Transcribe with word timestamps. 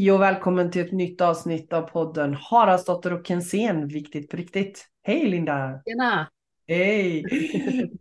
Hej 0.00 0.12
och 0.12 0.20
välkommen 0.20 0.70
till 0.70 0.82
ett 0.82 0.92
nytt 0.92 1.20
avsnitt 1.20 1.72
av 1.72 1.82
podden 1.82 2.34
Haraldsdotter 2.34 3.12
och 3.12 3.26
Kensén, 3.26 3.88
viktigt 3.88 4.30
på 4.30 4.36
riktigt. 4.36 4.86
Hej 5.02 5.28
Linda! 5.28 5.82
Tjena! 5.88 6.28
Hej! 6.68 7.22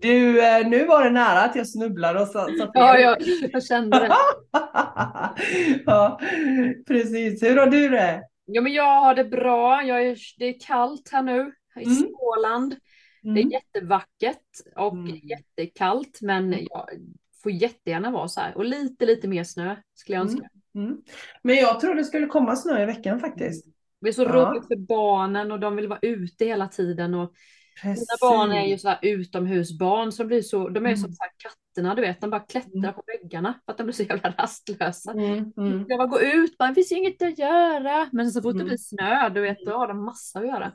Du, 0.02 0.46
eh, 0.48 0.68
nu 0.68 0.86
var 0.86 1.04
det 1.04 1.10
nära 1.10 1.42
att 1.42 1.56
jag 1.56 1.68
snubblade 1.70 2.22
och 2.22 2.28
sa, 2.28 2.46
sa 2.46 2.72
Ja, 2.74 2.98
jag, 3.00 3.18
jag 3.52 3.64
kände 3.64 4.00
det. 4.00 4.12
ja, 5.86 6.20
precis. 6.88 7.44
Hur 7.44 7.58
har 7.58 7.68
du 7.68 7.90
det? 7.90 8.24
Ja, 8.46 8.62
men 8.62 8.74
jag 8.74 9.02
har 9.02 9.16
det 9.16 9.26
bra. 9.26 9.84
Jag 9.84 10.08
är, 10.08 10.18
det 10.38 10.46
är 10.46 10.60
kallt 10.60 11.10
här 11.12 11.22
nu 11.24 11.54
i 11.80 11.84
Mm. 11.84 11.96
Småland. 11.96 12.76
Det 13.22 13.30
är 13.30 13.44
Mm. 13.44 13.50
jättevackert 13.50 14.48
och 14.76 14.94
Mm. 14.94 15.16
jättekallt, 15.24 16.20
men 16.22 16.52
jag 16.52 16.90
får 17.44 17.52
jättegärna 17.52 18.12
vara 18.12 18.28
så 18.28 18.42
här. 18.42 18.58
Och 18.58 18.66
lite, 18.66 19.06
lite 19.06 19.28
mer 19.28 19.44
snö 19.44 19.76
skulle 19.94 20.16
jag 20.18 20.24
önska. 20.24 20.50
Mm. 20.80 20.98
Men 21.44 21.56
jag 21.56 21.80
tror 21.80 21.96
det 21.96 22.04
skulle 22.04 22.28
komma 22.28 22.56
snö 22.56 22.84
i 22.84 22.86
veckan 22.86 23.20
faktiskt. 23.20 23.66
Det 24.02 24.08
är 24.10 24.14
så 24.14 24.24
Ja. 24.24 24.30
roligt 24.30 24.68
för 24.68 24.76
barnen 24.76 25.52
och 25.52 25.60
de 25.60 25.76
vill 25.76 25.88
vara 25.88 26.00
ute 26.02 26.46
hela 26.46 26.68
tiden. 26.68 27.14
Och 27.14 27.34
mina 27.84 27.96
barn 28.22 28.52
är 28.52 28.66
ju 28.68 28.78
så 28.78 28.90
här 28.90 29.00
utomhusbarn, 29.02 30.12
de, 30.18 30.28
blir 30.28 30.42
så, 30.42 30.70
de 30.70 30.86
är 30.86 30.90
ju 30.90 30.96
som 30.96 31.06
Mm. 31.06 31.14
så 31.16 31.24
här 31.24 31.32
katterna, 31.38 31.96
du 31.96 32.02
vet. 32.02 32.22
De 32.22 32.30
bara 32.30 32.40
klättrar 32.42 32.78
Mm. 32.80 32.94
på 32.94 33.04
väggarna 33.08 33.54
för 33.66 33.72
att 33.72 33.78
de 33.78 33.84
blir 33.84 33.94
så 33.94 34.04
jävla 34.04 34.30
rastlösa. 34.38 35.12
Mm, 35.12 35.54
mm. 35.58 35.86
Jag 35.88 35.98
bara 36.00 36.08
gå 36.08 36.22
ut, 36.22 36.58
bara, 36.58 36.70
det 36.70 36.76
finns 36.76 36.92
inget 36.92 37.22
att 37.22 37.38
göra. 37.40 38.10
Men 38.12 38.32
så 38.32 38.42
fort 38.42 38.54
det 38.54 38.58
Mm. 38.58 38.68
blir 38.68 38.78
snö, 38.78 39.30
du 39.30 39.42
vet, 39.42 39.58
då 39.66 39.72
har 39.72 39.88
de 39.88 40.06
massa 40.06 40.40
att 40.40 40.48
göra. 40.48 40.72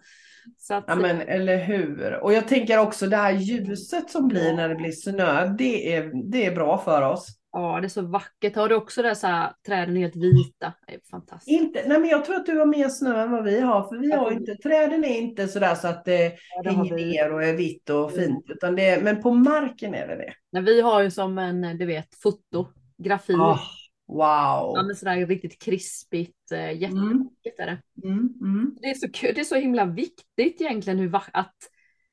Så 0.59 0.75
att, 0.75 0.85
Ja 0.87 0.95
men 0.95 1.21
eller 1.21 1.65
hur. 1.65 2.15
Och 2.23 2.33
jag 2.33 2.49
tänker 2.49 2.79
också 2.79 3.07
det 3.07 3.17
här 3.17 3.33
ljuset 3.33 4.11
som 4.11 4.29
blir 4.29 4.53
när 4.55 4.69
det 4.69 4.75
blir 4.75 4.93
snö, 4.93 5.47
det 5.59 5.95
är, 5.97 6.31
det 6.31 6.47
är 6.47 6.55
bra 6.55 6.79
för 6.79 7.03
oss. 7.03 7.29
Ja, 7.55 7.81
det 7.81 7.87
är 7.87 7.89
så 7.89 8.03
vackert. 8.03 8.57
Har 8.57 8.69
du 8.69 8.75
också 8.75 9.03
det 9.03 9.15
så 9.15 9.27
här, 9.27 9.53
träden 9.67 9.97
är 9.97 10.01
helt 10.01 10.17
vita? 10.17 10.73
Det 10.87 10.95
är 10.95 11.01
fantastiskt. 11.11 11.61
Inte, 11.61 11.83
nej 11.89 12.01
men 12.01 12.09
jag 12.11 12.25
tror 12.25 12.37
att 12.37 12.47
du 12.47 12.59
har 12.59 12.67
mer 12.67 12.89
snö 12.89 13.23
än 13.23 13.31
vad 13.31 13.45
vi 13.45 13.61
har, 13.61 13.89
för 13.89 13.97
vi 13.97 14.13
har 14.13 14.31
inte, 14.31 14.55
träden 14.57 15.05
är 15.05 15.19
inte 15.19 15.49
sådär 15.49 15.75
så 15.75 15.89
att 15.89 16.05
det 16.05 16.25
Ja, 16.57 16.63
det 16.63 16.71
hänger 16.71 16.95
ner 16.97 17.33
och 17.33 17.45
är 17.45 17.53
vitt 17.57 17.91
och 17.91 18.13
Mm. 18.13 18.25
fint, 18.25 18.45
utan 18.49 18.77
det 18.77 19.03
men 19.05 19.23
på 19.23 19.31
marken 19.31 19.95
är 19.95 20.09
det 20.09 20.17
det. 20.17 20.35
Men 20.53 20.65
vi 20.65 20.81
har 20.81 21.03
ju 21.03 21.11
som 21.11 21.39
en, 21.39 21.79
du 21.79 21.87
vet, 21.87 22.09
fotografi. 22.23 23.35
Ah, 23.35 23.59
Ja, 24.07 24.75
wow. 24.75 24.87
men 24.87 24.97
sådär 24.97 25.27
riktigt 25.27 25.63
krispigt, 25.63 26.53
eh, 26.53 26.59
Mm, 26.59 26.77
jättevackert 26.79 27.59
är 27.59 27.67
det. 27.67 28.09
mm, 28.09 28.35
mm. 28.41 28.77
Det 28.81 28.87
är 28.91 28.95
så 28.95 29.07
det 29.23 29.41
är 29.41 29.45
så 29.45 29.55
himla 29.55 29.85
viktigt 29.85 30.61
egentligen 30.61 30.99
hur 30.99 31.09
att 31.33 31.55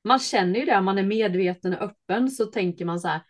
man 0.04 0.20
känner 0.20 0.60
ju 0.60 0.66
det, 0.66 0.82
man 0.82 0.98
är 0.98 1.04
medveten 1.04 1.74
och 1.74 1.82
öppen 1.82 2.32
så 2.32 2.46
tänker 2.46 2.86
man 2.86 3.00
så 3.00 3.08
här, 3.08 3.22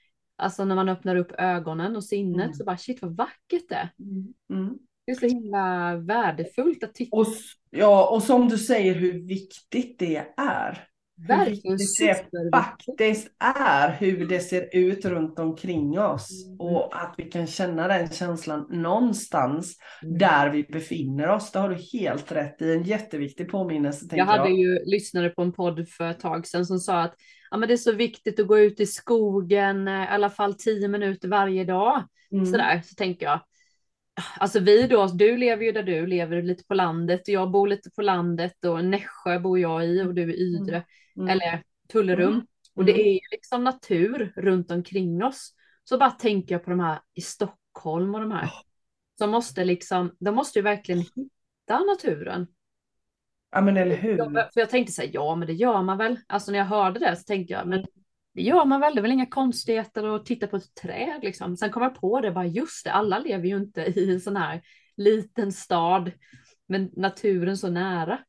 alltså 0.42 0.66
när 0.66 0.75
man 0.75 0.89
öppnar 0.89 1.16
upp 1.16 1.31
ögonen 1.38 1.95
och 1.95 2.03
sinnet 2.03 2.45
Mm. 2.45 2.53
så 2.53 2.64
bara 2.64 2.78
shit 2.78 3.02
vad 3.02 3.16
vackert 3.16 3.70
det 3.70 3.75
är. 3.75 3.89
Mm. 4.50 4.78
Det 5.06 5.11
är 5.11 5.16
så 5.16 5.25
himla 5.25 5.95
värdefullt 5.95 6.83
att 6.83 6.94
titta 6.94 7.17
Och, 7.17 7.28
ja, 7.70 8.09
och 8.09 8.23
som 8.23 8.50
du 8.50 8.58
säger 8.58 8.95
hur 8.95 9.28
viktigt 9.28 10.00
det 10.00 10.25
är. 10.38 10.88
Verkligen 11.28 11.78
det 11.78 12.56
faktiskt 12.56 13.28
är 13.40 13.92
hur 13.92 14.28
det 14.28 14.40
ser 14.40 14.76
ut 14.76 15.06
runt 15.06 15.40
omkring 15.40 16.00
oss 16.00 16.45
Mm. 16.48 16.59
och 16.59 17.02
att 17.02 17.14
vi 17.17 17.23
kan 17.23 17.48
känna 17.48 17.88
den 17.88 18.09
känslan 18.09 18.67
någonstans 18.70 19.78
Mm. 20.04 20.17
där 20.17 20.50
vi 20.50 20.64
befinner 20.64 21.28
oss. 21.30 21.52
Det 21.52 21.59
har 21.59 21.70
du 21.70 22.00
helt 22.00 22.32
rätt 22.32 22.62
i. 22.62 22.73
En 22.73 22.84
jätteviktig 22.84 23.50
påminnelse. 23.50 24.06
Jag 24.12 24.26
hade 24.26 24.50
ju 24.50 24.80
lyssnade 24.86 25.30
på 25.30 25.42
en 25.42 25.54
podd 25.54 25.88
för 25.89 26.09
ett 26.12 26.20
tag 26.20 26.48
sedan 26.48 26.66
som 26.66 26.80
sa 26.80 27.02
att 27.02 27.16
ja, 27.52 27.58
men 27.58 27.67
det 27.70 27.76
är 27.76 27.78
så 27.78 27.92
viktigt 27.92 28.39
att 28.39 28.48
gå 28.48 28.59
ut 28.59 28.80
i 28.80 28.86
skogen 28.86 29.88
eh, 29.88 29.93
i 30.04 30.08
alla 30.08 30.30
fall 30.30 30.54
tio 30.54 30.88
minuter 30.88 31.28
varje 31.28 31.64
dag. 31.64 32.04
Mm. 32.32 32.45
Sådär, 32.45 32.82
så 32.86 32.95
tänker 32.95 33.26
jag. 33.26 33.39
Alltså 34.39 34.60
vi 34.60 34.88
då, 34.88 35.08
du 35.08 35.38
lever 35.38 35.66
ju 35.66 35.72
där 35.72 35.83
du 35.83 36.05
lever 36.08 36.42
lite 36.42 36.64
på 36.64 36.73
landet 36.73 37.22
och 37.22 37.30
jag 37.30 37.52
bor 37.52 37.67
lite 37.67 37.89
på 37.92 38.02
landet 38.02 38.66
och 38.66 38.86
Nässjö 38.86 39.39
bor 39.39 39.60
jag 39.60 39.86
i 39.88 40.02
och 40.02 40.14
du 40.14 40.33
i 40.33 40.42
Ydre 40.42 40.76
Mm. 40.76 40.83
Eller 41.16 41.64
Tullerum. 41.92 42.33
Mm. 42.33 42.45
Och 42.76 42.86
det 42.86 42.92
Mm. 42.94 43.05
är 43.05 43.11
ju 43.14 43.20
liksom 43.32 43.64
natur 43.64 44.33
runt 44.36 44.72
omkring 44.72 45.23
oss. 45.23 45.54
Så 45.83 45.98
bara 45.98 46.11
tänker 46.11 46.55
jag 46.55 46.64
på 46.64 46.70
de 46.70 46.80
här 46.80 46.99
i 47.14 47.22
Stockholm 47.22 48.16
och 48.16 48.22
de 48.22 48.32
här. 48.32 48.49
Som 49.17 49.30
måste 49.30 49.64
liksom, 49.66 50.16
de 50.20 50.36
måste 50.36 50.60
ju 50.60 50.64
verkligen 50.64 51.02
hitta 51.02 51.80
naturen. 51.80 52.48
Ja 53.52 53.61
men 53.61 53.77
eller 53.77 53.95
hur. 53.95 54.17
Ja, 54.17 54.30
för 54.54 54.60
jag 54.60 54.70
tänkte 54.70 54.94
säga 54.94 55.10
ja 55.14 55.36
men 55.36 55.48
det 55.48 55.54
gör 55.54 55.82
man 55.82 55.98
väl. 55.98 56.20
Alltså 56.27 56.52
när 56.52 56.60
jag 56.60 56.66
hörde 56.66 56.99
det 56.99 57.16
så 57.16 57.23
tänkte 57.23 57.54
jag 57.54 57.67
men 57.67 57.86
det 58.33 58.42
gör 58.42 58.66
man 58.66 58.82
väl. 58.82 58.95
Det 58.95 58.99
är 58.99 59.02
väl 59.02 59.11
inga 59.11 59.26
konstigheter 59.26 60.16
att 60.16 60.26
titta 60.26 60.48
på 60.48 60.58
ett 60.58 60.76
träd 60.76 61.20
liksom. 61.23 61.58
Sen 61.58 61.70
kom 61.72 61.83
jag 61.83 61.95
på 61.95 62.22
det 62.22 62.32
bara 62.32 62.45
just 62.45 62.86
det. 62.86 62.92
Alla 62.92 63.20
lever 63.20 63.48
ju 63.48 63.58
inte 63.58 63.82
i 63.82 64.11
en 64.14 64.22
sån 64.22 64.36
här 64.36 64.61
liten 64.98 65.52
stad. 65.52 66.11
Men 66.67 66.89
naturen 66.93 67.58
så 67.58 67.70
nära. 67.70 68.20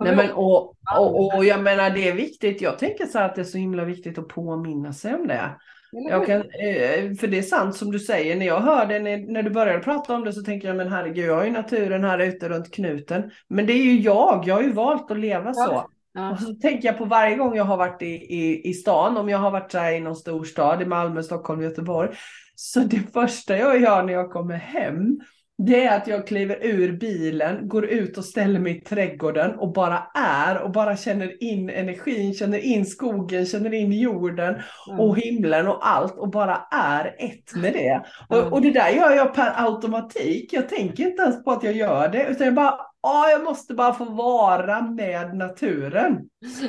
Nej, 0.00 0.16
men, 0.16 0.32
och, 0.32 0.76
och, 0.98 1.34
och 1.36 1.44
jag 1.44 1.62
menar 1.62 1.90
det 1.90 2.08
är 2.08 2.14
viktigt. 2.14 2.60
Jag 2.60 2.78
tänker 2.78 3.06
så 3.06 3.18
att 3.18 3.34
det 3.34 3.40
är 3.40 3.44
så 3.44 3.58
himla 3.58 3.84
viktigt 3.84 4.18
att 4.18 4.28
påminna 4.28 4.92
sig 4.92 5.14
om 5.14 5.26
det. 5.26 5.50
Jag 5.92 6.26
kan, 6.26 6.36
eh, 6.40 7.14
för 7.20 7.26
det 7.26 7.38
är 7.38 7.42
sant 7.42 7.76
som 7.76 7.92
du 7.92 7.98
säger, 7.98 8.36
när 8.36 8.46
jag 8.46 8.60
hörde 8.60 8.98
när, 8.98 9.18
när 9.32 9.42
du 9.42 9.50
började 9.50 9.78
prata 9.78 10.14
om 10.14 10.24
det 10.24 10.32
så 10.32 10.42
tänker 10.42 10.68
jag 10.68 10.76
men 10.76 10.92
herregud 10.92 11.24
jag 11.26 11.34
har 11.36 11.44
ju 11.44 11.50
naturen 11.50 12.04
här 12.04 12.18
ute 12.18 12.48
runt 12.48 12.74
knuten. 12.74 13.30
Men 13.48 13.66
det 13.66 13.72
är 13.72 13.82
ju 13.84 14.00
jag, 14.00 14.42
jag 14.46 14.54
har 14.54 14.62
ju 14.62 14.72
valt 14.72 15.10
att 15.10 15.18
leva 15.18 15.52
Ja. 15.56 15.66
så. 15.66 15.90
Ja. 16.12 16.30
Och 16.30 16.38
så 16.38 16.54
tänker 16.54 16.88
jag 16.88 16.98
på 16.98 17.04
varje 17.04 17.36
gång 17.36 17.56
jag 17.56 17.64
har 17.64 17.76
varit 17.76 18.02
i, 18.02 18.06
i, 18.06 18.68
i 18.70 18.74
stan, 18.74 19.16
om 19.16 19.28
jag 19.28 19.38
har 19.38 19.50
varit 19.50 19.72
så 19.72 19.88
i 19.88 20.00
någon 20.00 20.16
storstad, 20.16 20.82
i 20.82 20.86
Malmö, 20.86 21.22
Stockholm, 21.22 21.62
Göteborg. 21.62 22.10
Så 22.54 22.80
det 22.80 23.12
första 23.12 23.58
jag 23.58 23.80
gör 23.80 24.02
när 24.02 24.12
jag 24.12 24.30
kommer 24.30 24.56
hem, 24.56 25.20
det 25.66 25.84
är 25.84 25.96
att 25.96 26.06
jag 26.06 26.26
kliver 26.26 26.58
ur 26.62 26.92
bilen, 26.92 27.68
går 27.68 27.86
ut 27.86 28.18
och 28.18 28.24
ställer 28.24 28.60
mig 28.60 28.76
i 28.76 28.80
trädgården 28.80 29.58
och 29.58 29.72
bara 29.72 30.02
är 30.14 30.62
och 30.62 30.70
bara 30.70 30.96
känner 30.96 31.42
in 31.42 31.70
energin, 31.70 32.34
känner 32.34 32.58
in 32.58 32.86
skogen, 32.86 33.46
känner 33.46 33.74
in 33.74 33.92
jorden 33.92 34.54
och 34.98 35.18
himlen 35.18 35.68
och 35.68 35.88
allt 35.88 36.18
och 36.18 36.30
bara 36.30 36.56
är 36.72 37.14
ett 37.18 37.54
med 37.54 37.72
det. 37.72 38.02
Och, 38.28 38.52
och 38.52 38.62
det 38.62 38.70
där 38.70 38.88
gör 38.90 39.10
jag 39.10 39.34
per 39.34 39.66
automatik. 39.66 40.52
Jag 40.52 40.68
tänker 40.68 41.06
inte 41.06 41.22
ens 41.22 41.44
på 41.44 41.50
att 41.50 41.62
jag 41.64 41.76
gör 41.76 42.08
det, 42.08 42.26
utan 42.26 42.46
jag 42.46 42.54
bara, 42.54 42.74
ja, 43.02 43.30
jag 43.30 43.44
måste 43.44 43.74
bara 43.74 43.94
få 43.94 44.04
vara 44.04 44.80
med 44.82 45.36
naturen. 45.36 46.18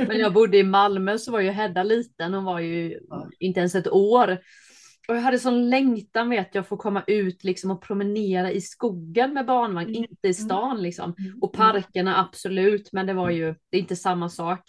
Men 0.08 0.18
jag 0.18 0.34
bodde 0.34 0.58
i 0.58 0.63
Malmö 0.63 1.18
så 1.18 1.31
var 1.31 1.40
ju 1.40 1.50
Hedda 1.50 1.84
liten, 1.84 2.34
hon 2.34 2.44
var 2.44 2.59
ju 2.59 3.00
inte 3.40 3.59
ens 3.59 3.75
ett 3.75 3.91
år. 3.91 4.38
Och 5.11 5.17
jag 5.17 5.22
hade 5.22 5.39
sån 5.39 5.69
längtan 5.69 6.29
vet 6.29 6.55
jag, 6.55 6.61
att 6.61 6.67
få 6.67 6.77
komma 6.77 7.03
ut 7.07 7.44
liksom 7.44 7.72
och 7.72 7.81
promenera 7.81 8.51
i 8.51 8.61
skogen 8.61 9.33
med 9.33 9.45
barnvagn, 9.45 9.89
Mm. 9.89 10.03
inte 10.09 10.27
i 10.27 10.33
stan 10.33 10.81
liksom. 10.81 11.11
Och 11.41 11.55
Mm. 11.55 11.72
parkerna 11.73 12.17
absolut, 12.19 12.89
men 12.94 13.05
det 13.07 13.13
var 13.13 13.29
ju 13.29 13.55
det 13.69 13.77
är 13.77 13.81
inte 13.81 13.95
samma 13.95 14.29
sak. 14.29 14.59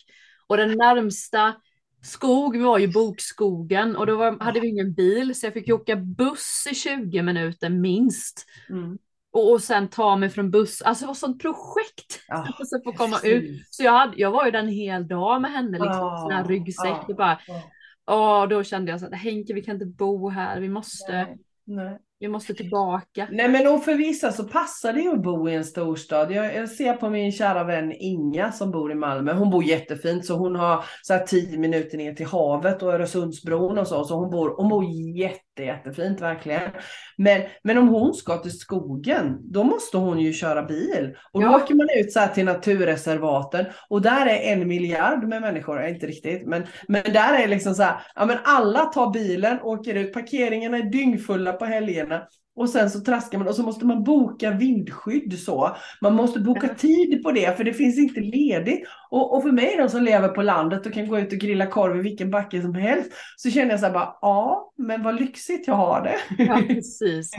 Och 0.47 0.57
den 0.57 0.71
närmsta 0.79 1.55
skog 2.03 2.57
var 2.57 2.79
ju 2.79 2.93
bokskogen 2.93 3.97
och 3.97 4.07
då 4.07 4.17
var, 4.17 4.41
hade 4.41 4.61
vi 4.61 4.69
ingen 4.69 4.93
bil 4.93 5.35
så 5.35 5.47
jag 5.47 5.53
fick 5.53 5.73
åka 5.73 5.97
buss 5.97 6.67
i 6.71 6.75
20 6.75 7.23
minuter 7.23 7.69
minst. 7.71 8.47
Mm. 8.71 8.99
Och, 9.33 9.53
och 9.53 9.63
sen 9.63 9.89
ta 9.89 10.17
mig 10.17 10.29
från 10.31 10.51
buss, 10.51 10.83
alltså 10.83 11.05
det 11.05 11.07
var 11.07 11.15
sånt 11.15 11.43
projekt. 11.43 12.21
Ja, 12.29 12.49
Och 12.61 12.69
så 12.69 12.81
få 12.85 12.93
komma 12.93 13.17
precis. 13.17 13.33
ut. 13.33 13.67
Så 13.71 13.83
jag, 13.83 13.93
hade, 13.93 14.13
jag 14.17 14.31
var 14.31 14.45
ju 14.45 14.51
där 14.51 14.59
en 14.59 14.69
hel 14.69 15.09
dag 15.09 15.43
med 15.43 15.51
henne, 15.53 15.71
liksom, 15.71 15.87
Ja, 15.97 16.19
sån 16.23 16.33
här 16.33 16.45
ryggsäck. 16.45 16.87
ja, 16.91 17.05
och 17.09 17.17
bara, 17.17 17.39
ja. 17.47 17.63
Och 18.05 18.49
då 18.49 18.65
kände 18.65 18.91
jag 18.91 19.01
så 19.01 19.07
att 19.07 19.15
Henke, 19.15 19.55
vi 19.55 19.63
kan 19.63 19.75
inte 19.75 19.87
bo 19.87 20.29
här, 20.29 20.61
vi 20.61 20.69
måste, 20.69 21.13
Nej, 21.13 21.39
nej 21.65 21.99
vi 22.23 22.29
måste 22.29 22.55
tillbaka. 22.55 23.29
Nej 23.31 23.49
men 23.49 23.67
och 23.69 23.85
för 23.85 23.95
vissa 23.95 24.33
så 24.33 24.45
passar 24.45 24.93
det 24.93 25.01
ju 25.01 25.13
att 25.13 25.23
bo 25.23 25.49
i 25.49 25.55
en 25.55 25.65
storstad. 25.65 26.33
Jag, 26.33 26.55
jag 26.57 26.69
ser 26.69 26.95
på 26.95 27.11
min 27.11 27.33
kära 27.33 27.65
vän 27.65 27.93
Inga 27.93 28.53
som 28.53 28.71
bor 28.71 28.93
i 28.93 28.95
Malmö. 28.95 29.33
Hon 29.33 29.51
bor 29.51 29.65
jättefint 29.65 30.27
så 30.27 30.37
hon 30.37 30.57
har 30.57 30.85
så 31.03 31.13
här 31.15 31.27
tio 31.27 31.59
minuter 31.59 31.99
ner 31.99 32.15
till 32.15 32.27
havet 32.27 32.83
och 32.83 32.93
Öresundsbron 32.93 33.79
och 33.79 33.87
så. 33.87 34.05
Så 34.05 34.15
hon 34.15 34.31
bor, 34.31 34.55
hon 34.57 34.69
bor 34.69 34.85
jätte, 35.19 35.63
jättefint 35.63 36.21
verkligen. 36.21 36.71
Men, 37.17 37.43
men 37.65 37.79
om 37.79 37.89
hon 37.89 38.15
ska 38.15 38.37
till 38.37 38.59
skogen 38.59 39.39
då 39.41 39.65
måste 39.65 39.97
hon 39.97 40.19
ju 40.21 40.33
köra 40.33 40.63
bil. 40.63 41.17
Och 41.33 41.41
då 41.41 41.47
Ja. 41.47 41.57
åker 41.57 41.75
man 41.75 41.87
ut 42.01 42.13
så 42.13 42.21
här 42.21 42.29
till 42.29 42.45
naturreservaten 42.45 43.67
och 43.89 44.03
där 44.03 44.27
är 44.27 44.53
en 44.53 44.69
miljard 44.69 45.29
med 45.29 45.41
människor, 45.41 45.87
inte 45.87 46.07
riktigt, 46.07 46.47
men, 46.47 46.67
men 46.89 47.03
där 47.13 47.43
är 47.43 47.49
liksom 47.49 47.75
så 47.75 47.83
här, 47.83 47.95
ja 48.15 48.27
men 48.27 48.39
alla 48.45 48.85
tar 48.85 49.11
bilen, 49.11 49.61
åker 49.63 49.95
ut, 49.95 50.13
parkeringarna 50.13 50.77
är 50.77 50.83
dyngfulla 50.83 51.53
på 51.53 51.65
helgerna. 51.65 52.12
Och 52.55 52.69
sen 52.69 52.91
så 52.91 53.01
traskar 53.01 53.39
man 53.39 53.49
och 53.49 53.55
så 53.55 53.63
måste 53.63 53.87
man 53.87 54.05
boka 54.05 54.51
vindskydd 54.51 55.39
så. 55.39 55.77
Man 56.01 56.15
måste 56.15 56.41
boka 56.41 56.67
Ja. 56.67 56.75
tid 56.75 57.23
på 57.23 57.33
det 57.33 57.57
för 57.57 57.65
det 57.65 57.73
finns 57.73 57.99
inte 57.99 58.21
ledigt. 58.21 58.83
Och, 59.11 59.37
och 59.37 59.43
för 59.43 59.53
mig 59.53 59.75
då 59.79 59.89
som 59.89 60.03
lever 60.03 60.29
på 60.29 60.43
landet 60.43 60.87
och 60.87 60.93
kan 60.93 61.09
gå 61.09 61.19
ut 61.19 61.33
och 61.33 61.39
grilla 61.39 61.67
korv 61.67 61.97
i 61.97 62.03
vilken 62.03 62.31
backe 62.31 62.63
som 62.63 62.75
helst. 62.75 63.13
Så 63.37 63.51
känner 63.51 63.71
jag 63.71 63.81
så 63.81 63.87
här 63.87 63.93
bara, 63.93 64.17
ja 64.23 64.73
men 64.77 65.03
vad 65.03 65.21
lyxigt 65.21 65.67
jag 65.67 65.75
har 65.75 66.03
det. 66.05 66.45
Ja, 66.45 66.63
precis. 66.69 67.31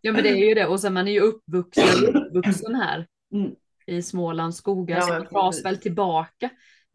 Ja, 0.00 0.12
men 0.12 0.22
det 0.22 0.28
är 0.30 0.48
ju 0.48 0.54
det. 0.54 0.66
Och 0.66 0.80
sen 0.80 0.94
man 0.94 1.08
är 1.08 1.12
ju 1.12 1.20
uppvuxen, 1.20 2.16
uppvuxen 2.16 2.74
här 2.74 3.06
Mm. 3.34 3.50
i 3.86 4.02
Smålands 4.02 4.58
skogar, 4.58 4.96
Ja, 4.96 5.02
så 5.02 5.12
man 5.12 5.22
dras 5.32 5.64
väl 5.64 5.76
tillbaka. 5.76 6.50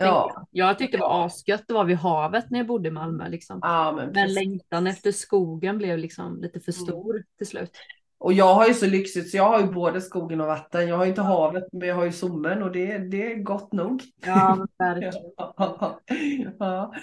Ja. 0.05 0.47
Jag. 0.51 0.77
tyckte 0.79 0.97
det 0.97 1.01
var 1.01 1.25
asgött 1.25 1.61
att 1.61 1.71
vara 1.71 1.83
vid 1.83 1.97
havet 1.97 2.45
när 2.49 2.59
jag 2.59 2.67
bodde 2.67 2.87
i 2.87 2.91
Malmö. 2.91 3.29
Liksom. 3.29 3.59
Ja, 3.61 3.93
men 3.95 4.11
Men 4.11 4.33
längtan 4.33 4.87
efter 4.87 5.11
skogen 5.11 5.77
blev 5.77 5.97
liksom 5.97 6.41
lite 6.41 6.59
för 6.59 6.73
Mm. 6.73 6.85
stor 6.85 7.23
till 7.37 7.47
slut. 7.47 7.71
Och 8.19 8.33
jag 8.33 8.55
har 8.55 8.67
ju 8.67 8.73
så 8.73 8.85
lyxigt 8.85 9.29
så 9.29 9.37
jag 9.37 9.49
har 9.49 9.59
ju 9.59 9.65
både 9.65 10.01
skogen 10.01 10.41
och 10.41 10.47
vatten. 10.47 10.87
Jag 10.87 10.97
har 10.97 11.03
ju 11.03 11.09
inte 11.09 11.21
havet 11.21 11.63
men 11.71 11.87
jag 11.87 11.95
har 11.95 12.05
ju 12.05 12.11
solen 12.11 12.63
och 12.63 12.71
det, 12.71 12.97
det 12.97 13.31
är 13.31 13.35
gott 13.35 13.71
nog. 13.73 14.01
Ja, 14.25 14.67
verkligen. 14.77 15.13
ja. 16.59 16.93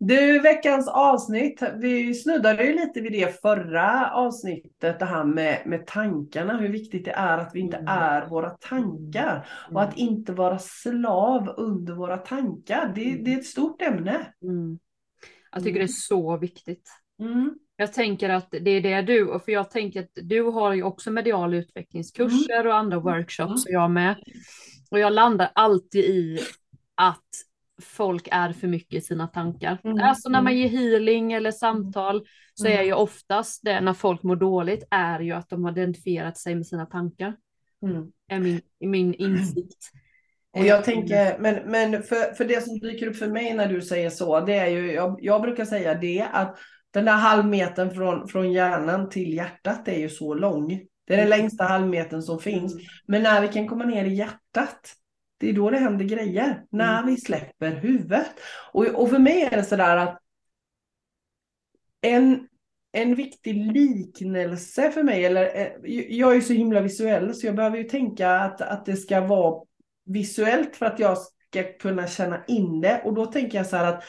Du, 0.00 0.40
veckans 0.40 0.88
avsnitt, 0.88 1.62
vi 1.76 2.14
snuddade 2.14 2.64
ju 2.64 2.72
lite 2.72 3.00
vid 3.00 3.12
det 3.12 3.40
förra 3.40 4.10
avsnittet, 4.10 4.98
det 4.98 5.04
här 5.04 5.24
med, 5.24 5.62
med 5.66 5.86
tankarna, 5.86 6.56
hur 6.56 6.68
viktigt 6.68 7.04
det 7.04 7.10
är 7.10 7.38
att 7.38 7.54
vi 7.54 7.60
inte 7.60 7.76
Mm. 7.76 7.88
är 7.88 8.26
våra 8.26 8.50
tankar 8.50 9.48
och 9.72 9.82
att 9.82 9.96
inte 9.96 10.32
vara 10.32 10.58
slav 10.58 11.54
under 11.56 11.94
våra 11.94 12.16
tankar. 12.16 12.92
Det, 12.94 13.14
det 13.24 13.34
är 13.34 13.38
ett 13.38 13.46
stort 13.46 13.82
ämne. 13.82 14.32
Mm. 14.42 14.78
Jag 15.52 15.64
tycker 15.64 15.78
det 15.78 15.84
är 15.84 15.88
så 15.88 16.36
viktigt. 16.36 16.88
Mm. 17.20 17.54
Jag 17.76 17.92
tänker 17.92 18.28
att 18.28 18.50
det 18.50 18.70
är 18.70 18.80
det 18.80 19.02
du, 19.02 19.28
och 19.28 19.44
för 19.44 19.52
jag 19.52 19.70
tänker 19.70 20.00
att 20.00 20.10
du 20.14 20.42
har 20.42 20.74
ju 20.74 20.82
också 20.82 21.10
mediala 21.10 21.56
utvecklingskurser 21.56 22.66
och 22.66 22.76
andra 22.76 22.98
workshops 22.98 23.66
och 23.66 23.72
jag 23.72 23.90
med. 23.90 24.16
Och 24.90 24.98
jag 24.98 25.12
landar 25.12 25.50
alltid 25.54 26.04
i 26.04 26.38
att 26.94 27.28
folk 27.82 28.28
är 28.30 28.52
för 28.52 28.66
mycket 28.66 28.94
i 28.94 29.00
sina 29.00 29.26
tankar. 29.26 29.78
Mm, 29.84 29.98
Alltså 30.00 30.28
när 30.28 30.42
man 30.42 30.52
mm. 30.52 30.62
ger 30.62 30.68
healing 30.68 31.32
eller 31.32 31.50
samtal 31.50 32.26
så 32.54 32.66
är 32.66 32.72
Mm. 32.74 32.86
ju 32.86 32.92
oftast 32.92 33.60
det 33.64 33.80
när 33.80 33.92
folk 33.94 34.22
mår 34.22 34.36
dåligt 34.36 34.84
är 34.90 35.20
ju 35.20 35.32
att 35.32 35.48
de 35.48 35.64
har 35.64 35.70
identifierat 35.72 36.38
sig 36.38 36.54
med 36.54 36.66
sina 36.66 36.86
tankar. 36.86 37.36
Mm. 37.82 38.06
Är 38.28 38.38
min, 38.38 38.60
min 38.80 39.14
insikt. 39.14 39.90
Och 40.56 40.64
jag 40.64 40.84
tänker, 40.84 41.38
men, 41.38 41.54
men 41.70 42.02
för, 42.02 42.34
för 42.34 42.44
det 42.44 42.64
som 42.64 42.78
dyker 42.78 43.06
upp 43.06 43.16
för 43.16 43.26
mig 43.28 43.54
när 43.54 43.66
du 43.66 43.82
säger 43.82 44.10
så, 44.10 44.40
det 44.40 44.54
är 44.54 44.66
ju, 44.68 44.92
jag, 44.92 45.18
jag 45.22 45.42
brukar 45.42 45.64
säga 45.64 45.94
det 45.94 46.26
att 46.32 46.58
den 46.90 47.04
där 47.04 47.12
halvmetern 47.12 47.90
från, 47.90 48.28
från 48.28 48.52
hjärnan 48.52 49.08
till 49.08 49.34
hjärtat 49.34 49.88
är 49.88 49.98
ju 49.98 50.08
så 50.08 50.34
lång. 50.34 50.68
Det 51.06 51.14
är 51.14 51.16
den 51.16 51.26
Mm. 51.26 51.38
längsta 51.40 51.64
halvmetern 51.64 52.22
som 52.22 52.38
finns. 52.38 52.74
Men 53.06 53.22
när 53.22 53.40
vi 53.42 53.48
kan 53.48 53.68
komma 53.68 53.84
ner 53.84 54.04
i 54.04 54.14
hjärtat, 54.14 54.92
det 55.38 55.48
är 55.48 55.52
då 55.52 55.70
det 55.70 55.78
händer 55.78 56.04
grejer. 56.04 56.64
När 56.70 57.06
vi 57.06 57.16
släpper 57.16 57.70
huvudet. 57.70 58.30
Och, 58.72 58.86
och 58.86 59.10
för 59.10 59.18
mig 59.18 59.42
är 59.42 59.56
det 59.56 59.64
sådär 59.64 59.96
att 59.96 60.18
en, 62.00 62.48
en 62.92 63.14
viktig 63.14 63.72
liknelse 63.72 64.90
för 64.90 65.02
mig, 65.02 65.24
eller 65.24 65.56
eh, 65.56 65.68
jag 66.08 66.30
är 66.30 66.34
ju 66.34 66.42
så 66.42 66.52
himla 66.52 66.80
visuell 66.80 67.34
så 67.34 67.46
jag 67.46 67.56
behöver 67.56 67.78
ju 67.78 67.84
tänka 67.84 68.30
att, 68.30 68.60
att 68.60 68.86
det 68.86 68.96
ska 68.96 69.20
vara 69.20 69.64
visuellt 70.04 70.76
för 70.76 70.86
att 70.86 70.98
jag 70.98 71.18
ska 71.18 71.62
kunna 71.62 72.06
känna 72.06 72.44
in 72.44 72.80
det. 72.80 73.02
Och 73.04 73.14
då 73.14 73.26
tänker 73.26 73.58
jag 73.58 73.66
så 73.66 73.76
här 73.76 73.92
att 73.92 74.04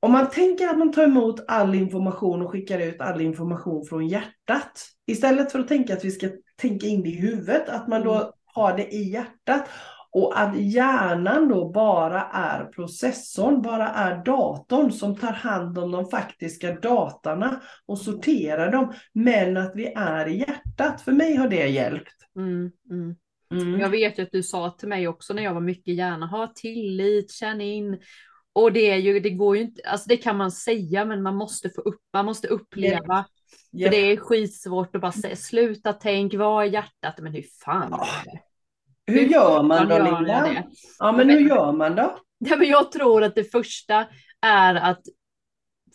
om 0.00 0.12
man 0.12 0.30
tänker 0.30 0.68
att 0.68 0.78
man 0.78 0.92
tar 0.92 1.02
emot 1.02 1.44
all 1.48 1.74
information 1.74 2.42
och 2.42 2.50
skickar 2.50 2.78
ut 2.78 3.00
all 3.00 3.20
information 3.20 3.84
från 3.84 4.08
hjärtat. 4.08 4.86
Istället 5.06 5.52
för 5.52 5.58
att 5.58 5.68
tänka 5.68 5.94
att 5.94 6.04
vi 6.04 6.10
ska 6.10 6.28
tänka 6.56 6.86
in 6.86 7.02
det 7.02 7.08
i 7.08 7.20
huvudet, 7.20 7.68
att 7.68 7.88
man 7.88 8.02
då 8.02 8.32
har 8.44 8.76
det 8.76 8.94
i 8.94 9.10
hjärtat. 9.12 9.68
Och 10.14 10.40
att 10.40 10.60
hjärnan 10.60 11.48
då 11.48 11.68
bara 11.68 12.22
är 12.22 12.64
processorn, 12.64 13.62
bara 13.62 13.88
är 13.88 14.24
datorn 14.24 14.92
som 14.92 15.16
tar 15.16 15.32
hand 15.32 15.78
om 15.78 15.90
de 15.90 16.10
faktiska 16.10 16.72
datorna 16.74 17.60
och 17.86 17.98
sorterar 17.98 18.72
dem. 18.72 18.92
Men 19.12 19.56
att 19.56 19.72
vi 19.74 19.86
är 19.86 20.28
i 20.28 20.38
hjärtat. 20.38 21.00
För 21.00 21.12
mig 21.12 21.36
har 21.36 21.48
det 21.48 21.66
hjälpt. 21.66 22.14
Mm, 22.36 22.70
mm. 22.90 23.16
Mm. 23.52 23.80
Jag 23.80 23.88
vet 23.88 24.18
ju 24.18 24.22
att 24.22 24.32
du 24.32 24.42
sa 24.42 24.70
till 24.70 24.88
mig 24.88 25.08
också 25.08 25.34
när 25.34 25.42
jag 25.42 25.54
var 25.54 25.60
mycket 25.60 25.94
gärna 25.94 26.26
ha 26.26 26.52
tillit, 26.54 27.30
känn 27.30 27.60
in. 27.60 27.98
Och 28.52 28.72
det 28.72 28.90
är 28.90 28.96
ju, 28.96 29.20
det 29.20 29.30
går 29.30 29.56
ju 29.56 29.62
inte, 29.62 29.82
alltså 29.88 30.08
det 30.08 30.16
kan 30.16 30.36
man 30.36 30.50
säga 30.50 31.04
men 31.04 31.22
man 31.22 31.36
måste 31.36 31.70
få 31.70 31.80
upp, 31.80 32.00
man 32.12 32.24
måste 32.24 32.48
uppleva. 32.48 33.24
För 33.70 33.78
Japp. 33.78 33.90
det 33.90 33.96
är 34.12 34.16
skitsvårt 34.16 34.94
att 34.94 35.02
bara 35.02 35.12
säga 35.12 35.36
sluta 35.36 35.92
tänk, 35.92 36.34
vad 36.34 36.64
är 36.64 36.68
hjärtat? 36.68 37.18
Men 37.18 37.32
hur 37.32 37.44
fan 37.64 37.92
är 37.92 38.24
det? 38.24 38.40
Hur 39.06 39.20
gör 39.20 39.62
man 39.62 39.88
då 39.88 39.98
Linda? 39.98 40.64
Ja 40.98 41.12
men 41.12 41.30
hur 41.30 41.40
gör 41.40 41.72
man 41.72 41.96
då? 41.96 42.18
Ja, 42.38 42.56
men 42.56 42.68
jag 42.68 42.92
tror 42.92 43.22
att 43.22 43.34
det 43.34 43.44
första 43.44 44.06
är 44.40 44.74
att 44.74 45.00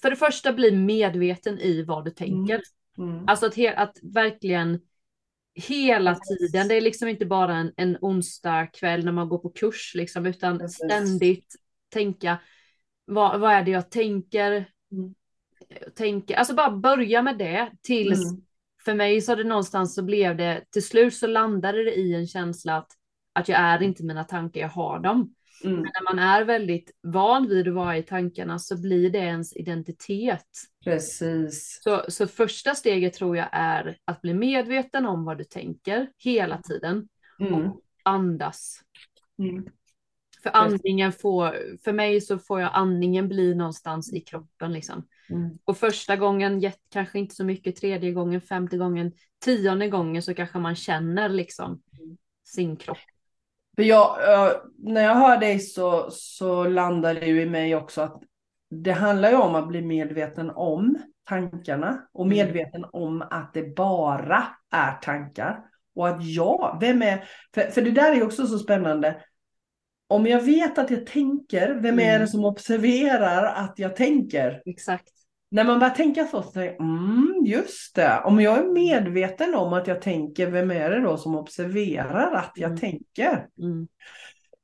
för 0.01 0.09
det 0.09 0.15
första 0.15 0.53
bli 0.53 0.71
medveten 0.71 1.59
i 1.59 1.83
vad 1.83 2.05
du 2.05 2.11
tänker. 2.11 2.61
Mm. 2.97 3.23
Alltså 3.27 3.45
att, 3.45 3.55
he- 3.55 3.75
att 3.75 3.97
verkligen 4.03 4.79
hela 5.55 6.15
tiden, 6.15 6.67
det 6.67 6.75
är 6.75 6.81
liksom 6.81 7.07
inte 7.07 7.25
bara 7.25 7.55
en, 7.55 7.71
en 7.77 7.97
onsdag 8.01 8.67
kväll 8.67 9.05
när 9.05 9.11
man 9.11 9.29
går 9.29 9.37
på 9.37 9.49
kurs 9.49 9.91
liksom, 9.95 10.25
utan 10.25 10.59
Precis. 10.59 10.75
ständigt 10.85 11.55
tänka 11.89 12.37
vad, 13.05 13.39
vad 13.39 13.51
är 13.51 13.63
det 13.63 13.71
jag 13.71 13.91
tänker? 13.91 14.51
Mm. 14.91 15.15
tänker? 15.95 16.35
Alltså 16.35 16.53
bara 16.55 16.71
börja 16.71 17.21
med 17.21 17.37
det 17.37 17.71
tills 17.81 18.29
Mm. 18.31 18.41
för 18.85 18.93
mig 18.93 19.21
så 19.21 19.35
det 19.35 19.43
någonstans 19.43 19.95
så 19.95 20.03
blev 20.03 20.37
det 20.37 20.63
till 20.69 20.85
slut 20.85 21.13
så 21.15 21.27
landade 21.27 21.83
det 21.83 21.93
i 21.95 22.15
en 22.15 22.27
känsla 22.27 22.77
att, 22.77 22.91
att 23.39 23.49
jag 23.49 23.59
är 23.59 23.81
inte 23.81 24.03
mina 24.03 24.23
tankar, 24.23 24.61
jag 24.61 24.69
har 24.69 24.99
dem. 24.99 25.33
Mm. 25.63 25.75
Men 25.75 25.83
när 25.83 26.15
man 26.15 26.19
är 26.19 26.45
väldigt 26.45 26.91
van 27.01 27.47
vid 27.47 27.67
att 27.67 27.73
vara 27.73 27.97
i 27.97 28.03
tankarna 28.03 28.59
så 28.59 28.81
blir 28.81 29.09
det 29.09 29.17
ens 29.17 29.55
identitet. 29.55 30.47
Precis. 30.83 31.79
Så, 31.83 32.03
så 32.07 32.27
första 32.27 32.75
steget 32.75 33.13
tror 33.13 33.37
jag 33.37 33.49
är 33.51 33.97
att 34.05 34.21
bli 34.21 34.33
medveten 34.33 35.05
om 35.05 35.25
vad 35.25 35.37
du 35.37 35.43
tänker 35.43 36.09
hela 36.17 36.61
tiden. 36.61 37.07
Mm. 37.39 37.71
Andas. 38.03 38.79
Mm. 39.39 39.65
För 40.43 40.49
andningen 40.55 41.11
får, 41.11 41.55
för 41.83 41.93
mig 41.93 42.21
så 42.21 42.39
får 42.39 42.61
jag 42.61 42.71
andningen 42.73 43.27
bli 43.27 43.55
någonstans 43.55 44.13
i 44.13 44.19
kroppen 44.19 44.73
liksom. 44.73 45.07
Mm. 45.29 45.57
Och 45.65 45.77
första 45.77 46.15
gången, 46.15 46.71
kanske 46.89 47.19
inte 47.19 47.35
så 47.35 47.43
mycket, 47.43 47.75
tredje 47.75 48.11
gången, 48.11 48.41
femte 48.41 48.77
gången, 48.77 49.11
tionde 49.39 49.89
gången 49.89 50.21
så 50.21 50.33
kanske 50.33 50.59
man 50.59 50.75
känner 50.75 51.29
liksom 51.29 51.81
sin 52.43 52.77
kropp. 52.77 52.97
För 53.79 53.83
jag, 53.83 54.15
när 54.77 55.01
jag 55.01 55.15
hör 55.15 55.37
dig 55.37 55.59
så, 55.59 56.07
så 56.11 56.63
landar 56.63 57.13
det 57.13 57.25
ju 57.25 57.41
i 57.41 57.45
mig 57.49 57.75
också 57.75 58.01
att 58.01 58.21
det 58.69 58.91
handlar 58.91 59.29
ju 59.29 59.35
om 59.35 59.55
att 59.55 59.67
bli 59.67 59.81
medveten 59.81 60.49
om 60.49 60.97
tankarna 61.29 62.07
och 62.13 62.25
Mm. 62.25 62.37
medveten 62.37 62.85
om 62.91 63.21
att 63.21 63.53
det 63.53 63.75
bara 63.75 64.43
är 64.71 64.91
tankar. 64.91 65.59
Och 65.95 66.07
att 66.07 66.25
jag, 66.25 66.77
vem 66.81 67.01
är, 67.01 67.23
för, 67.53 67.61
för 67.61 67.81
det 67.81 67.91
där 67.91 68.15
är 68.17 68.23
också 68.23 68.47
så 68.47 68.59
spännande. 68.59 69.21
Om 70.07 70.25
jag 70.27 70.41
vet 70.41 70.77
att 70.77 70.91
jag 70.91 71.05
tänker, 71.05 71.73
vem 71.73 71.99
är 71.99 72.09
Mm. 72.09 72.21
det 72.21 72.27
som 72.27 72.45
observerar 72.45 73.45
att 73.45 73.73
jag 73.79 73.95
tänker? 73.95 74.61
Exakt. 74.65 75.18
När 75.51 75.63
man 75.63 75.79
börjar 75.79 75.93
tänka 75.95 76.25
så, 76.27 76.43
så 76.43 76.59
jag, 76.59 76.79
mm, 76.81 77.43
just 77.45 77.95
det. 77.95 78.21
Om 78.25 78.41
jag 78.41 78.57
är 78.57 78.63
medveten 78.63 79.55
om 79.55 79.73
att 79.73 79.87
jag 79.87 80.01
tänker, 80.01 80.47
vem 80.47 80.71
är 80.71 80.89
det 80.89 80.99
då 80.99 81.17
som 81.17 81.35
observerar 81.35 82.31
att 82.35 82.51
jag 82.55 82.67
Mm. 82.69 82.79
tänker? 82.79 83.47
Mm. 83.61 83.87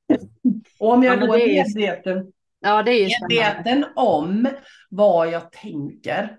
Och 0.80 0.94
om 0.94 1.04
jag 1.04 1.16
Ja, 1.22 1.28
då 1.28 1.36
är 1.36 1.48
medveten, 1.76 2.32
Ja, 2.60 2.84
det 2.84 2.92
är 2.92 3.28
medveten 3.30 3.86
om 3.96 4.48
vad 4.90 5.32
jag 5.32 5.52
tänker, 5.52 6.38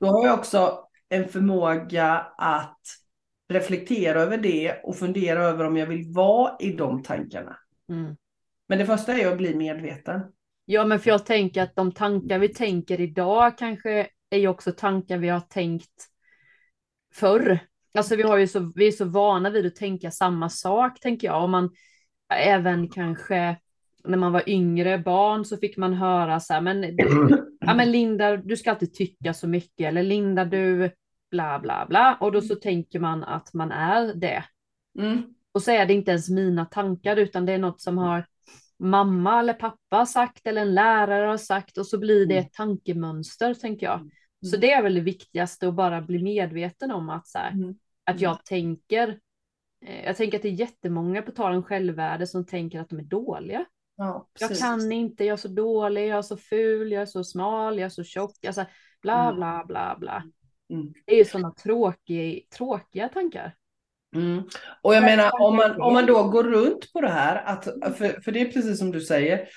då 0.00 0.06
har 0.06 0.26
jag 0.26 0.38
också 0.38 0.78
en 1.08 1.28
förmåga 1.28 2.26
att 2.38 2.80
reflektera 3.48 4.20
över 4.20 4.38
det 4.38 4.80
och 4.82 4.96
fundera 4.96 5.42
över 5.44 5.64
om 5.64 5.76
jag 5.76 5.86
vill 5.86 6.12
vara 6.12 6.56
i 6.60 6.72
de 6.72 7.02
tankarna. 7.02 7.56
Mm. 7.88 8.16
Men 8.68 8.78
det 8.78 8.86
första 8.86 9.14
är 9.14 9.28
att 9.32 9.38
bli 9.38 9.54
medveten. 9.54 10.20
Ja, 10.64 10.84
men 10.84 11.00
för 11.00 11.10
jag 11.10 11.26
tänker 11.26 11.62
att 11.62 11.76
de 11.76 11.92
tankar 11.92 12.38
vi 12.38 12.48
tänker 12.48 13.00
idag 13.00 13.58
kanske 13.58 14.08
är 14.30 14.38
ju 14.38 14.48
också 14.48 14.72
tankar 14.72 15.18
vi 15.18 15.28
har 15.28 15.40
tänkt 15.40 16.08
förr. 17.14 17.58
Alltså 17.94 18.16
vi, 18.16 18.22
har 18.22 18.36
ju 18.38 18.46
så, 18.46 18.72
vi 18.74 18.86
är 18.86 18.92
så 18.92 19.04
vana 19.04 19.50
vid 19.50 19.66
att 19.66 19.76
tänka 19.76 20.10
samma 20.10 20.48
sak, 20.48 21.00
tänker 21.00 21.26
jag. 21.26 21.42
Och 21.42 21.50
man 21.50 21.70
även 22.34 22.88
kanske 22.88 23.56
när 24.04 24.18
man 24.18 24.32
var 24.32 24.48
yngre 24.48 24.98
barn 24.98 25.44
så 25.44 25.56
fick 25.56 25.76
man 25.76 25.94
höra 25.94 26.40
så 26.40 26.52
här, 26.52 26.60
men, 26.60 26.82
ja, 27.60 27.74
men 27.74 27.92
Linda, 27.92 28.36
du 28.36 28.56
ska 28.56 28.70
alltid 28.70 28.94
tycka 28.94 29.34
så 29.34 29.48
mycket. 29.48 29.86
Eller 29.86 30.02
Linda, 30.02 30.44
du 30.44 30.90
bla 31.30 31.58
bla 31.58 31.86
bla. 31.88 32.18
Och 32.20 32.32
då 32.32 32.40
så 32.40 32.54
tänker 32.54 32.98
man 32.98 33.24
att 33.24 33.54
man 33.54 33.72
är 33.72 34.14
det. 34.14 34.44
Mm. 34.98 35.22
Och 35.52 35.62
så 35.62 35.70
är 35.70 35.86
det 35.86 35.94
inte 35.94 36.10
ens 36.10 36.30
mina 36.30 36.64
tankar 36.64 37.16
utan 37.16 37.46
det 37.46 37.52
är 37.52 37.58
något 37.58 37.80
som 37.80 37.98
har 37.98 38.26
mamma 38.82 39.40
eller 39.40 39.54
pappa 39.54 40.06
sagt 40.06 40.46
eller 40.46 40.62
en 40.62 40.74
lärare 40.74 41.26
har 41.26 41.36
sagt 41.36 41.78
och 41.78 41.86
så 41.86 41.98
blir 41.98 42.26
det 42.26 42.36
ett 42.38 42.52
tankemönster 42.52 43.54
tänker 43.54 43.86
jag. 43.86 44.10
Så 44.50 44.56
det 44.56 44.72
är 44.72 44.82
väl 44.82 44.94
det 44.94 45.00
viktigaste 45.00 45.68
att 45.68 45.74
bara 45.74 46.00
bli 46.00 46.22
medveten 46.22 46.90
om 46.90 47.08
att, 47.10 47.26
så 47.26 47.38
här, 47.38 47.50
Mm. 47.52 47.74
att 48.04 48.20
jag 48.20 48.44
tänker. 48.44 49.18
eh, 49.86 50.04
Jag 50.04 50.16
tänker 50.16 50.38
att 50.38 50.42
det 50.42 50.48
är 50.48 50.52
jättemånga 50.52 51.22
på 51.22 51.30
tal 51.32 51.54
om 51.54 51.62
självvärde 51.62 52.26
som 52.26 52.46
tänker 52.46 52.80
att 52.80 52.88
de 52.88 52.98
är 52.98 53.02
dåliga. 53.04 53.64
Ja, 53.96 54.28
Jag 54.40 54.48
kan 54.58 54.92
inte, 54.92 55.24
jag 55.24 55.32
är 55.32 55.36
så 55.36 55.48
dålig, 55.48 56.06
jag 56.08 56.18
är 56.18 56.22
så 56.22 56.36
ful, 56.36 56.92
jag 56.92 57.02
är 57.02 57.06
så 57.06 57.24
smal, 57.24 57.78
jag 57.78 57.84
är 57.86 57.90
så 57.90 58.04
tjock, 58.04 58.44
alltså 58.44 58.64
bla 59.02 59.24
Mm. 59.24 59.36
bla 59.36 59.64
bla 59.66 59.96
bla. 59.98 60.24
Mm. 60.70 60.92
Det 61.06 61.12
är 61.12 61.18
ju 61.18 61.24
sådana 61.24 61.54
tråkiga, 61.54 62.40
tråkiga 62.56 63.08
tankar. 63.08 63.54
Mm. 64.14 64.42
Och 64.82 64.94
jag 64.94 65.02
Men 65.02 65.16
menar 65.16 65.30
om 65.40 65.56
man, 65.56 65.80
om 65.80 65.92
man 65.94 66.06
det. 66.06 66.12
då 66.12 66.28
går 66.28 66.44
runt 66.44 66.92
på 66.92 67.00
det 67.00 67.08
här, 67.08 67.42
att, 67.46 67.64
för, 67.98 68.20
för 68.22 68.32
det 68.32 68.40
är 68.40 68.52
precis 68.52 68.78
som 68.78 68.92
du 68.92 69.00
säger, 69.00 69.48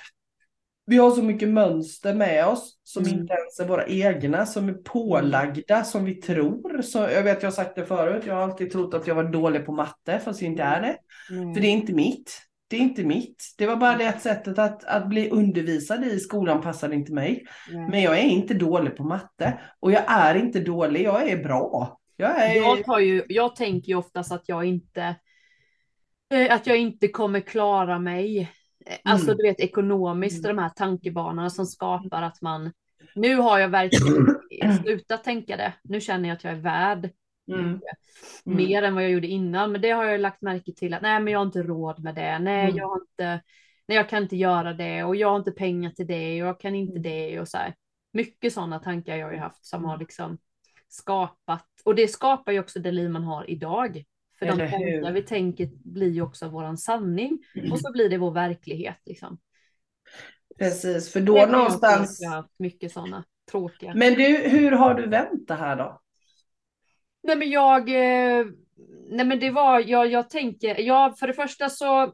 vi 0.88 0.98
har 0.98 1.12
så 1.12 1.24
mycket 1.24 1.50
mönster 1.50 2.14
med 2.14 2.48
oss 2.48 2.80
som 2.84 3.04
Mm. 3.04 3.20
inte 3.20 3.34
ens 3.34 3.60
är 3.60 3.66
våra 3.68 3.86
egna, 3.88 4.46
som 4.46 4.70
är 4.70 4.74
pålagda, 4.74 5.84
som 5.84 6.06
vi 6.06 6.16
tror. 6.16 6.82
Så 6.82 6.98
jag 6.98 7.24
vet, 7.24 7.42
jag 7.44 7.50
har 7.50 7.56
sagt 7.56 7.76
det 7.76 7.86
förut, 7.86 8.24
jag 8.28 8.36
har 8.36 8.42
alltid 8.42 8.72
trott 8.72 8.94
att 8.94 9.08
jag 9.08 9.16
var 9.16 9.24
dålig 9.24 9.66
på 9.66 9.72
matte, 9.72 10.20
fast 10.26 10.42
jag 10.42 10.52
inte 10.52 10.64
är 10.64 10.82
det. 10.82 10.98
Mm. 11.36 11.54
För 11.54 11.62
det 11.62 11.68
är 11.68 11.72
inte 11.72 11.94
mitt. 11.94 12.42
Det 12.68 12.76
är 12.76 12.82
inte 12.82 13.04
mitt. 13.04 13.44
Det 13.58 13.68
var 13.68 13.76
bara 13.76 13.98
det 13.98 14.08
att 14.10 14.22
sättet 14.22 14.60
att, 14.60 14.84
att 14.86 15.10
bli 15.10 15.30
undervisad 15.30 16.06
i 16.06 16.20
skolan 16.20 16.62
passade 16.62 16.96
inte 16.96 17.14
mig. 17.14 17.46
Nej. 17.72 17.88
Men 17.90 18.02
jag 18.02 18.20
är 18.20 18.24
inte 18.24 18.54
dålig 18.54 18.96
på 18.98 19.04
matte. 19.04 19.60
Och 19.80 19.92
jag 19.92 20.04
är 20.08 20.36
inte 20.36 20.60
dålig, 20.60 21.02
jag 21.06 21.30
är 21.30 21.44
bra. 21.44 22.00
Jag 22.18 22.44
är... 22.44 22.56
Jag, 22.56 22.84
tar 22.84 23.00
ju, 23.00 23.24
jag 23.30 23.56
tänker 23.56 23.88
ju 23.88 23.96
oftast 23.96 24.32
att 24.32 24.50
jag 24.50 24.66
inte 24.66 25.16
eh, 26.34 26.54
att 26.56 26.68
jag 26.68 26.78
inte 26.78 27.08
kommer 27.08 27.40
klara 27.40 28.00
mig. 28.00 28.40
Eh, 28.86 28.98
Alltså 29.04 29.28
Mm. 29.28 29.38
du 29.38 29.44
vet 29.44 29.60
ekonomiskt 29.60 30.46
och 30.46 30.56
de 30.56 30.62
här 30.62 30.70
tankebanorna 30.70 31.50
som 31.50 31.66
skapar 31.66 32.22
att 32.22 32.42
man 32.42 32.72
nu 33.16 33.36
har 33.36 33.60
jag 33.60 33.70
verkligen 33.70 34.78
slutat 34.84 35.24
tänka 35.24 35.58
det. 35.58 35.74
Nu 35.84 36.02
känner 36.02 36.30
jag 36.30 36.36
att 36.36 36.44
jag 36.44 36.54
är 36.54 36.58
värd 36.62 37.10
Mm. 37.48 37.66
Mm. 37.66 37.80
mer 38.44 38.84
än 38.84 38.96
vad 38.96 39.04
jag 39.04 39.12
gjorde 39.12 39.28
innan. 39.28 39.72
Men 39.72 39.82
det 39.82 39.90
har 39.90 40.04
jag 40.04 40.20
lagt 40.22 40.42
märke 40.42 40.72
till 40.74 40.94
att 40.94 41.02
nej, 41.02 41.20
men 41.20 41.34
jag 41.34 41.40
har 41.40 41.46
inte 41.46 41.64
råd 41.64 42.04
med 42.04 42.16
det. 42.16 42.40
Nej, 42.40 42.64
Mm. 42.66 42.76
jag 42.78 42.88
har 42.88 43.02
inte. 43.02 43.42
Nej, 43.88 43.96
jag 43.98 44.10
kan 44.10 44.24
inte 44.24 44.36
göra 44.36 44.74
det 44.74 45.04
och 45.04 45.16
jag 45.16 45.30
har 45.30 45.36
inte 45.38 45.52
pengar 45.52 45.92
till 45.92 46.08
det 46.08 46.44
och 46.44 46.48
jag 46.50 46.60
kan 46.60 46.76
inte 46.76 46.92
Mm. 46.92 47.02
det 47.04 47.40
och 47.40 47.48
så 47.48 47.58
här. 47.58 47.76
Mycket 48.14 48.54
sådana 48.54 48.80
tankar 48.80 49.16
jag 49.16 49.26
har 49.28 49.34
ju 49.34 49.40
haft 49.40 49.66
som 49.66 49.86
har 49.86 49.98
liksom 49.98 50.38
skapat 50.88 51.68
och 51.86 51.96
det 51.96 52.08
skapar 52.08 52.52
ju 52.52 52.60
också 52.60 52.80
det 52.80 52.92
liv 52.92 53.10
man 53.10 53.24
har 53.24 53.50
idag. 53.50 54.04
För 54.40 54.46
de 54.46 54.52
Eller 54.52 54.68
hur? 54.68 55.02
tankar 55.02 55.12
vi 55.12 55.22
tänker 55.22 55.70
blir 55.74 56.10
ju 56.10 56.22
också 56.22 56.50
våran 56.50 56.78
sanning 56.78 57.40
och 57.72 57.80
så 57.80 57.92
blir 57.92 58.10
det 58.10 58.18
vår 58.18 58.32
verklighet 58.32 58.98
liksom. 59.06 59.38
Precis, 60.60 61.14
för 61.14 61.22
då 61.22 61.46
någonstans... 61.46 62.22
Jag 62.22 62.30
har 62.30 62.36
haft 62.36 62.60
mycket 62.60 62.92
sådana 62.92 63.24
tråkiga. 63.52 63.94
Men 63.96 64.14
du, 64.14 64.24
hur 64.38 64.72
har 64.72 64.94
du 64.94 65.08
vänt 65.08 65.48
det 65.48 65.54
här 65.54 65.76
då? 65.76 66.02
Nej 67.24 67.36
men 67.36 67.50
jag, 67.50 67.90
eh, 67.90 68.46
nej 69.10 69.26
men 69.26 69.40
det 69.40 69.52
var, 69.52 69.80
jag, 69.80 70.08
jag 70.12 70.30
tänker, 70.30 70.80
ja 70.80 71.16
för 71.20 71.28
det 71.28 71.34
första 71.34 71.70
så, 71.70 72.14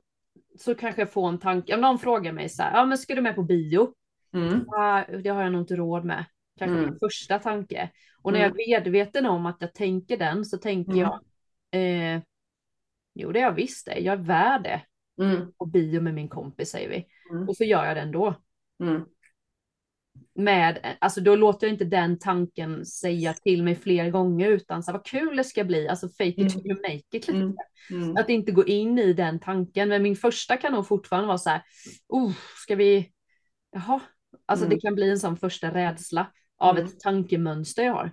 så 0.60 0.76
kanske 0.76 1.02
jag 1.02 1.12
får 1.12 1.30
en 1.30 1.40
tanke, 1.40 1.76
om 1.76 1.82
någon 1.82 2.00
frågar 2.00 2.32
mig 2.32 2.50
så 2.50 2.64
här, 2.64 2.78
ja 2.78 2.86
men 2.86 2.98
ska 2.98 3.16
du 3.16 3.22
med 3.22 3.36
på 3.36 3.44
bio? 3.44 3.94
Mm. 4.34 4.66
Ja, 4.68 5.06
det 5.24 5.30
har 5.30 5.44
jag 5.44 5.52
nog 5.52 5.62
inte 5.62 5.76
råd 5.76 6.06
med. 6.06 6.26
Kanske 6.60 6.78
Mm. 6.78 6.90
min 6.90 7.00
första 7.00 7.40
tanke. 7.40 7.90
Och 8.22 8.34
när 8.34 8.40
jag 8.40 8.50
är 8.62 8.68
medveten 8.70 9.26
om 9.26 9.46
att 9.46 9.58
jag 9.60 9.74
tänker 9.74 10.18
den 10.18 10.46
så 10.46 10.58
tänker 10.58 10.92
Mm. 10.92 11.02
jag, 11.04 11.20
eh, 12.16 12.22
jo 13.14 13.32
det 13.32 13.40
är 13.40 13.44
jag 13.44 13.54
visst 13.54 13.86
det, 13.86 14.00
jag 14.00 14.14
är 14.20 14.24
värd 14.24 14.64
det. 14.64 14.82
Mm. 15.24 15.52
På 15.58 15.66
bio 15.66 16.02
med 16.02 16.14
min 16.14 16.30
kompis 16.30 16.70
säger 16.70 16.90
vi. 16.90 17.06
Mm. 17.32 17.50
Och 17.50 17.58
så 17.58 17.64
gör 17.64 17.86
jag 17.86 17.98
det 17.98 18.02
ändå. 18.02 18.36
Mm. 18.84 19.06
Med, 20.34 20.98
alltså 21.02 21.22
då 21.22 21.36
låter 21.36 21.68
jag 21.68 21.74
inte 21.74 21.86
den 21.86 22.20
tanken 22.20 22.86
säga 22.86 23.34
till 23.34 23.64
mig 23.64 23.76
fler 23.76 24.10
gånger 24.10 24.48
utan 24.50 24.84
så 24.84 24.92
här, 24.92 24.98
vad 24.98 25.06
kul 25.06 25.38
det 25.38 25.44
ska 25.44 25.64
bli, 25.64 25.88
alltså 25.88 26.10
fake 26.10 26.26
it 26.30 26.38
Mm. 26.38 26.50
till 26.52 26.66
you 26.72 26.82
make 26.82 26.96
it 27.18 27.28
lite. 27.28 27.32
Mm. 27.32 27.56
Mm. 27.92 28.18
Att 28.18 28.30
inte 28.30 28.52
gå 28.52 28.66
in 28.66 29.00
i 29.00 29.14
den 29.14 29.40
tanken. 29.40 29.90
Men 29.90 30.04
min 30.04 30.16
första 30.16 30.58
kan 30.58 30.72
nog 30.74 30.88
fortfarande 30.88 31.28
vara 31.28 31.38
så 31.38 31.50
här, 31.50 31.62
oh, 32.08 32.32
ska 32.66 32.76
vi, 32.76 33.12
jaha, 33.72 34.00
alltså 34.46 34.66
Mm. 34.66 34.76
det 34.76 34.82
kan 34.82 34.96
bli 34.96 35.10
en 35.10 35.20
sån 35.20 35.38
första 35.38 35.74
rädsla 35.74 36.32
av 36.62 36.76
Mm. 36.78 36.86
ett 36.86 37.00
tankemönster 37.00 37.84
jag 37.84 37.94
har. 37.94 38.12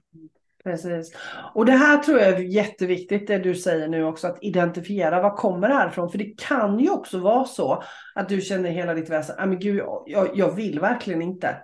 Precis. 0.65 1.13
Och 1.55 1.67
det 1.67 1.73
här 1.73 1.99
tror 1.99 2.19
jag 2.19 2.29
är 2.29 2.39
jätteviktigt 2.39 3.27
det 3.27 3.39
du 3.39 3.55
säger 3.55 3.89
nu 3.89 4.05
också 4.05 4.27
att 4.27 4.39
identifiera 4.43 5.23
vad 5.23 5.37
kommer 5.37 5.69
det 5.69 5.75
här 5.75 5.89
ifrån? 5.89 6.11
För 6.11 6.19
det 6.19 6.35
kan 6.39 6.79
ju 6.79 6.91
också 6.91 7.19
vara 7.19 7.45
så 7.45 7.83
att 8.15 8.29
du 8.29 8.41
känner 8.41 8.71
hela 8.71 8.95
ditt 8.95 9.11
väsen, 9.11 9.37
nej 9.39 9.47
men 9.47 9.59
gud 9.59 9.77
jag, 9.79 10.03
jag, 10.07 10.29
jag 10.35 10.55
vill 10.55 10.81
verkligen 10.81 11.23
inte. 11.23 11.57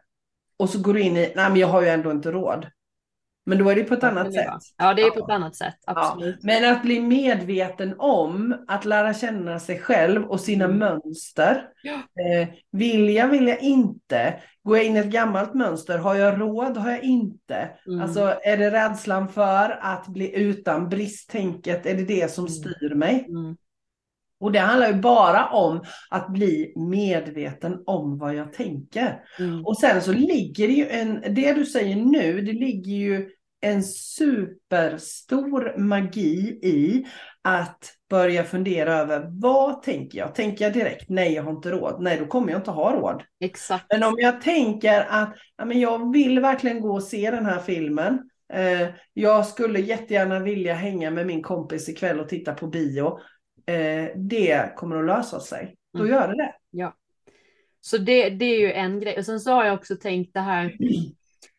Och 0.56 0.70
så 0.70 0.82
går 0.82 0.94
du 0.94 1.00
in 1.00 1.16
i, 1.16 1.32
nej 1.36 1.50
men 1.50 1.56
jag 1.56 1.68
har 1.68 1.82
ju 1.82 1.88
ändå 1.88 2.10
inte 2.10 2.32
råd. 2.32 2.66
Men 3.46 3.58
då 3.58 3.68
är 3.70 3.74
det 3.74 3.84
på 3.84 3.94
ett 3.94 4.04
annat 4.04 4.34
sätt. 4.34 4.46
Ja, 4.76 4.94
det 4.94 5.02
är 5.02 5.10
på 5.10 5.20
Ja. 5.20 5.24
ett 5.24 5.30
annat 5.30 5.56
sätt, 5.56 5.74
absolut. 5.86 6.42
Men 6.42 6.72
att 6.72 6.82
bli 6.82 7.00
medveten 7.00 7.94
om 7.98 8.56
att 8.68 8.84
lära 8.84 9.14
känna 9.14 9.60
sig 9.60 9.78
själv 9.78 10.24
och 10.24 10.40
sina 10.40 10.64
Mm. 10.64 10.78
mönster. 10.78 11.62
Ja. 11.82 11.92
Eh, 11.94 12.48
vill 12.72 13.08
jag, 13.14 13.28
vill 13.28 13.48
jag 13.48 13.62
inte? 13.62 14.34
Går 14.62 14.76
jag 14.76 14.86
in 14.86 14.96
i 14.96 14.98
ett 14.98 15.06
gammalt 15.06 15.54
mönster? 15.54 15.98
Har 15.98 16.14
jag 16.14 16.40
råd? 16.40 16.76
Har 16.76 16.90
jag 16.90 17.02
inte? 17.04 17.68
Mm. 17.86 18.00
Alltså 18.02 18.34
är 18.42 18.56
det 18.56 18.70
rädslan 18.70 19.28
för 19.28 19.78
att 19.82 20.06
bli 20.08 20.36
utan 20.40 20.88
bristtänket? 20.88 21.86
Är 21.86 21.94
det 21.94 22.04
det 22.04 22.30
som 22.30 22.44
Mm. 22.44 22.52
styr 22.54 22.94
mig? 22.94 23.26
Mm. 23.28 23.56
Och 24.44 24.52
det 24.52 24.58
handlar 24.58 24.88
ju 24.88 24.94
bara 24.94 25.48
om 25.48 25.84
att 26.10 26.28
bli 26.28 26.72
medveten 26.76 27.82
om 27.86 28.18
vad 28.18 28.34
jag 28.34 28.52
tänker. 28.52 29.20
Mm. 29.38 29.66
Och 29.66 29.78
sen 29.78 30.02
så 30.02 30.12
ligger 30.12 30.68
det 30.68 30.74
ju 30.74 30.88
en, 30.88 31.20
det 31.34 31.52
du 31.52 31.64
säger 31.66 31.96
nu, 31.96 32.40
det 32.40 32.52
ligger 32.52 32.92
ju 32.92 33.30
en 33.60 33.82
superstor 33.82 35.78
magi 35.78 36.58
i 36.62 37.06
att 37.42 37.92
börja 38.10 38.44
fundera 38.44 38.94
över 38.94 39.26
vad 39.30 39.82
tänker 39.82 40.18
jag? 40.18 40.34
Tänker 40.34 40.64
jag 40.64 40.74
direkt, 40.74 41.08
nej 41.08 41.32
jag 41.32 41.42
har 41.42 41.50
inte 41.50 41.70
råd, 41.70 42.02
nej 42.02 42.18
då 42.18 42.26
kommer 42.26 42.52
jag 42.52 42.58
inte 42.58 42.70
ha 42.70 42.92
råd. 42.92 43.22
Exakt. 43.40 43.86
Men 43.90 44.02
om 44.02 44.14
jag 44.18 44.40
tänker 44.40 45.06
att 45.08 45.34
ja, 45.56 45.64
men 45.64 45.80
jag 45.80 46.12
vill 46.12 46.40
verkligen 46.40 46.80
gå 46.80 46.94
och 46.94 47.02
se 47.02 47.30
den 47.30 47.46
här 47.46 47.58
filmen. 47.58 48.30
Eh, 48.52 48.88
jag 49.12 49.46
skulle 49.46 49.80
jättegärna 49.80 50.40
vilja 50.40 50.74
hänga 50.74 51.10
med 51.10 51.26
min 51.26 51.42
kompis 51.42 51.88
ikväll 51.88 52.20
och 52.20 52.28
titta 52.28 52.54
på 52.54 52.66
bio. 52.66 53.18
Eh, 53.66 54.08
det 54.16 54.76
kommer 54.76 54.96
att 54.96 55.06
lösa 55.06 55.40
sig. 55.40 55.76
Då 55.92 55.98
Mm. 56.04 56.12
gör 56.12 56.28
det 56.28 56.36
det. 56.36 56.54
Ja. 56.70 56.94
Så 57.80 57.98
det, 57.98 58.30
det 58.30 58.44
är 58.44 58.58
ju 58.60 58.72
en 58.72 59.00
grej. 59.00 59.18
Och 59.18 59.24
sen 59.24 59.40
så 59.40 59.52
har 59.52 59.64
jag 59.64 59.74
också 59.74 59.96
tänkt 59.96 60.34
det 60.34 60.40
här 60.40 60.76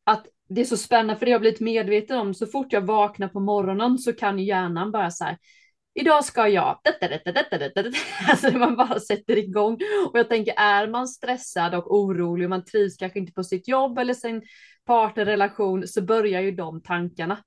att 0.04 0.28
det 0.50 0.62
är 0.62 0.66
så 0.66 0.78
spännande 0.78 1.16
för 1.16 1.26
det 1.26 1.32
har 1.32 1.34
jag 1.34 1.42
blivit 1.42 1.60
medveten 1.60 2.18
om. 2.18 2.34
Så 2.34 2.48
fort 2.48 2.74
jag 2.74 2.82
vaknar 2.82 3.28
på 3.28 3.40
morgonen 3.40 3.98
så 3.98 4.14
kan 4.14 4.40
hjärnan 4.40 4.92
bara 4.92 5.12
så 5.12 5.24
här. 5.24 5.38
Idag 6.00 6.26
ska 6.26 6.48
jag. 6.48 6.80
Alltså 8.30 8.52
man 8.58 8.76
bara 8.76 9.00
sätter 9.00 9.38
igång. 9.38 9.74
Och 10.12 10.20
jag 10.20 10.30
tänker 10.30 10.54
är 10.58 10.88
man 10.88 11.08
stressad 11.08 11.76
och 11.76 11.96
orolig 11.96 12.46
och 12.46 12.50
man 12.50 12.66
trivs 12.66 12.98
kanske 12.98 13.20
inte 13.20 13.34
på 13.34 13.44
sitt 13.44 13.68
jobb 13.68 13.98
eller 13.98 14.14
sin 14.14 14.42
partnerrelation 14.86 15.88
så 15.88 16.02
börjar 16.02 16.42
ju 16.42 16.52
de 16.52 16.82
tankarna. 16.82 17.38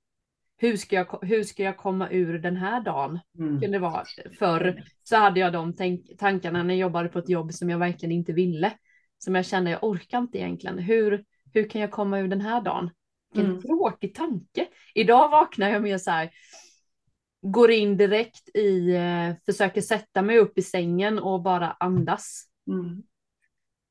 Hur 0.61 0.77
ska 0.77 0.95
jag, 0.95 1.19
hur 1.21 1.43
ska 1.43 1.63
jag 1.63 1.77
komma 1.77 2.09
ur 2.09 2.39
den 2.39 2.55
här 2.57 2.81
dagen? 2.81 3.19
Mm. 3.37 3.61
kunde 3.61 3.79
vara 3.79 4.03
förr 4.39 4.83
så 5.03 5.15
hade 5.15 5.39
jag 5.39 5.53
de 5.53 5.73
tänk- 5.75 6.17
tankarna 6.17 6.63
när 6.63 6.73
jag 6.73 6.79
jobbade 6.81 7.09
på 7.09 7.19
ett 7.19 7.29
jobb 7.29 7.53
som 7.53 7.69
jag 7.69 7.77
verkligen 7.77 8.11
inte 8.11 8.33
ville. 8.33 8.71
Som 9.17 9.35
jag 9.35 9.45
kände 9.45 9.71
jag 9.71 9.83
orkar 9.83 10.17
inte 10.17 10.37
egentligen. 10.37 10.79
Hur, 10.79 11.23
hur 11.53 11.69
kan 11.69 11.81
jag 11.81 11.91
komma 11.91 12.19
ur 12.19 12.27
den 12.27 12.41
här 12.41 12.61
dagen? 12.61 12.89
Vilken 13.33 13.51
Mm. 13.51 13.61
tråkig 13.61 14.15
tanke. 14.15 14.67
Idag 14.95 15.29
vaknar 15.29 15.69
jag 15.69 15.81
med 15.81 16.01
så 16.01 16.11
här. 16.11 16.29
Går 17.41 17.71
in 17.71 17.97
direkt 17.97 18.49
i, 18.55 18.95
eh, 18.95 19.35
försöker 19.45 19.81
sätta 19.81 20.21
mig 20.21 20.37
upp 20.37 20.57
i 20.57 20.61
sängen 20.61 21.19
och 21.19 21.41
bara 21.41 21.71
andas. 21.79 22.43
Mm. 22.67 23.03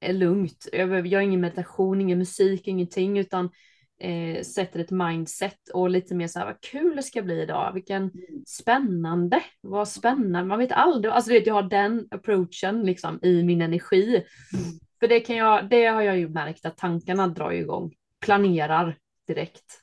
Är 0.01 0.13
lugnt. 0.13 0.69
Jag, 0.73 1.07
jag 1.07 1.19
har 1.19 1.25
ingen 1.25 1.41
meditation, 1.41 2.01
ingen 2.01 2.19
musik, 2.19 2.69
ingenting 2.69 3.19
utan 3.19 3.51
eh, 3.99 4.43
sätter 4.43 4.81
ett 4.81 4.90
mindset 4.90 5.69
och 5.75 5.90
lite 5.90 6.14
mer 6.14 6.28
så 6.28 6.38
här 6.38 6.47
vad 6.47 6.61
kul 6.61 6.97
det 6.97 7.02
ska 7.02 7.23
bli 7.23 7.43
idag. 7.43 7.73
Vilken 7.75 8.11
spännande, 8.47 9.43
vad 9.61 9.88
spännande, 9.88 10.45
man 10.49 10.59
vet 10.59 10.73
aldrig, 10.73 11.14
alltså 11.14 11.31
du 11.31 11.38
vet 11.38 11.47
jag 11.47 11.55
har 11.55 11.62
den 11.62 12.09
approachen 12.11 12.83
liksom 12.83 13.19
i 13.23 13.43
min 13.43 13.62
energi. 13.62 14.25
Mm. 14.55 14.78
För 15.00 15.09
det 15.09 15.21
kan 15.21 15.37
jag, 15.37 15.71
det 15.71 15.87
har 15.87 16.02
jag 16.02 16.19
ju 16.19 16.28
märkt 16.28 16.67
att 16.67 16.76
tankarna 16.76 17.28
drar 17.28 17.50
igång, 17.50 17.93
planerar 18.21 18.97
direkt. 19.26 19.83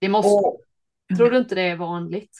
Det 0.00 0.08
måste, 0.08 0.28
Och, 0.28 0.60
tror 1.16 1.30
du 1.30 1.38
inte 1.38 1.54
det 1.54 1.62
är 1.62 1.76
vanligt? 1.76 2.36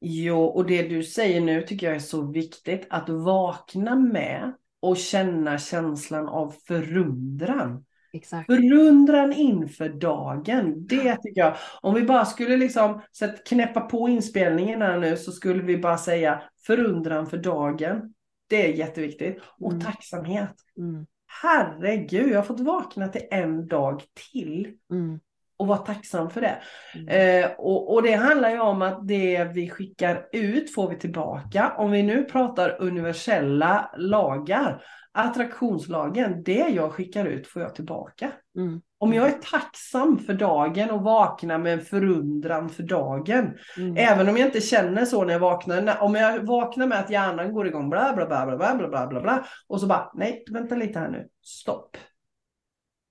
jo, 0.00 0.44
och 0.44 0.66
det 0.66 0.88
du 0.88 1.02
säger 1.02 1.40
nu 1.40 1.62
tycker 1.62 1.86
jag 1.86 1.96
är 1.96 2.00
så 2.00 2.22
viktigt. 2.22 2.86
Att 2.90 3.08
vakna 3.08 3.94
med 3.96 4.52
och 4.80 4.96
känna 4.96 5.58
känslan 5.58 6.28
av 6.28 6.54
förundran. 6.66 7.84
Exakt. 8.14 8.46
Förundran 8.46 9.32
inför 9.32 9.88
dagen. 9.88 10.86
Det 10.86 11.16
tycker 11.16 11.40
jag. 11.40 11.56
Om 11.80 11.94
vi 11.94 12.02
bara 12.02 12.24
skulle 12.24 12.56
liksom 12.56 13.00
så 13.12 13.24
att 13.24 13.46
knäppa 13.46 13.80
på 13.80 14.08
inspelningen 14.08 14.82
här 14.82 14.98
nu 14.98 15.16
så 15.16 15.32
skulle 15.32 15.62
vi 15.62 15.78
bara 15.78 15.98
säga 15.98 16.42
förundran 16.66 17.26
för 17.26 17.36
dagen. 17.36 18.14
Det 18.48 18.66
är 18.72 18.74
jätteviktigt. 18.74 19.42
Och 19.60 19.72
Mm. 19.72 19.84
tacksamhet. 19.84 20.54
Mm, 20.78 21.06
Herregud, 21.42 22.28
jag 22.32 22.36
har 22.38 22.42
fått 22.42 22.60
vakna 22.60 23.08
till 23.08 23.22
en 23.30 23.66
dag 23.68 24.02
till. 24.32 24.74
mm, 24.90 25.20
Och 25.56 25.66
vara 25.66 25.78
tacksam 25.78 26.30
för 26.30 26.40
det. 26.40 26.56
mm. 26.94 27.08
Eh, 27.44 27.50
och, 27.58 27.94
och 27.94 28.02
det 28.02 28.12
handlar 28.12 28.50
ju 28.50 28.60
om 28.60 28.82
att 28.82 29.08
det 29.08 29.44
vi 29.54 29.70
skickar 29.70 30.26
ut 30.32 30.74
får 30.74 30.90
vi 30.90 30.96
tillbaka. 30.98 31.72
Om 31.78 31.90
vi 31.90 32.02
nu 32.02 32.24
pratar 32.24 32.76
universella 32.82 33.90
lagar, 33.96 34.82
attraktionslagen, 35.14 36.42
det 36.42 36.68
jag 36.68 36.92
skickar 36.92 37.24
ut 37.26 37.46
får 37.46 37.62
jag 37.62 37.74
tillbaka. 37.74 38.32
Mm. 38.56 38.80
Om 38.98 39.12
jag 39.12 39.28
är 39.28 39.38
tacksam 39.38 40.18
för 40.18 40.34
dagen 40.34 40.90
och 40.90 41.02
vaknar 41.02 41.58
med 41.58 41.72
en 41.72 41.80
förundran 41.80 42.68
för 42.68 42.82
dagen, 42.82 43.54
mm. 43.76 43.96
även 43.96 44.28
om 44.28 44.36
jag 44.36 44.48
inte 44.48 44.60
känner 44.60 45.04
så 45.04 45.24
när 45.24 45.32
jag 45.32 45.40
vaknar, 45.40 46.02
om 46.02 46.14
jag 46.14 46.46
vaknar 46.46 46.86
med 46.86 47.00
att 47.00 47.10
hjärnan 47.10 47.52
går 47.52 47.66
igång 47.66 47.90
bla 47.90 48.12
bla 48.16 48.26
bla 48.26 48.46
bla 48.46 48.56
bla 48.56 48.88
bla 48.88 49.06
bla, 49.06 49.20
bla 49.20 49.46
och 49.66 49.80
så 49.80 49.86
bara 49.86 50.10
nej, 50.14 50.44
vänta 50.50 50.74
lite 50.74 50.98
här 50.98 51.10
nu, 51.10 51.28
stopp. 51.42 51.96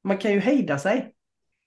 Man 0.03 0.17
kan 0.17 0.31
ju 0.31 0.39
hejda 0.39 0.79
sig. 0.79 1.13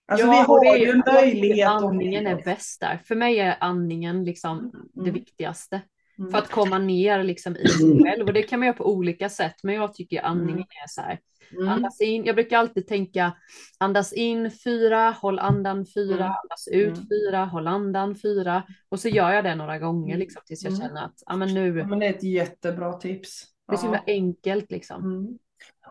Alltså 0.09 0.26
ja, 0.26 0.33
vi 0.33 0.38
har 0.38 0.64
det 0.64 0.78
ju 0.78 0.90
en 0.90 1.02
möjlighet. 1.14 1.69
Andningen 1.69 2.26
är 2.26 2.43
bäst 2.43 2.81
där. 2.81 3.00
För 3.05 3.14
mig 3.14 3.38
är 3.38 3.57
andningen 3.61 4.25
liksom 4.25 4.59
mm. 4.59 4.71
det 4.93 5.11
viktigaste. 5.11 5.83
Mm. 6.18 6.30
För 6.30 6.38
att 6.38 6.50
komma 6.50 6.78
ner 6.78 7.23
liksom 7.25 7.56
i 7.56 7.68
sig 7.68 8.02
själv. 8.04 8.26
Och 8.26 8.32
det 8.32 8.42
kan 8.42 8.58
man 8.58 8.66
göra 8.66 8.76
på 8.76 8.92
olika 8.92 9.28
sätt. 9.28 9.54
Men 9.62 9.75
jag 9.75 9.94
tycker 9.94 10.23
andningen 10.23 10.61
är 10.85 10.88
så 10.88 11.00
här. 11.00 11.18
Mm. 11.52 11.68
Andas 11.68 12.00
in. 12.00 12.25
Jag 12.25 12.35
brukar 12.35 12.58
alltid 12.58 12.87
tänka 12.88 13.32
andas 13.78 14.12
in 14.12 14.50
fyra, 14.50 15.11
håll 15.11 15.38
andan 15.38 15.87
fyra, 15.94 16.14
Mm. 16.14 16.26
andas 16.42 16.68
ut 16.73 16.96
Mm. 16.96 17.06
fyra, 17.08 17.44
håll 17.44 17.66
andan 17.66 18.16
fyra. 18.16 18.62
Och 18.88 19.00
så 19.00 19.08
gör 19.08 19.30
jag 19.30 19.44
det 19.44 19.54
några 19.54 19.78
gånger 19.78 20.08
Mm. 20.14 20.18
liksom, 20.18 20.42
tills 20.46 20.64
jag 20.64 20.73
Mm. 20.73 20.87
känner 20.87 21.04
att 21.04 21.23
ah, 21.26 21.37
men 21.37 21.54
nu, 21.54 21.78
Ja, 21.78 21.87
men 21.87 21.99
det 21.99 22.06
är 22.06 22.11
ett 22.11 22.23
jättebra 22.23 22.92
tips. 22.92 23.44
det 23.68 23.73
är 23.75 23.76
så 23.76 23.82
himla 23.82 24.02
enkelt 24.06 24.70
liksom. 24.70 25.04
Mm. 25.04 25.38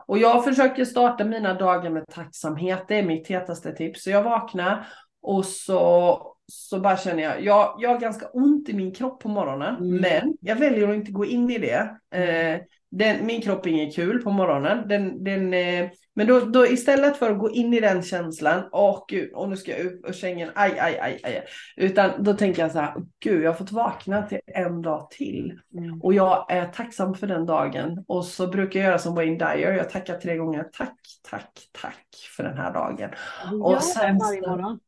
Och 0.07 0.17
jag 0.17 0.43
försöker 0.43 0.85
starta 0.85 1.23
mina 1.25 1.53
dagar 1.53 1.89
med 1.89 2.07
tacksamhet. 2.07 2.85
Det 2.87 2.95
är 2.95 3.03
mitt 3.03 3.27
hetaste 3.27 3.71
tips. 3.71 4.03
Så 4.03 4.09
jag 4.09 4.23
vaknar 4.23 4.87
och 5.21 5.45
så, 5.45 6.34
så 6.47 6.79
bara 6.79 6.97
känner 6.97 7.23
jag, 7.23 7.43
jag, 7.43 7.77
jag 7.79 7.89
har 7.89 7.99
ganska 7.99 8.27
ont 8.27 8.69
i 8.69 8.73
min 8.73 8.91
kropp 8.93 9.19
på 9.19 9.29
morgonen. 9.29 9.75
Mm. 9.75 10.01
Men 10.01 10.37
jag 10.41 10.55
väljer 10.55 10.89
att 10.89 10.95
inte 10.95 11.11
gå 11.11 11.25
in 11.25 11.49
i 11.49 11.57
det. 11.57 11.97
Eh, 12.19 12.61
den, 12.91 13.25
min 13.25 13.41
kropp 13.41 13.65
är 13.65 13.69
inget 13.69 13.95
kul 13.95 14.21
på 14.21 14.31
morgonen. 14.31 14.87
Den, 14.87 15.23
den, 15.23 15.53
eh, 15.53 15.89
men 16.15 16.27
då, 16.27 16.39
då 16.39 16.67
istället 16.67 17.17
för 17.17 17.31
att 17.31 17.39
gå 17.39 17.51
in 17.51 17.73
i 17.73 17.79
den 17.79 18.03
känslan, 18.03 18.69
åh 18.71 19.05
gud, 19.07 19.33
och 19.33 19.49
nu 19.49 19.57
ska 19.57 19.71
jag 19.71 19.85
upp 19.85 20.09
ur 20.09 20.13
sängen, 20.13 20.49
aj, 20.55 20.79
aj, 20.79 20.99
aj, 20.99 21.19
aj. 21.23 21.45
Utan 21.75 22.23
då 22.23 22.33
tänker 22.33 22.61
jag 22.61 22.71
så 22.71 22.79
här, 22.79 22.95
gud, 23.19 23.43
jag 23.43 23.49
har 23.49 23.57
fått 23.57 23.71
vakna 23.71 24.21
till 24.21 24.39
en 24.45 24.81
dag 24.81 25.09
till. 25.09 25.59
Mm. 25.77 26.01
Och 26.01 26.13
jag 26.13 26.51
är 26.51 26.65
tacksam 26.65 27.15
för 27.15 27.27
den 27.27 27.45
dagen. 27.45 28.03
Och 28.07 28.25
så 28.25 28.47
brukar 28.47 28.79
jag 28.79 28.87
göra 28.87 28.99
som 28.99 29.15
Wayne 29.15 29.37
Dyer. 29.37 29.71
Jag 29.71 29.89
tackar 29.89 30.17
tre 30.17 30.37
gånger. 30.37 30.63
Tack, 30.73 30.99
tack, 31.29 31.51
tack 31.81 32.05
för 32.37 32.43
den 32.43 32.57
här 32.57 32.73
dagen. 32.73 33.09
Du 33.51 33.61
Och 33.61 33.83
sen 33.83 34.17
varje 34.17 34.41
morgon. 34.41 34.79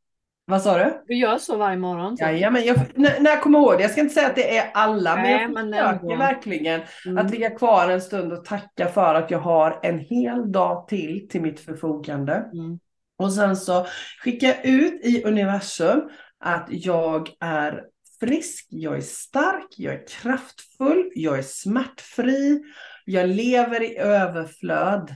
Vad 0.49 0.61
sa 0.61 0.77
du? 0.77 1.03
Du 1.07 1.15
gör 1.15 1.37
så 1.37 1.57
varje 1.57 1.77
morgon. 1.77 2.17
Så. 2.17 2.23
Jajamän, 2.23 2.65
jag, 2.65 2.77
när, 2.95 3.19
när 3.19 3.31
jag 3.31 3.41
kommer 3.41 3.59
ihåg 3.59 3.77
det. 3.77 3.81
Jag 3.81 3.91
ska 3.91 4.01
inte 4.01 4.13
säga 4.13 4.27
att 4.27 4.35
det 4.35 4.57
är 4.57 4.71
alla, 4.73 5.15
men 5.15 5.23
Nej, 5.23 5.41
jag 5.41 5.51
men 5.53 5.71
försöker 5.71 5.91
ändå. 6.03 6.15
verkligen 6.15 6.81
Mm. 7.05 7.17
att 7.25 7.31
ligga 7.31 7.49
kvar 7.49 7.89
en 7.89 8.01
stund 8.01 8.33
och 8.33 8.45
tacka 8.45 8.87
för 8.87 9.15
att 9.15 9.31
jag 9.31 9.39
har 9.39 9.79
en 9.83 9.99
hel 9.99 10.51
dag 10.51 10.87
till 10.87 11.27
till 11.29 11.41
mitt 11.41 11.59
förfogande. 11.59 12.33
Mm. 12.33 12.79
Och 13.17 13.33
sen 13.33 13.55
så 13.55 13.85
skickar 14.23 14.47
jag 14.47 14.65
ut 14.65 15.05
i 15.05 15.23
universum 15.23 16.09
att 16.39 16.65
jag 16.69 17.29
är 17.39 17.83
frisk, 18.19 18.67
jag 18.69 18.97
är 18.97 19.01
stark, 19.01 19.67
jag 19.77 19.93
är 19.93 20.07
kraftfull, 20.07 21.11
jag 21.15 21.37
är 21.37 21.41
smärtfri, 21.43 22.63
jag 23.05 23.29
lever 23.29 23.83
i 23.83 23.97
överflöd. 23.97 25.15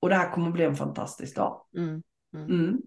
Och 0.00 0.08
det 0.08 0.14
här 0.14 0.30
kommer 0.30 0.50
bli 0.50 0.64
en 0.64 0.76
fantastisk 0.76 1.36
dag. 1.36 1.60
Mm. 1.76 2.78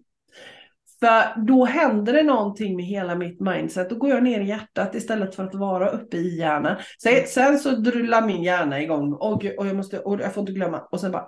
Mm. 1.02 1.12
För 1.34 1.40
då 1.40 1.64
händer 1.64 2.12
det 2.12 2.22
någonting 2.22 2.76
med 2.76 2.84
hela 2.84 3.14
mitt 3.14 3.40
mindset. 3.40 3.90
Då 3.90 3.96
går 3.96 4.10
jag 4.10 4.22
ner 4.22 4.40
i 4.40 4.48
hjärtat 4.48 4.94
istället 4.94 5.34
för 5.34 5.44
att 5.44 5.54
vara 5.54 5.88
uppe 5.88 6.16
i 6.16 6.38
hjärnan. 6.38 6.76
Sen, 7.02 7.26
sen 7.26 7.58
så 7.58 7.70
drullar 7.70 8.26
min 8.26 8.42
hjärna 8.42 8.80
igång 8.80 9.12
och, 9.12 9.44
och, 9.58 9.66
jag 9.66 9.76
måste, 9.76 9.98
och 9.98 10.20
jag 10.20 10.34
får 10.34 10.40
inte 10.40 10.52
glömma. 10.52 10.78
Och 10.78 11.00
sen 11.00 11.12
bara, 11.12 11.26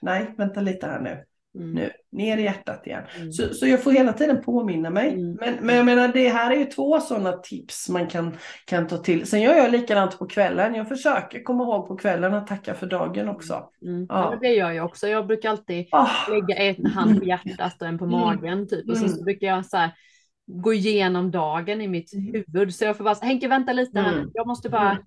nej, 0.00 0.34
vänta 0.38 0.60
lite 0.60 0.86
här 0.86 1.00
nu. 1.00 1.24
Mm. 1.54 1.70
Nu, 1.72 1.90
ner 2.12 2.36
i 2.38 2.42
hjärtat 2.42 2.86
igen. 2.86 3.02
Mm. 3.16 3.32
Så, 3.32 3.54
så 3.54 3.66
jag 3.66 3.82
får 3.82 3.92
hela 3.92 4.12
tiden 4.12 4.42
påminna 4.42 4.90
mig. 4.90 5.08
Mm. 5.14 5.36
Men, 5.40 5.54
men 5.60 5.76
jag 5.76 5.86
menar, 5.86 6.08
det 6.08 6.28
här 6.28 6.50
är 6.50 6.56
ju 6.56 6.64
två 6.64 7.00
sådana 7.00 7.32
tips 7.32 7.88
man 7.88 8.06
kan, 8.06 8.36
kan 8.66 8.86
ta 8.86 8.96
till. 8.96 9.26
Sen 9.26 9.40
gör 9.42 9.54
jag 9.54 9.72
likadant 9.72 10.18
på 10.18 10.26
kvällen. 10.26 10.74
Jag 10.74 10.88
försöker 10.88 11.42
komma 11.42 11.62
ihåg 11.64 11.88
på 11.88 11.96
kvällen 11.96 12.34
att 12.34 12.46
tacka 12.46 12.74
för 12.74 12.86
dagen 12.86 13.28
också. 13.28 13.68
Mm. 13.82 14.06
Ja. 14.08 14.22
Ja. 14.22 14.30
men 14.30 14.38
det 14.40 14.48
gör 14.48 14.70
jag 14.70 14.86
också. 14.86 15.08
Jag 15.08 15.26
brukar 15.26 15.50
alltid 15.50 15.86
Ah, 15.92 16.08
lägga 16.30 16.54
en 16.56 16.86
hand 16.86 17.18
på 17.18 17.24
hjärtat 17.24 17.82
och 17.82 17.88
en 17.88 17.98
på 17.98 18.04
Mm. 18.04 18.20
magen 18.20 18.68
typ. 18.68 18.88
Och 18.90 18.96
så 18.96 19.06
Mm. 19.06 19.24
brukar 19.24 19.46
jag 19.46 19.66
så 19.66 19.76
här, 19.76 19.90
gå 20.46 20.72
igenom 20.72 21.30
dagen 21.30 21.80
i 21.80 21.88
mitt 21.88 22.10
huvud. 22.14 22.74
Så 22.74 22.84
jag 22.84 22.96
får 22.96 23.04
bara, 23.04 23.14
så- 23.14 23.24
Henke 23.26 23.48
vänta 23.48 23.72
lite 23.72 23.98
här. 24.00 24.12
Mm. 24.12 24.30
Jag 24.34 24.46
måste 24.46 24.68
bara 24.68 24.90
Mm. 24.90 25.02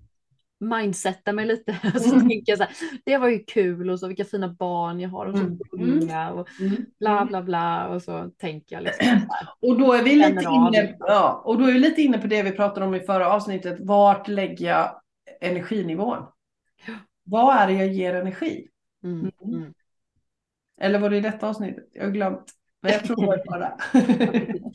Mindsetta 0.68 1.32
mig 1.32 1.46
lite. 1.46 1.76
Och 1.94 2.00
så 2.02 2.14
Mm. 2.14 2.28
tänker 2.28 2.52
jag 2.52 2.58
så 2.58 2.64
här, 2.64 2.74
det 3.04 3.18
var 3.18 3.28
ju 3.28 3.38
kul 3.38 3.90
och 3.90 4.00
så 4.00 4.06
vilka 4.08 4.24
fina 4.24 4.48
barn 4.48 5.00
jag 5.00 5.08
har 5.10 5.26
och 5.26 5.38
så 5.38 5.44
Mm. 5.44 5.58
gulliga 5.72 6.30
och 6.30 6.48
mm. 6.60 6.76
bla 7.00 7.24
bla 7.24 7.42
bla. 7.42 7.88
Och 7.88 8.02
så 8.02 8.30
tänker 8.38 8.76
jag 8.76 8.82
liksom. 8.82 9.06
Och 9.60 9.78
då 9.78 9.92
är 9.92 10.02
vi 10.02 10.16
lite 10.16 10.44
inne, 10.44 10.96
ja, 10.98 11.42
och 11.44 11.58
då 11.58 11.64
är 11.64 11.72
vi 11.72 11.78
lite 11.78 12.02
inne 12.02 12.18
på 12.18 12.26
det 12.26 12.42
vi 12.42 12.52
pratade 12.52 12.86
om 12.86 12.94
i 12.94 13.00
förra 13.00 13.30
avsnittet. 13.32 13.76
Vart 13.80 14.28
lägger 14.28 14.66
jag 14.66 15.00
energinivån? 15.40 16.26
Vad 17.24 17.56
är 17.56 17.66
det 17.66 17.72
jag 17.72 17.86
ger 17.88 18.14
energi? 18.14 18.68
Mm. 19.04 19.30
Mm. 19.44 19.74
Eller 20.80 20.98
var 20.98 21.10
det 21.10 21.16
i 21.16 21.20
detta 21.20 21.48
avsnittet? 21.48 21.88
Jag 21.92 22.04
har 22.04 22.10
glömt. 22.10 22.44
Men 22.82 22.92
jag 22.92 23.04
tror 23.04 23.16
det 23.20 23.26
var 23.26 23.42
bara. 23.46 23.76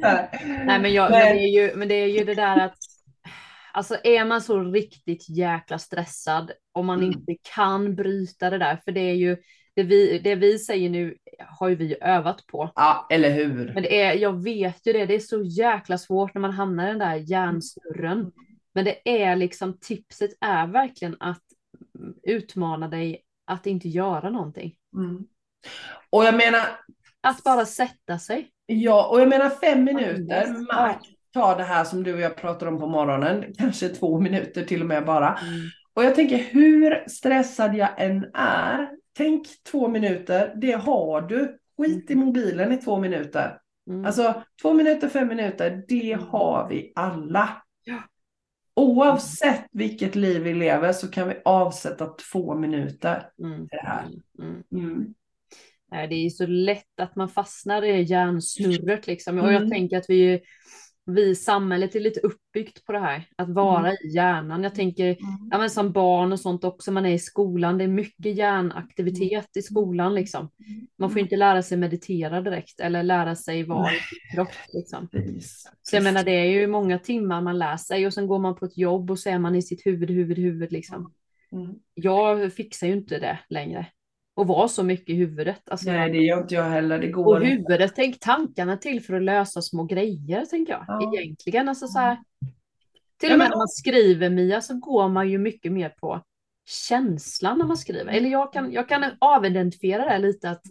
Nej 0.64 0.80
men, 0.80 0.92
jag, 0.92 1.10
men, 1.10 1.20
det 1.20 1.44
är 1.44 1.48
ju, 1.48 1.76
men 1.76 1.88
det 1.88 1.94
är 1.94 2.06
ju 2.06 2.24
det 2.24 2.34
där 2.34 2.60
att 2.60 2.78
Alltså 3.72 3.96
är 4.04 4.24
man 4.24 4.42
så 4.42 4.60
riktigt 4.60 5.28
jäkla 5.28 5.78
stressad 5.78 6.50
och 6.72 6.84
man 6.84 6.98
Mm. 6.98 7.12
inte 7.12 7.36
kan 7.54 7.94
bryta 7.94 8.50
det 8.50 8.58
där, 8.58 8.80
för 8.84 8.92
det 8.92 9.00
är 9.00 9.14
ju 9.14 9.36
det 9.76 9.82
vi, 9.82 10.18
det 10.18 10.34
vi 10.34 10.58
säger 10.58 10.90
nu 10.90 11.16
har 11.38 11.68
ju 11.68 11.74
vi 11.74 11.96
övat 12.00 12.46
på. 12.46 12.72
Ja, 12.74 13.06
eller 13.10 13.30
hur? 13.30 13.72
Men 13.74 13.82
det 13.82 14.00
är, 14.00 14.14
jag 14.14 14.42
vet 14.44 14.86
ju 14.86 14.92
det, 14.92 15.06
det 15.06 15.14
är 15.14 15.18
så 15.18 15.42
jäkla 15.42 15.98
svårt 15.98 16.34
när 16.34 16.40
man 16.40 16.50
hamnar 16.52 16.84
i 16.84 16.88
den 16.90 16.98
där 16.98 17.14
hjärnsnurren. 17.14 18.32
Men 18.74 18.84
det 18.84 19.08
är 19.22 19.36
liksom, 19.36 19.78
tipset 19.80 20.30
är 20.40 20.66
verkligen 20.66 21.16
att 21.20 21.42
utmana 22.22 22.88
dig 22.88 23.22
att 23.46 23.66
inte 23.66 23.88
göra 23.88 24.30
någonting. 24.30 24.74
Mm. 24.96 25.24
Och 26.10 26.24
jag 26.24 26.34
menar, 26.36 26.60
Att 27.20 27.44
bara 27.44 27.64
sätta 27.66 28.18
sig. 28.18 28.50
ja, 28.66 29.08
och 29.08 29.20
jag 29.20 29.28
menar 29.28 29.50
fem 29.50 29.84
minuter 29.84 30.74
max. 30.74 31.06
Ta 31.32 31.54
det 31.56 31.64
här 31.64 31.84
som 31.84 32.02
du 32.02 32.14
och 32.14 32.20
jag 32.20 32.36
pratar 32.36 32.66
om 32.66 32.78
på 32.78 32.86
morgonen, 32.86 33.54
kanske 33.58 33.88
två 33.88 34.20
minuter 34.20 34.64
till 34.64 34.80
och 34.80 34.86
med 34.86 35.04
bara. 35.04 35.28
Mm. 35.28 35.60
Och 35.94 36.04
jag 36.04 36.14
tänker 36.14 36.38
hur 36.38 37.08
stressad 37.08 37.74
jag 37.76 37.88
än 37.96 38.30
är, 38.34 38.88
tänk 39.16 39.46
två 39.70 39.88
minuter, 39.88 40.52
det 40.56 40.72
har 40.72 41.20
du. 41.22 41.56
Skit 41.78 42.10
i 42.10 42.14
mobilen 42.14 42.72
i 42.72 42.76
två 42.76 42.98
minuter. 42.98 43.58
Mm. 43.90 44.04
Alltså 44.04 44.42
två 44.62 44.74
minuter, 44.74 45.08
fem 45.08 45.28
minuter, 45.28 45.82
det 45.88 46.18
har 46.28 46.68
vi 46.68 46.92
alla. 46.94 47.62
Ja. 47.84 47.98
Oavsett 48.74 49.64
vilket 49.72 50.14
liv 50.14 50.42
vi 50.42 50.54
lever 50.54 50.92
så 50.92 51.08
kan 51.10 51.28
vi 51.28 51.34
avsätta 51.44 52.06
två 52.32 52.54
minuter 52.54 53.22
Mm. 53.42 53.58
till 53.68 53.78
det 53.82 53.86
här. 53.88 54.06
Mm. 54.38 54.62
Mm. 54.72 55.14
Det 55.90 56.14
är 56.14 56.22
ju 56.22 56.30
så 56.30 56.46
lätt 56.46 57.00
att 57.00 57.16
man 57.16 57.28
fastnar 57.28 57.82
i 57.82 58.02
hjärnsnurret 58.02 59.06
liksom. 59.06 59.38
Och 59.38 59.46
jag 59.52 59.56
Mm. 59.56 59.70
tänker 59.70 59.96
att 59.98 60.06
vi, 60.10 60.40
vi 61.14 61.34
samhället 61.34 61.94
är 61.94 62.00
lite 62.00 62.20
uppbyggt 62.20 62.86
på 62.86 62.92
det 62.92 62.98
här. 62.98 63.24
Att 63.36 63.48
vara 63.48 63.92
i 63.92 63.96
hjärnan. 64.14 64.62
Jag 64.62 64.74
tänker 64.74 65.16
ja, 65.50 65.58
men 65.58 65.70
som 65.70 65.92
barn 65.92 66.32
och 66.32 66.40
sånt 66.40 66.64
också, 66.64 66.92
man 66.92 67.06
är 67.06 67.14
i 67.14 67.18
skolan. 67.18 67.78
Det 67.78 67.84
är 67.84 67.88
mycket 67.88 68.36
hjärnaktivitet 68.36 69.56
i 69.56 69.62
skolan 69.62 70.14
liksom. 70.14 70.50
Man 70.98 71.10
får 71.10 71.18
inte 71.18 71.36
lära 71.36 71.62
sig 71.62 71.78
meditera 71.78 72.40
direkt 72.40 72.80
eller 72.80 73.02
lära 73.02 73.36
sig 73.36 73.64
vara 73.64 73.90
i 73.92 74.34
kropp 74.34 74.48
liksom. 74.72 75.08
Så 75.82 75.96
jag 75.96 76.02
menar 76.02 76.24
det 76.24 76.38
är 76.38 76.44
ju 76.44 76.66
många 76.66 76.98
timmar 76.98 77.40
man 77.40 77.58
lär 77.58 77.76
sig 77.76 78.06
och 78.06 78.14
sen 78.14 78.26
går 78.26 78.38
man 78.38 78.56
på 78.56 78.64
ett 78.64 78.78
jobb 78.78 79.10
och 79.10 79.18
så 79.18 79.30
är 79.30 79.38
man 79.38 79.54
i 79.54 79.62
sitt 79.62 79.86
huvud, 79.86 80.10
huvud, 80.10 80.38
huvud 80.38 80.72
liksom. 80.72 81.12
Mm. 81.52 81.74
Jag 81.94 82.52
fixar 82.52 82.86
ju 82.86 82.92
inte 82.92 83.18
det 83.18 83.38
längre. 83.48 83.86
Och 84.40 84.46
vara 84.46 84.68
så 84.68 84.82
mycket 84.82 85.08
i 85.08 85.14
huvudet. 85.14 85.60
Alltså, 85.70 85.90
Nej, 85.90 86.10
det 86.10 86.18
gör 86.18 86.40
inte 86.42 86.54
jag 86.54 86.62
heller. 86.64 86.98
Det 86.98 87.06
och 87.06 87.12
går 87.24 87.42
inte. 87.44 87.54
huvudet, 87.72 87.92
tänk 87.96 88.20
tankarna 88.20 88.76
till 88.76 89.02
för 89.02 89.14
att 89.14 89.22
lösa 89.22 89.62
små 89.62 89.84
grejer, 89.84 90.44
tänker 90.44 90.72
jag. 90.72 90.84
Ja. 90.88 91.12
Egentligen, 91.14 91.68
alltså 91.68 91.86
så 91.86 91.98
här. 91.98 92.18
Till 93.20 93.28
Ja, 93.28 93.34
och 93.34 93.38
med 93.38 93.44
men- 93.44 93.50
när 93.50 93.56
man 93.56 93.68
skriver, 93.68 94.30
Mia, 94.30 94.60
så 94.60 94.74
går 94.74 95.08
man 95.08 95.30
ju 95.30 95.38
mycket 95.38 95.72
mer 95.72 95.88
på 95.88 96.22
känslan 96.66 97.58
när 97.58 97.66
man 97.66 97.76
skriver. 97.76 98.12
Eller 98.12 98.28
jag 98.30 98.52
kan, 98.52 98.72
jag 98.72 98.88
kan 98.88 99.04
avidentifiera 99.18 100.04
det 100.12 100.18
lite 100.18 100.50
att, 100.50 100.62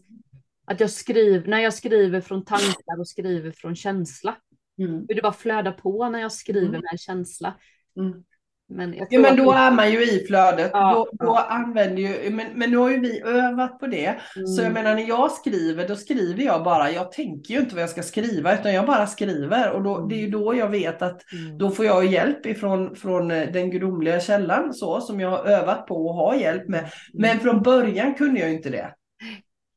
att 0.66 0.80
jag 0.80 0.90
skriver, 0.90 1.48
när 1.48 1.60
jag 1.60 1.74
skriver 1.74 2.22
från 2.22 2.46
tankar 2.46 3.00
och 3.00 3.08
skriver 3.08 3.52
från 3.52 3.76
känsla. 3.76 4.36
Mm. 4.80 5.06
Hur 5.08 5.16
det 5.16 5.22
bara 5.22 5.34
flödar 5.34 5.72
på 5.72 6.10
när 6.10 6.20
jag 6.20 6.32
skriver 6.32 6.60
Mm. 6.68 6.72
med 6.82 6.92
en 6.92 6.98
känsla. 6.98 7.54
Mm. 7.98 8.24
Men 8.72 8.96
Ja 9.10 9.20
men 9.20 9.36
då 9.36 9.52
är 9.52 9.72
man 9.72 9.92
ju 9.92 10.04
i 10.04 10.26
flödet. 10.28 10.70
Ja, 10.74 11.08
då 11.20 11.26
då 11.26 11.36
använder 11.36 12.02
ju, 12.02 12.30
men, 12.30 12.46
men 12.56 12.72
nu 12.72 12.78
har 12.78 12.90
ju 12.90 13.00
vi 13.00 13.22
övat 13.22 13.80
på 13.80 13.88
det. 13.88 14.16
Så 14.34 14.62
jag 14.62 14.72
Mm. 14.72 14.74
menar 14.74 14.96
när 14.96 15.08
jag 15.08 15.32
skriver, 15.32 15.88
då 15.88 15.96
skriver 15.96 16.44
jag 16.44 16.64
bara. 16.64 16.92
Jag 16.92 17.12
tänker 17.12 17.54
ju 17.54 17.60
inte 17.60 17.76
vad 17.76 17.82
jag 17.82 17.90
ska 17.90 18.04
skriva 18.04 18.54
utan 18.54 18.74
jag 18.74 18.86
bara 18.86 19.08
skriver. 19.08 19.72
Och 19.72 19.84
då, 19.84 20.08
det 20.08 20.16
är 20.16 20.20
ju 20.20 20.30
då 20.30 20.56
jag 20.56 20.68
vet 20.70 21.02
att 21.02 21.22
Mm. 21.34 21.58
då 21.58 21.70
får 21.72 21.86
jag 21.86 22.06
hjälp 22.06 22.46
ifrån 22.46 22.96
från 22.96 23.32
eh, 23.32 23.52
den 23.52 23.72
gudomliga 23.72 24.20
källan 24.20 24.74
så 24.74 25.02
som 25.02 25.20
jag 25.20 25.30
har 25.30 25.46
övat 25.46 25.88
på 25.88 26.08
och 26.08 26.16
har 26.16 26.36
hjälp 26.36 26.68
med. 26.68 26.90
Men 27.14 27.40
från 27.40 27.62
början 27.62 28.14
kunde 28.16 28.40
jag 28.40 28.50
ju 28.50 28.56
inte 28.56 28.70
det. 28.70 28.94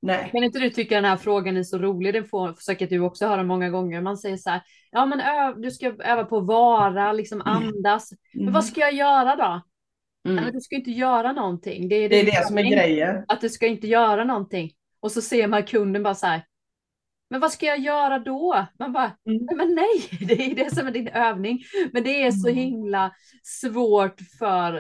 Nej. 0.03 0.29
Kan 0.33 0.43
inte 0.45 0.59
du 0.59 0.71
tycka 0.71 0.95
den 0.95 1.05
här 1.05 1.17
frågan 1.17 1.57
är 1.57 1.63
så 1.63 1.79
rolig? 1.79 2.15
Den 2.15 2.25
får 2.25 2.53
säkert 2.53 2.91
du 2.91 3.01
också 3.01 3.27
höra 3.27 3.43
många 3.43 3.71
gånger. 3.71 4.01
Man 4.01 4.17
säger 4.17 4.37
så 4.37 4.51
här, 4.51 4.63
ja 4.93 5.07
men 5.07 5.21
ö, 5.21 5.55
du 5.57 5.71
ska 5.71 5.87
öva 5.87 6.25
på 6.25 6.39
att 6.39 6.47
vara, 6.47 7.13
liksom 7.13 7.43
andas. 7.45 8.13
Men 8.33 8.43
Mm. 8.43 8.55
vad 8.55 8.65
ska 8.65 8.81
jag 8.81 8.93
göra 8.95 9.37
då? 9.37 9.63
Mm. 10.31 10.45
men 10.45 10.53
du 10.53 10.61
ska 10.61 10.77
inte 10.77 10.91
göra 10.91 11.33
någonting. 11.33 11.89
Det 11.89 11.95
är, 11.95 12.09
Det 12.09 12.21
är 12.21 12.25
din 12.25 12.35
det 12.35 12.47
som 12.47 12.59
är 12.59 12.63
grejen. 12.63 13.25
Att 13.29 13.41
du 13.41 13.49
ska 13.49 13.67
inte 13.67 13.87
göra 13.87 14.25
någonting. 14.25 14.71
Och 15.01 15.13
så 15.13 15.23
ser 15.23 15.47
man 15.47 15.63
kunden 15.65 16.03
bara 16.03 16.15
så 16.15 16.27
här, 16.27 16.45
men 17.31 17.41
vad 17.41 17.53
ska 17.53 17.67
jag 17.67 17.79
göra 17.79 18.19
då? 18.19 18.67
Man 18.79 18.93
bara, 18.93 19.05
Mm. 19.27 19.39
nej 19.47 19.57
men 19.57 19.75
nej, 19.75 20.09
det 20.29 20.51
är 20.51 20.55
det 20.55 20.75
som 20.75 20.87
är 20.87 20.91
din 20.93 21.09
övning. 21.09 21.59
Men 21.93 22.03
det 22.05 22.23
är 22.23 22.31
så 22.31 22.49
Mm. 22.49 22.59
himla 22.61 23.13
svårt 23.43 24.21
för, 24.39 24.75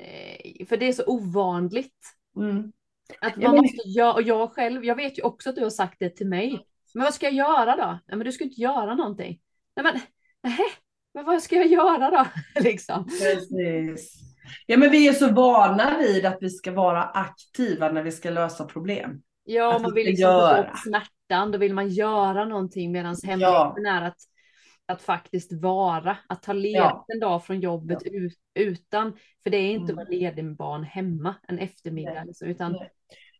eh, 0.00 0.66
för 0.66 0.76
det 0.76 0.88
är 0.88 0.92
så 0.92 1.04
ovanligt. 1.06 1.98
Mm. 2.36 2.72
Att 3.20 3.36
man 3.36 3.54
men- 3.54 3.60
måste 3.62 3.88
göra, 3.88 4.12
och 4.12 4.22
jag 4.22 4.52
själv, 4.52 4.84
jag 4.84 4.96
vet 4.96 5.18
ju 5.18 5.22
också 5.22 5.50
att 5.50 5.56
du 5.56 5.62
har 5.62 5.70
sagt 5.70 5.96
det 5.98 6.10
till 6.10 6.26
mig. 6.28 6.66
Men 6.94 7.04
vad 7.04 7.14
ska 7.14 7.26
jag 7.26 7.34
göra 7.34 7.76
då? 7.76 7.98
Nej, 8.08 8.18
men 8.18 8.20
du 8.24 8.32
ska 8.32 8.44
inte 8.44 8.60
göra 8.60 8.94
någonting. 8.94 9.40
Nej, 9.76 9.84
men, 9.84 10.00
nej, 10.42 10.58
men 11.14 11.24
vad 11.24 11.42
ska 11.42 11.56
jag 11.56 11.66
göra 11.66 12.10
då? 12.10 12.26
liksom. 12.60 13.04
Precis. 13.04 14.18
Ja, 14.66 14.76
men 14.76 14.90
vi 14.90 15.08
är 15.08 15.12
så 15.12 15.32
vana 15.32 15.98
vid 15.98 16.26
att 16.26 16.38
vi 16.40 16.50
ska 16.50 16.72
vara 16.72 17.02
aktiva 17.02 17.92
när 17.92 18.02
vi 18.02 18.12
ska 18.12 18.30
lösa 18.30 18.64
problem. 18.64 19.22
Ja, 19.44 19.76
Att 19.76 19.82
man 19.82 19.94
vi 19.94 20.00
vill 20.02 20.10
liksom 20.10 20.24
få 20.24 20.30
göra. 20.30 20.62
bort 20.62 20.78
smärtan, 20.78 21.50
då 21.52 21.58
vill 21.58 21.74
man 21.74 21.88
göra 21.88 22.44
någonting 22.44 22.92
medan 22.92 23.16
hemligheten 23.24 23.86
är 23.86 24.02
att, 24.02 24.16
att 24.86 25.02
faktiskt 25.02 25.52
vara, 25.52 26.16
att 26.28 26.42
ta 26.42 26.52
ledigt 26.52 26.76
Ja. 26.76 27.04
en 27.08 27.20
dag 27.20 27.44
från 27.44 27.60
jobbet 27.60 27.98
ut, 28.04 28.38
utan, 28.54 29.12
för 29.42 29.50
det 29.50 29.56
är 29.56 29.70
inte 29.70 29.92
Mm. 29.92 30.02
att 30.02 30.08
vara 30.08 30.18
ledig 30.18 30.44
med 30.44 30.56
barn 30.56 30.82
hemma 30.84 31.34
en 31.48 31.58
eftermiddag, 31.58 32.12
Nej. 32.14 32.26
liksom, 32.26 32.48
utan 32.48 32.72
Nej. 32.72 32.90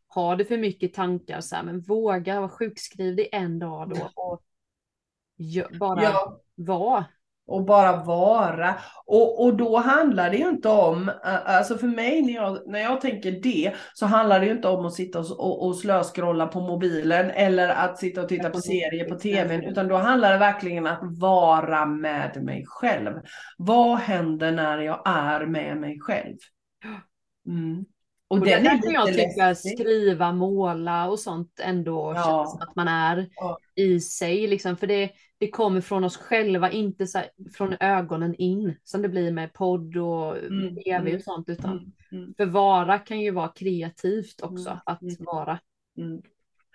har 0.09 0.37
du 0.37 0.45
för 0.45 0.59
mycket 0.59 0.95
tankar 0.95 1.41
så 1.41 1.57
här, 1.57 1.63
men 1.63 1.81
våga 1.81 2.41
vara 2.41 2.49
sjukskriven 2.51 3.19
i 3.19 3.29
en 3.33 3.59
dag 3.59 3.89
då 3.91 4.09
och 4.15 4.43
bara 5.81 6.03
Ja, 6.03 6.41
vara. 6.57 7.05
och 7.47 7.65
bara 7.65 8.05
vara. 8.05 8.75
Och, 9.07 9.45
och 9.45 9.57
då 9.57 9.77
handlar 9.79 10.31
det 10.31 10.37
ju 10.37 10.49
inte 10.49 10.69
om, 10.69 11.11
alltså 11.23 11.79
för 11.79 11.87
mig 11.87 12.23
när 12.23 12.33
jag, 12.35 12.59
när 12.67 12.79
jag 12.81 13.01
tänker 13.01 13.33
det, 13.33 13.73
så 13.95 14.07
handlar 14.07 14.41
det 14.41 14.47
ju 14.47 14.53
inte 14.53 14.69
om 14.69 14.87
att 14.87 14.93
sitta 14.95 15.19
och, 15.19 15.31
och, 15.41 15.67
och 15.67 15.77
slöskrolla 15.77 16.47
på 16.47 16.61
mobilen 16.61 17.31
eller 17.31 17.69
att 17.69 17.99
sitta 17.99 18.23
och 18.23 18.29
titta 18.29 18.51
på 18.51 18.61
serier 18.61 19.09
på 19.09 19.19
tvn, 19.19 19.63
utan 19.65 19.89
då 19.89 19.97
handlar 19.97 20.33
det 20.33 20.39
verkligen 20.39 20.87
att 20.87 21.01
vara 21.03 21.87
med 21.87 22.45
mig 22.45 22.65
själv. 22.67 23.13
Vad 23.59 23.99
händer 23.99 24.53
när 24.53 24.79
jag 24.79 25.03
är 25.05 25.47
med 25.47 25.77
mig 25.77 26.01
själv? 26.01 26.37
Mm. 27.49 27.85
Och, 28.29 28.39
Och 28.39 28.45
den 28.47 28.63
det 28.65 28.69
är 28.69 28.83
kan 28.83 28.93
jag 28.93 29.07
tycka, 29.07 29.47
läskig. 29.49 29.79
skriva, 29.79 30.33
måla 30.33 31.09
och 31.09 31.19
sånt 31.19 31.61
ändå 31.63 32.13
Ja. 32.17 32.23
känns 32.25 32.51
som 32.51 32.61
att 32.69 32.77
man 32.77 32.89
är 32.89 33.29
Ja. 33.35 33.59
i 33.75 34.01
sig. 34.01 34.47
Liksom. 34.47 34.77
För 34.77 34.87
det, 34.87 35.11
det 35.43 35.51
kommer 35.51 35.81
från 35.81 36.05
oss 36.05 36.17
själva, 36.17 36.71
inte 36.71 37.07
så 37.07 37.19
här, 37.19 37.31
från 37.55 37.77
ögonen 37.81 38.35
in 38.35 38.77
som 38.85 39.03
det 39.03 39.09
blir 39.09 39.33
med 39.33 39.53
podd 39.53 39.97
och 39.97 40.37
Mm, 40.39 40.77
tv 40.77 41.01
mm, 41.01 41.17
och 41.17 41.23
sånt. 41.23 41.49
Utan 41.49 41.71
Mm, 41.79 41.93
mm, 42.13 42.35
för 42.37 42.47
vara 42.47 42.99
kan 42.99 43.21
ju 43.21 43.31
vara 43.31 43.49
kreativt 43.49 44.41
också, 44.43 44.71
Mm, 44.71 44.81
att 44.87 45.03
mm. 45.03 45.17
vara. 45.19 45.59
mm. 45.99 46.23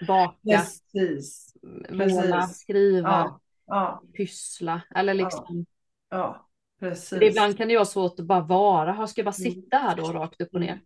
Baka, 0.07 0.37
Precis. 0.43 1.53
måla, 1.63 1.97
precis. 1.97 2.57
skriva, 2.57 3.09
Ja, 3.09 3.39
ja, 3.65 4.03
pyssla. 4.17 4.81
Eller 4.95 5.13
liksom, 5.13 5.65
ja, 6.09 6.47
precis. 6.79 7.09
för 7.09 7.23
ibland 7.23 7.57
kan 7.57 7.67
det 7.67 7.75
vara 7.75 7.85
svårt 7.85 8.19
att 8.19 8.25
bara 8.25 8.41
vara. 8.41 9.07
Ska 9.07 9.21
jag 9.21 9.25
bara 9.33 9.41
Mm. 9.41 9.53
sitta 9.53 9.77
här 9.77 9.95
då 9.95 10.03
rakt 10.03 10.41
upp 10.41 10.53
och 10.53 10.61
ner. 10.61 10.81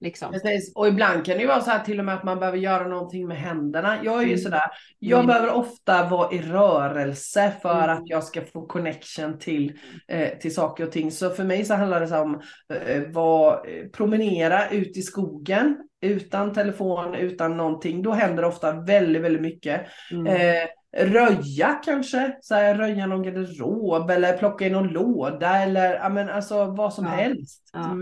Liksom. 0.00 0.32
Precis. 0.32 0.72
Och 0.74 0.88
ibland 0.88 1.24
kan 1.24 1.34
det 1.36 1.40
ju 1.40 1.46
vara 1.48 1.60
så 1.60 1.70
här 1.70 1.84
till 1.84 1.98
och 1.98 2.04
med 2.04 2.14
att 2.14 2.24
man 2.24 2.38
behöver 2.38 2.58
göra 2.58 2.88
någonting 2.88 3.28
med 3.28 3.36
händerna. 3.36 3.98
Jag 4.04 4.14
är 4.16 4.20
ju 4.22 4.26
Mm. 4.26 4.38
sådär, 4.38 4.62
jag 4.98 5.18
Mm. 5.18 5.26
behöver 5.26 5.52
ofta 5.52 6.08
vara 6.08 6.32
i 6.32 6.42
rörelse 6.42 7.52
för 7.62 7.84
Mm. 7.84 7.90
att 7.96 8.02
jag 8.04 8.24
ska 8.24 8.42
få 8.42 8.66
connection 8.66 9.38
till, 9.38 9.72
eh, 10.08 10.38
till 10.38 10.54
saker 10.54 10.84
och 10.86 10.92
ting. 10.92 11.10
Så 11.12 11.30
för 11.30 11.44
mig 11.44 11.64
så 11.64 11.74
handlar 11.74 12.00
det 12.00 12.18
om 12.18 12.40
eh, 12.86 13.02
vad, 13.08 13.52
eh, 13.54 13.86
promenera 13.92 14.68
ut 14.70 14.96
i 14.96 15.02
skogen 15.02 15.76
utan 16.02 16.52
telefon, 16.52 17.14
utan 17.14 17.56
någonting. 17.56 18.02
Då 18.02 18.12
händer 18.12 18.42
det 18.42 18.48
ofta 18.48 18.72
väldigt, 18.72 19.22
väldigt 19.22 19.42
mycket. 19.42 19.80
Mm. 20.12 20.26
Eh, 20.26 20.68
röja 21.06 21.80
kanske, 21.84 22.36
så 22.40 22.54
här, 22.54 22.74
röja 22.74 23.06
någon 23.06 23.22
garderob 23.22 24.10
eller 24.10 24.38
plocka 24.38 24.66
i 24.66 24.70
någon 24.70 24.88
låda 24.88 25.56
eller 25.62 25.94
ja, 25.94 26.08
men 26.08 26.28
alltså 26.28 26.64
vad 26.64 26.94
som 26.94 27.04
Ja. 27.04 27.10
helst. 27.10 27.70
Ja. 27.72 27.96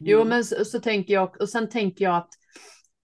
Mm. 0.00 0.12
Mm. 0.12 0.18
Jo, 0.20 0.24
men 0.24 0.44
så, 0.44 0.64
så 0.64 0.80
tänker 0.80 1.14
jag 1.14 1.40
och 1.40 1.48
sen 1.48 1.68
tänker 1.68 2.04
jag 2.04 2.16
att 2.16 2.28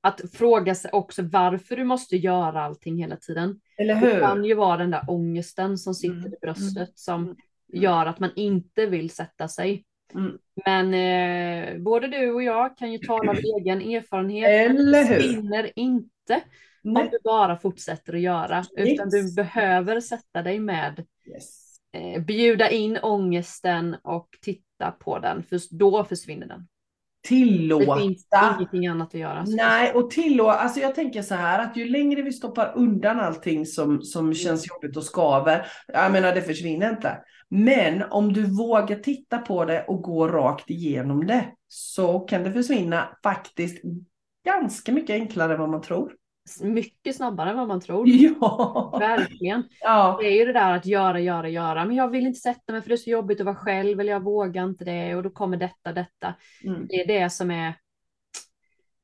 att 0.00 0.20
fråga 0.32 0.74
sig 0.74 0.90
också 0.92 1.22
varför 1.22 1.76
du 1.76 1.84
måste 1.84 2.16
göra 2.16 2.62
allting 2.62 2.96
hela 2.98 3.16
tiden. 3.16 3.60
Eller 3.78 3.94
Det 3.94 4.20
kan 4.20 4.38
hur? 4.38 4.44
ju 4.48 4.54
vara 4.54 4.76
den 4.76 4.90
där 4.90 5.04
ångesten 5.08 5.78
som 5.78 5.94
sitter 5.94 6.16
Mm, 6.16 6.32
i 6.32 6.36
bröstet 6.42 6.90
som 6.94 7.22
mm, 7.24 7.36
gör 7.72 8.06
att 8.06 8.18
man 8.18 8.30
inte 8.36 8.86
vill 8.86 9.10
sätta 9.10 9.48
sig. 9.48 9.84
Mm. 10.14 10.38
Men 10.66 10.94
eh, 10.94 11.78
både 11.82 12.08
du 12.08 12.32
och 12.32 12.42
jag 12.42 12.76
kan 12.78 12.92
ju 12.92 12.98
tala 12.98 13.30
av 13.30 13.36
egen 13.60 13.80
erfarenhet. 13.80 14.70
Eller 14.70 15.04
hur? 15.04 15.16
försvinner 15.20 15.70
inte 15.76 16.34
om 16.84 16.92
Nej. 16.92 17.08
du 17.12 17.18
bara 17.24 17.56
fortsätter 17.58 18.14
att 18.14 18.20
göra, 18.20 18.64
utan 18.76 19.08
du 19.10 19.18
Yes. 19.18 19.34
behöver 19.36 20.00
sätta 20.00 20.42
dig 20.42 20.58
med, 20.58 21.06
Yes. 21.26 21.63
Eh, 21.94 22.22
bjuda 22.22 22.70
in 22.70 22.98
ångesten 23.02 23.96
och 24.02 24.28
titta 24.40 24.90
på 24.90 25.18
den, 25.18 25.42
för 25.42 25.60
då 25.70 26.04
försvinner 26.04 26.46
den. 26.46 26.60
Det 27.22 27.28
Tillåta. 27.28 27.98
finns 27.98 28.26
ingenting 28.58 28.86
annat 28.86 29.08
att 29.08 29.20
göra. 29.20 29.44
Nej, 29.46 29.92
och 29.92 30.10
tillåta. 30.10 30.52
Alltså 30.52 30.80
jag 30.80 30.94
tänker 30.94 31.22
så 31.22 31.34
här 31.34 31.58
att 31.58 31.76
ju 31.76 31.88
längre 31.88 32.22
vi 32.22 32.32
stoppar 32.32 32.72
undan 32.76 33.20
allting 33.20 33.66
som, 33.66 34.02
som 34.02 34.34
känns 34.34 34.66
jobbigt 34.68 34.96
och 34.96 35.04
skaver, 35.04 35.66
jag 35.86 36.12
menar 36.12 36.34
det 36.34 36.42
försvinner 36.42 36.90
inte. 36.90 37.18
Men 37.48 38.02
om 38.02 38.32
du 38.32 38.42
vågar 38.42 38.96
titta 38.96 39.38
på 39.38 39.64
det 39.64 39.84
och 39.84 40.02
gå 40.02 40.28
rakt 40.28 40.70
igenom 40.70 41.26
det 41.26 41.46
så 41.68 42.20
kan 42.20 42.42
det 42.42 42.52
försvinna 42.52 43.08
faktiskt 43.22 43.82
ganska 44.44 44.92
mycket 44.92 45.14
enklare 45.14 45.52
än 45.52 45.60
vad 45.60 45.68
man 45.68 45.82
tror. 45.82 46.12
Mycket 46.62 47.16
snabbare 47.16 47.50
än 47.50 47.56
vad 47.56 47.68
man 47.68 47.80
tror. 47.80 48.08
Ja. 48.40 48.96
Verkligen. 49.00 49.62
ja. 49.80 50.18
Det 50.20 50.26
är 50.26 50.38
ju 50.38 50.44
det 50.44 50.52
där 50.52 50.72
att 50.76 50.86
göra, 50.86 51.20
göra, 51.20 51.48
göra. 51.48 51.84
Men 51.84 51.96
jag 51.96 52.08
vill 52.08 52.26
inte 52.26 52.40
sätta 52.40 52.72
mig 52.72 52.82
för 52.82 52.88
det 52.88 52.94
är 52.94 52.96
så 52.96 53.10
jobbigt 53.10 53.40
att 53.40 53.46
vara 53.46 53.56
själv 53.56 54.00
eller 54.00 54.12
jag 54.12 54.24
vågar 54.24 54.64
inte 54.64 54.84
det 54.84 55.14
och 55.16 55.22
då 55.22 55.30
kommer 55.30 55.56
detta, 55.56 55.92
detta. 55.92 56.34
Mm. 56.64 56.86
Det 56.88 56.94
är 56.94 57.06
det 57.06 57.30
som 57.30 57.50
är 57.50 57.74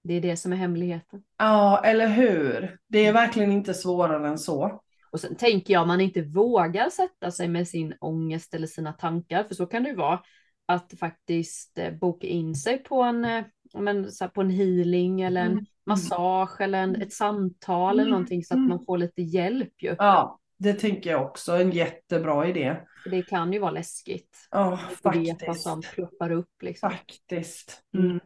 det 0.03 0.15
är 0.15 0.21
det 0.21 0.37
som 0.37 0.53
är 0.53 0.57
hemligheten. 0.57 1.23
Ja, 1.39 1.85
eller 1.85 2.09
hur? 2.09 2.79
Det 2.89 3.07
är 3.07 3.13
verkligen 3.13 3.53
inte 3.53 3.75
svårare 3.75 4.29
än 4.29 4.39
så. 4.39 4.81
Och 5.13 5.21
sen 5.21 5.37
tänker 5.37 5.75
jag 5.75 5.83
om 5.83 5.89
man 5.89 6.01
inte 6.01 6.23
vågar 6.23 6.91
sätta 6.91 7.31
sig 7.31 7.49
med 7.49 7.69
sin 7.69 7.95
ångest 8.01 8.55
eller 8.55 8.67
sina 8.67 8.93
tankar, 8.93 9.45
för 9.45 9.55
så 9.55 9.67
kan 9.67 9.83
det 9.83 9.89
ju 9.89 9.97
vara, 9.97 10.21
att 10.67 10.95
faktiskt 11.01 11.79
eh, 11.79 11.93
boka 11.93 12.27
in 12.27 12.55
sig 12.55 12.79
på 12.79 13.03
en, 13.03 13.25
eh, 13.25 13.45
men, 13.75 14.13
så 14.13 14.29
på 14.29 14.41
en 14.41 14.51
healing 14.51 15.21
eller 15.21 15.41
en 15.41 15.53
Mm. 15.53 15.67
massage 15.87 16.61
eller 16.61 16.83
en, 16.83 16.97
ett 17.03 17.13
samtal 17.13 17.95
eller 17.95 18.03
Mm. 18.03 18.11
någonting 18.11 18.45
så 18.45 18.55
att 18.55 18.59
Mm. 18.59 18.69
man 18.69 18.85
får 18.85 18.99
lite 18.99 19.23
hjälp 19.23 19.83
ju. 19.83 19.97
Ja, 19.99 20.39
det 20.61 20.73
tänker 20.73 21.11
jag 21.11 21.23
också. 21.23 21.53
En 21.53 21.71
jättebra 21.71 22.49
idé. 22.49 22.77
Det 23.05 23.23
kan 23.23 23.53
ju 23.53 23.59
vara 23.59 23.71
läskigt. 23.71 24.49
Ja, 24.51 24.79
att 25.03 25.15
inte 25.15 25.19
veta 25.19 25.47
vad 25.47 25.47
faktiskt. 25.47 25.63
som 25.63 25.83
ploppar 25.95 26.33
upp 26.33 26.63
liksom. 26.63 26.91
Faktiskt. 26.91 27.83
Mm. 27.95 28.21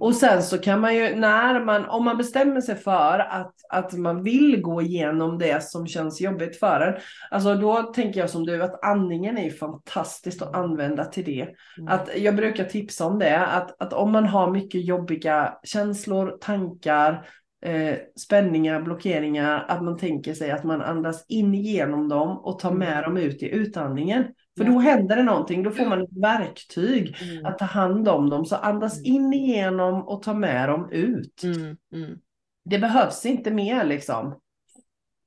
Och 0.00 0.14
sen 0.14 0.42
så 0.42 0.58
kan 0.58 0.80
man 0.80 0.94
ju, 0.94 1.16
när 1.16 1.64
man, 1.64 1.84
om 1.84 2.04
man 2.04 2.16
bestämmer 2.16 2.60
sig 2.60 2.76
för 2.76 3.18
att, 3.18 3.54
att 3.68 3.92
man 3.92 4.22
vill 4.22 4.62
gå 4.62 4.82
igenom 4.82 5.38
det 5.38 5.62
som 5.62 5.86
känns 5.86 6.20
jobbigt 6.20 6.58
för 6.58 6.80
en, 6.80 7.00
alltså 7.30 7.54
då 7.54 7.82
tänker 7.82 8.20
jag 8.20 8.30
som 8.30 8.46
du 8.46 8.62
att 8.62 8.84
andningen 8.84 9.38
är 9.38 9.44
ju 9.44 9.50
fantastiskt 9.50 10.42
att 10.42 10.54
använda 10.54 11.04
till 11.04 11.24
det. 11.24 11.48
Mm. 11.78 11.88
Att 11.88 12.10
jag 12.16 12.36
brukar 12.36 12.64
tipsa 12.64 13.06
om 13.06 13.18
det, 13.18 13.46
att, 13.46 13.82
att 13.82 13.92
om 13.92 14.12
man 14.12 14.26
har 14.26 14.50
mycket 14.50 14.84
jobbiga 14.84 15.58
känslor, 15.62 16.38
tankar, 16.40 17.26
eh, 17.62 17.94
spänningar, 18.16 18.82
blockeringar, 18.82 19.64
att 19.68 19.82
man 19.82 19.96
tänker 19.96 20.34
sig 20.34 20.50
att 20.50 20.64
man 20.64 20.82
andas 20.82 21.24
in 21.28 21.54
igenom 21.54 22.08
dem 22.08 22.38
och 22.38 22.58
tar 22.58 22.72
med 22.72 23.04
dem 23.04 23.16
ut 23.16 23.42
i 23.42 23.48
utandningen. 23.48 24.24
För 24.58 24.64
då 24.64 24.78
händer 24.78 25.16
det 25.16 25.22
någonting, 25.22 25.62
då 25.62 25.70
får 25.70 25.86
man 25.86 26.02
ett 26.02 26.16
verktyg 26.22 27.16
Mm. 27.22 27.46
att 27.46 27.58
ta 27.58 27.64
hand 27.64 28.08
om 28.08 28.30
dem. 28.30 28.44
Så 28.44 28.56
andas 28.56 29.04
in 29.04 29.32
igenom 29.32 30.08
och 30.08 30.22
ta 30.22 30.34
med 30.34 30.68
dem 30.68 30.88
ut. 30.92 31.42
Mm, 31.42 31.76
mm. 31.94 32.18
Det 32.64 32.78
behövs 32.78 33.26
inte 33.26 33.50
mer 33.50 33.84
liksom. 33.84 34.40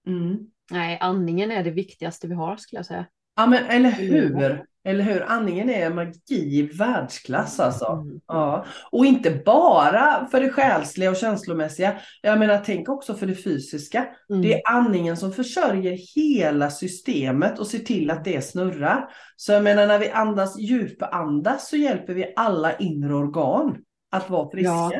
Mm. 0.07 0.37
Nej, 0.71 0.97
andningen 1.01 1.51
är 1.51 1.63
det 1.63 1.71
viktigaste 1.71 2.27
vi 2.27 2.35
har 2.35 2.57
skulle 2.57 2.79
jag 2.79 2.85
säga. 2.85 3.05
Ja 3.35 3.47
men 3.47 3.65
eller 3.65 3.91
hur? 3.91 4.65
Eller 4.83 5.03
hur? 5.03 5.21
Andningen 5.27 5.69
är 5.69 5.89
magi 5.89 6.57
i 6.59 6.61
världsklass 6.77 7.59
alltså. 7.59 7.85
Mm. 7.85 8.19
Ja. 8.27 8.65
Och 8.91 9.05
inte 9.05 9.41
bara 9.45 10.27
för 10.31 10.41
det 10.41 10.49
själsliga 10.49 11.09
och 11.09 11.15
känslomässiga. 11.17 11.95
Jag 12.21 12.39
menar 12.39 12.61
tänk 12.65 12.89
också 12.89 13.13
för 13.13 13.27
det 13.27 13.35
fysiska. 13.35 14.05
Mm. 14.29 14.41
Det 14.41 14.53
är 14.53 14.61
andningen 14.65 15.17
som 15.17 15.31
försörjer 15.33 15.97
hela 16.15 16.69
systemet 16.69 17.59
och 17.59 17.67
ser 17.67 17.79
till 17.79 18.11
att 18.11 18.23
det 18.25 18.41
snurrar. 18.41 19.09
Så 19.35 19.51
jag 19.51 19.63
menar 19.63 19.87
när 19.87 19.99
vi 19.99 20.09
andas 20.09 20.59
djupandas 20.59 21.69
så 21.69 21.75
hjälper 21.77 22.13
vi 22.13 22.33
alla 22.35 22.77
inre 22.77 23.15
organ 23.15 23.77
att 24.11 24.29
vara 24.29 24.49
friska. 24.51 24.71
Ja. 24.71 24.91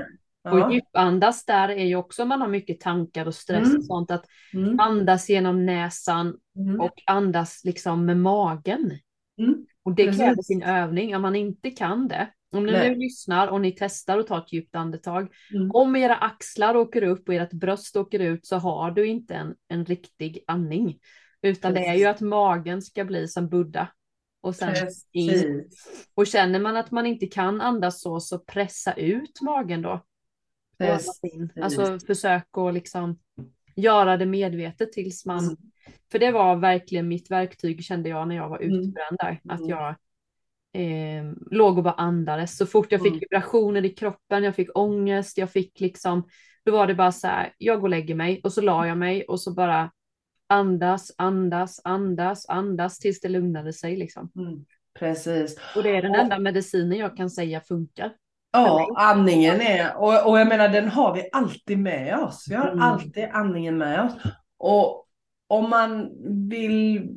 Och 0.52 0.60
Ja. 0.60 0.72
djupandas 0.74 1.46
där 1.46 1.70
är 1.70 1.86
ju 1.86 1.96
också 1.96 2.22
om 2.24 2.30
man 2.30 2.42
har 2.42 2.48
mycket 2.48 2.80
tankar 2.80 3.26
och 3.26 3.36
stress 3.36 3.68
Mm. 3.68 3.78
och 3.78 3.86
sånt 3.86 4.12
att 4.12 4.26
Mm. 4.54 4.80
andas 4.80 5.30
genom 5.30 5.66
näsan 5.66 6.36
Mm. 6.56 6.82
och 6.82 6.94
andas 7.06 7.62
liksom 7.64 8.06
med 8.06 8.18
magen. 8.18 8.92
Mm. 9.38 9.66
Och 9.84 9.96
det 9.96 10.06
Precis. 10.06 10.22
kräver 10.22 10.42
sin 10.42 10.64
övning. 10.64 11.16
Om 11.16 11.22
man 11.22 11.36
inte 11.36 11.72
kan 11.72 12.08
det, 12.08 12.32
om 12.52 12.66
ni 12.66 12.72
Nej. 12.72 12.90
nu 12.90 12.96
lyssnar 12.96 13.48
och 13.48 13.62
ni 13.62 13.72
testar 13.72 14.20
att 14.20 14.28
ta 14.28 14.38
ett 14.38 14.54
djupt 14.54 14.76
andetag. 14.76 15.28
Mm. 15.54 15.72
Om 15.72 15.96
era 15.96 16.16
axlar 16.16 16.76
åker 16.76 17.04
upp 17.04 17.30
och 17.30 17.36
ert 17.36 17.54
bröst 17.54 17.96
åker 17.96 18.20
ut 18.20 18.46
så 18.46 18.56
har 18.56 18.92
du 18.92 19.08
inte 19.08 19.36
en, 19.36 19.56
en 19.68 19.86
riktig 19.86 20.44
andning. 20.48 21.00
Utan 21.42 21.74
det 21.74 21.80
är 21.80 21.86
Precis. 21.86 22.02
ju 22.02 22.06
att 22.06 22.22
magen 22.22 22.82
ska 22.82 23.06
bli 23.06 23.28
som 23.28 23.50
Buddha. 23.50 23.88
Och 24.42 24.56
sen 24.56 24.76
in. 25.12 25.30
Precis. 25.30 26.08
Och 26.14 26.28
känner 26.28 26.60
man 26.60 26.78
att 26.78 26.92
man 26.92 27.06
inte 27.06 27.28
kan 27.28 27.62
andas 27.62 28.02
så, 28.02 28.20
så 28.20 28.40
pressa 28.40 28.94
ut 28.94 29.42
magen 29.42 29.82
då. 29.82 30.06
Alltså 31.62 32.00
försök 32.00 32.58
att 32.58 32.74
liksom 32.74 33.20
göra 33.76 34.18
det 34.18 34.26
medvetet 34.26 34.92
tills 34.92 35.26
man 35.26 35.44
Mm. 35.44 35.58
För 36.12 36.20
det 36.20 36.32
var 36.32 36.56
verkligen 36.56 37.08
mitt 37.08 37.32
verktyg 37.32 37.84
kände 37.84 38.10
jag 38.10 38.28
när 38.28 38.36
jag 38.36 38.50
var 38.50 38.60
Mm. 38.60 38.76
utbränd 38.80 39.18
där. 39.20 39.40
Att 39.50 39.60
Mm. 39.60 39.70
jag 39.70 39.96
eh, 40.74 41.24
låg 41.52 41.78
och 41.78 41.84
bara 41.84 41.94
andades. 41.94 42.58
Så 42.58 42.66
fort 42.66 42.92
jag 42.92 43.02
fick 43.02 43.12
Mm. 43.12 43.20
vibrationer 43.20 43.86
i 43.86 43.90
kroppen, 43.90 44.44
jag 44.44 44.56
fick 44.56 44.78
ångest, 44.78 45.38
jag 45.38 45.50
fick 45.52 45.80
liksom, 45.80 46.28
då 46.66 46.72
var 46.72 46.88
det 46.88 46.96
bara 46.96 47.12
så 47.12 47.28
här, 47.28 47.54
jag 47.58 47.78
går 47.78 47.84
och 47.84 47.90
lägger 47.90 48.16
mig 48.16 48.42
och 48.44 48.54
så 48.54 48.62
la 48.62 48.88
jag 48.88 48.98
mig 48.98 49.24
och 49.24 49.40
så 49.42 49.54
bara 49.54 49.92
andas, 50.50 51.12
andas, 51.18 51.82
andas, 51.84 52.46
andas 52.50 53.00
tills 53.00 53.20
det 53.22 53.30
lugnade 53.30 53.74
sig 53.74 53.96
liksom. 53.98 54.32
Mm. 54.36 54.66
Precis. 55.00 55.60
Och 55.76 55.84
det 55.84 55.90
är 55.96 56.02
den 56.02 56.12
Och- 56.12 56.18
enda 56.18 56.40
medicinen 56.40 56.98
jag 56.98 57.18
kan 57.18 57.30
säga 57.30 57.62
funkar. 57.62 58.14
Ja, 58.52 58.88
andningen 58.98 59.62
är, 59.62 59.98
och, 59.98 60.30
och 60.30 60.40
jag 60.40 60.48
menar 60.48 60.70
den 60.70 60.88
har 60.90 61.14
vi 61.16 61.30
alltid 61.32 61.80
med 61.80 62.20
oss. 62.20 62.46
Vi 62.50 62.56
har 62.56 62.68
Mm. 62.68 62.82
alltid 62.82 63.24
andningen 63.32 63.78
med 63.78 64.02
oss. 64.06 64.14
Och 64.58 65.01
om 65.52 65.70
man 65.70 66.10
vill, 66.50 67.10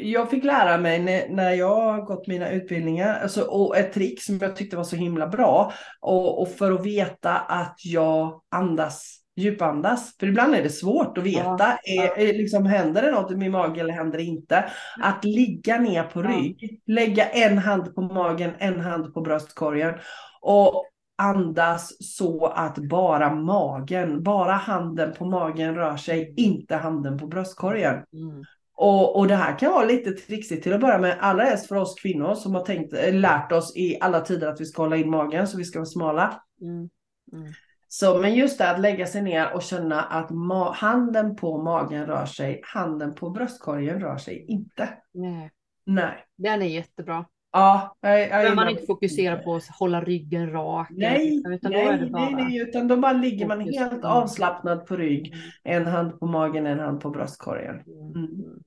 jag 0.00 0.30
fick 0.30 0.44
lära 0.44 0.78
mig 0.78 1.28
när, 1.30 1.50
jag 1.50 2.04
gått 2.04 2.26
mina 2.26 2.50
utbildningar, 2.50 3.20
alltså, 3.22 3.42
och 3.42 3.76
ett 3.76 3.92
trick 3.92 4.22
som 4.22 4.38
jag 4.38 4.56
tyckte 4.56 4.76
var 4.76 4.84
så 4.84 4.96
himla 4.96 5.26
bra. 5.26 5.72
Och, 6.00 6.42
och 6.42 6.48
för 6.48 6.72
att 6.72 6.86
veta 6.86 7.34
att 7.38 7.76
jag 7.84 8.40
andas, 8.50 9.20
djupandas. 9.36 10.16
För 10.20 10.26
ibland 10.26 10.54
är 10.54 10.62
det 10.62 10.70
svårt 10.70 11.18
att 11.18 11.24
veta, 11.24 11.56
Ja, 11.58 11.78
är, 11.84 12.18
är, 12.18 12.32
liksom, 12.32 12.66
händer 12.66 13.02
det 13.02 13.10
något 13.10 13.32
i 13.32 13.36
min 13.36 13.52
mage 13.52 13.80
eller 13.80 13.94
händer 13.94 14.18
det 14.18 14.24
inte? 14.24 14.64
Att 15.00 15.24
ligga 15.24 15.78
ner 15.78 16.02
på 16.02 16.22
rygg, 16.22 16.80
lägga 16.86 17.28
en 17.28 17.58
hand 17.58 17.94
på 17.94 18.00
magen, 18.00 18.50
en 18.58 18.80
hand 18.80 19.14
på 19.14 19.20
bröstkorgen 19.20 19.94
och 20.40 20.84
andas 21.16 21.96
så 22.16 22.46
att 22.46 22.78
bara 22.78 23.34
magen, 23.34 24.22
bara 24.22 24.52
handen 24.52 25.12
på 25.18 25.24
magen 25.24 25.74
rör 25.74 25.96
sig, 25.96 26.34
inte 26.36 26.76
handen 26.76 27.18
på 27.18 27.26
bröstkorgen. 27.26 27.94
Mm. 28.12 28.44
Och, 28.76 29.16
och 29.16 29.28
det 29.28 29.34
här 29.34 29.58
kan 29.58 29.72
vara 29.72 29.84
lite 29.84 30.12
trixigt 30.12 30.62
till 30.62 30.72
att 30.72 30.80
börja 30.80 30.98
med, 30.98 31.16
allra 31.20 31.44
helst 31.44 31.68
för 31.68 31.76
oss 31.76 31.94
kvinnor 31.94 32.34
som 32.34 32.54
har 32.54 32.64
tänkt, 32.64 32.92
eh, 32.92 33.14
lärt 33.14 33.52
oss 33.52 33.76
i 33.76 33.98
alla 34.00 34.20
tider 34.20 34.48
att 34.48 34.60
vi 34.60 34.64
ska 34.64 34.82
hålla 34.82 34.96
in 34.96 35.10
magen 35.10 35.48
så 35.48 35.58
vi 35.58 35.64
ska 35.64 35.78
vara 35.78 35.86
smala. 35.86 36.42
Mm. 36.60 36.88
Mm. 37.32 37.52
Så, 37.88 38.18
men 38.18 38.34
just 38.34 38.58
det 38.58 38.70
att 38.70 38.80
lägga 38.80 39.06
sig 39.06 39.22
ner 39.22 39.54
och 39.54 39.62
känna 39.62 40.02
att 40.02 40.30
handen 40.74 41.36
på 41.36 41.62
magen 41.62 42.06
rör 42.06 42.26
sig, 42.26 42.60
handen 42.64 43.14
på 43.14 43.30
bröstkorgen 43.30 44.00
rör 44.00 44.18
sig 44.18 44.46
inte. 44.48 44.88
Nej, 45.14 45.50
Nej. 45.84 46.24
den 46.36 46.62
är 46.62 46.66
jättebra. 46.66 47.24
Ja, 47.56 47.96
jag, 48.00 48.44
jag 48.44 48.56
man 48.56 48.68
inte 48.68 48.86
fokusera 48.86 49.36
på 49.36 49.54
att 49.54 49.66
hålla 49.66 50.00
ryggen 50.00 50.52
rak. 50.52 50.88
Nej, 50.90 51.42
utan 51.46 51.72
då 51.72 51.78
nej, 51.78 52.10
bara... 52.10 52.24
nej, 52.24 52.34
nej, 52.34 52.58
utan 52.58 52.88
då 52.88 52.96
bara 52.96 53.12
ligger 53.12 53.46
man 53.46 53.60
helt 53.60 53.92
Mm. 53.92 54.04
avslappnad 54.04 54.86
på 54.86 54.96
rygg. 54.96 55.34
En 55.62 55.86
hand 55.86 56.20
på 56.20 56.26
magen, 56.26 56.66
en 56.66 56.78
hand 56.78 57.00
på 57.00 57.10
bröstkorgen. 57.10 57.80
Mm. 57.86 58.24
Mm. 58.24 58.62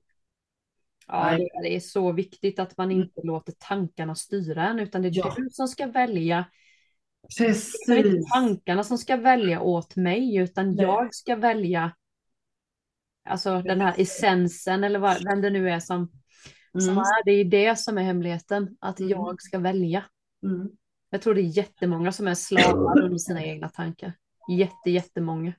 Ja, 1.06 1.38
det 1.62 1.76
är 1.76 1.80
så 1.80 2.12
viktigt 2.12 2.58
att 2.58 2.76
man 2.76 2.90
inte 2.90 3.20
låter 3.24 3.52
tankarna 3.58 4.14
styra 4.14 4.68
en, 4.68 4.80
utan 4.80 5.02
det 5.02 5.08
är 5.08 5.12
Ja. 5.14 5.34
du 5.36 5.48
som 5.50 5.68
ska 5.68 5.86
välja. 5.86 6.44
Det 7.38 7.44
är 7.44 7.48
inte 7.48 8.02
Precis. 8.02 8.30
tankarna 8.32 8.84
som 8.84 8.98
ska 8.98 9.16
välja 9.16 9.60
åt 9.60 9.96
mig, 9.96 10.36
utan 10.36 10.70
Nej. 10.74 10.84
jag 10.84 11.14
ska 11.14 11.36
välja 11.36 11.92
alltså 13.28 13.62
den 13.62 13.80
här 13.80 13.94
essensen 13.98 14.84
eller 14.84 14.98
vad 14.98 15.24
vem 15.24 15.40
det 15.40 15.50
nu 15.50 15.70
är 15.70 15.80
som, 15.80 16.10
Mm. 16.74 16.98
är. 16.98 17.24
Det 17.24 17.32
är 17.32 17.44
det 17.44 17.78
som 17.78 17.98
är 17.98 18.02
hemligheten, 18.02 18.76
att 18.80 19.00
Mm. 19.00 19.10
jag 19.10 19.42
ska 19.42 19.58
välja. 19.58 20.04
Mm. 20.42 20.68
Jag 21.10 21.22
tror 21.22 21.34
det 21.34 21.40
är 21.40 21.56
jättemånga 21.58 22.12
som 22.12 22.28
är 22.28 22.34
slavar 22.34 23.02
under 23.02 23.18
sina 23.18 23.44
egna 23.44 23.68
tankar. 23.68 24.12
Jätte, 24.50 24.90
jättemånga. 24.90 25.52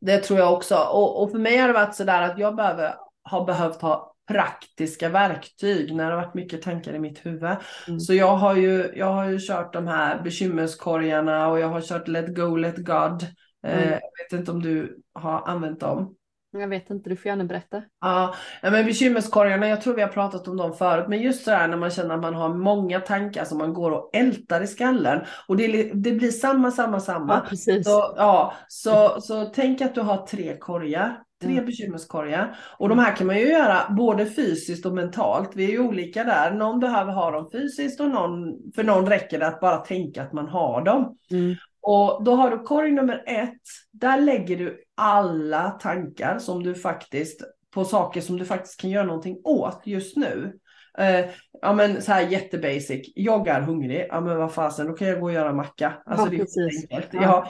Det 0.00 0.18
tror 0.18 0.38
jag 0.38 0.52
också. 0.52 0.76
Och, 0.76 1.22
och 1.22 1.30
för 1.30 1.38
mig 1.38 1.56
har 1.56 1.68
det 1.68 1.74
varit 1.74 1.94
sådär 1.94 2.22
att 2.22 2.38
jag 2.38 2.56
behöver, 2.56 2.94
har 3.22 3.44
behövt 3.44 3.82
ha 3.82 4.14
praktiska 4.28 5.08
verktyg 5.08 5.94
när 5.94 6.04
det 6.10 6.16
har 6.16 6.22
varit 6.22 6.34
mycket 6.34 6.62
tankar 6.62 6.94
i 6.94 6.98
mitt 6.98 7.26
huvud. 7.26 7.56
Mm. 7.88 8.00
Så 8.00 8.14
jag 8.14 8.36
har, 8.36 8.56
ju, 8.56 8.92
jag 8.96 9.12
har 9.12 9.24
ju 9.28 9.38
kört 9.40 9.72
de 9.72 9.86
här 9.86 10.22
bekymmerskorgarna 10.22 11.48
och 11.48 11.60
jag 11.60 11.68
har 11.68 11.80
kört 11.80 12.08
Let 12.08 12.36
Go, 12.36 12.56
Let 12.56 12.76
God. 12.76 13.22
Eh, 13.66 13.82
Mm. 13.82 13.88
jag 13.90 14.24
vet 14.24 14.40
inte 14.40 14.50
om 14.50 14.62
du 14.62 14.98
har 15.12 15.42
använt 15.48 15.80
dem. 15.80 16.14
Jag 16.52 16.68
vet 16.68 16.90
inte, 16.90 17.10
du 17.10 17.16
får 17.16 17.28
gärna 17.28 17.44
berätta. 17.44 17.82
Ja, 18.00 18.34
men 18.62 18.86
bekymmerskorgarna, 18.86 19.68
jag 19.68 19.80
tror 19.80 19.94
vi 19.94 20.02
har 20.02 20.08
pratat 20.08 20.48
om 20.48 20.56
dem 20.56 20.74
förut, 20.74 21.06
men 21.08 21.22
just 21.22 21.44
sådär 21.44 21.68
när 21.68 21.76
man 21.76 21.90
känner 21.90 22.14
att 22.14 22.20
man 22.20 22.34
har 22.34 22.54
många 22.54 23.00
tankar 23.00 23.44
som 23.44 23.58
man 23.58 23.74
går 23.74 23.90
och 23.90 24.10
ältar 24.12 24.60
i 24.62 24.66
skallen 24.66 25.20
och 25.48 25.56
det, 25.56 25.90
det 25.94 26.12
blir 26.12 26.30
samma, 26.30 26.70
samma, 26.70 27.00
samma. 27.00 27.34
Ja, 27.34 27.48
precis. 27.48 27.84
Så, 27.86 28.14
ja, 28.16 28.52
så, 28.68 29.20
så 29.20 29.44
tänk 29.44 29.80
att 29.80 29.94
du 29.94 30.00
har 30.00 30.26
tre 30.26 30.56
korgar, 30.58 31.22
tre 31.42 31.52
Mm. 31.52 31.66
bekymmerskorgar. 31.66 32.58
Och 32.78 32.88
de 32.88 32.98
här 32.98 33.16
kan 33.16 33.26
man 33.26 33.38
ju 33.38 33.46
göra 33.46 33.94
både 33.96 34.26
fysiskt 34.26 34.86
och 34.86 34.94
mentalt. 34.94 35.50
Vi 35.54 35.64
är 35.64 35.70
ju 35.70 35.78
olika 35.80 36.24
där. 36.24 36.54
Någon 36.54 36.80
behöver 36.80 37.12
ha 37.12 37.30
dem 37.30 37.48
fysiskt 37.52 38.00
och 38.00 38.10
någon, 38.10 38.54
för 38.74 38.84
någon 38.84 39.06
räcker 39.06 39.38
det 39.38 39.46
att 39.46 39.60
bara 39.60 39.76
tänka 39.76 40.22
att 40.22 40.32
man 40.32 40.48
har 40.48 40.84
dem. 40.84 41.16
Mm. 41.30 41.54
Och 41.82 42.24
då 42.24 42.34
har 42.34 42.50
du 42.50 42.58
korg 42.58 42.90
nummer 42.92 43.22
ett. 43.26 43.60
Där 43.92 44.20
lägger 44.20 44.56
du 44.56 44.84
alla 45.02 45.70
tankar 45.70 46.38
som 46.38 46.62
du 46.62 46.74
faktiskt 46.74 47.40
på 47.74 47.84
saker 47.84 48.20
som 48.20 48.38
du 48.38 48.44
faktiskt 48.44 48.80
kan 48.80 48.90
göra 48.90 49.06
någonting 49.06 49.40
åt 49.44 49.82
just 49.84 50.16
nu. 50.16 50.58
Eh, 50.98 51.24
ja 51.62 51.72
men 51.72 52.02
så 52.02 52.12
här 52.12 52.28
jättebasic. 52.28 53.12
Jag 53.14 53.48
är 53.48 53.60
hungrig. 53.60 54.06
Ja 54.08 54.20
men 54.20 54.36
vad 54.36 54.52
fasen, 54.52 54.86
då 54.86 54.92
kan 54.92 55.08
jag 55.08 55.20
gå 55.20 55.26
och 55.26 55.32
göra 55.32 55.52
macka. 55.52 55.92
Alltså 56.06 56.26
Ja, 56.26 56.30
det 56.30 56.36
är 56.36 56.38
precis. 56.38 56.86
enkelt. 56.90 57.08
Ja. 57.12 57.22
Ja. 57.22 57.46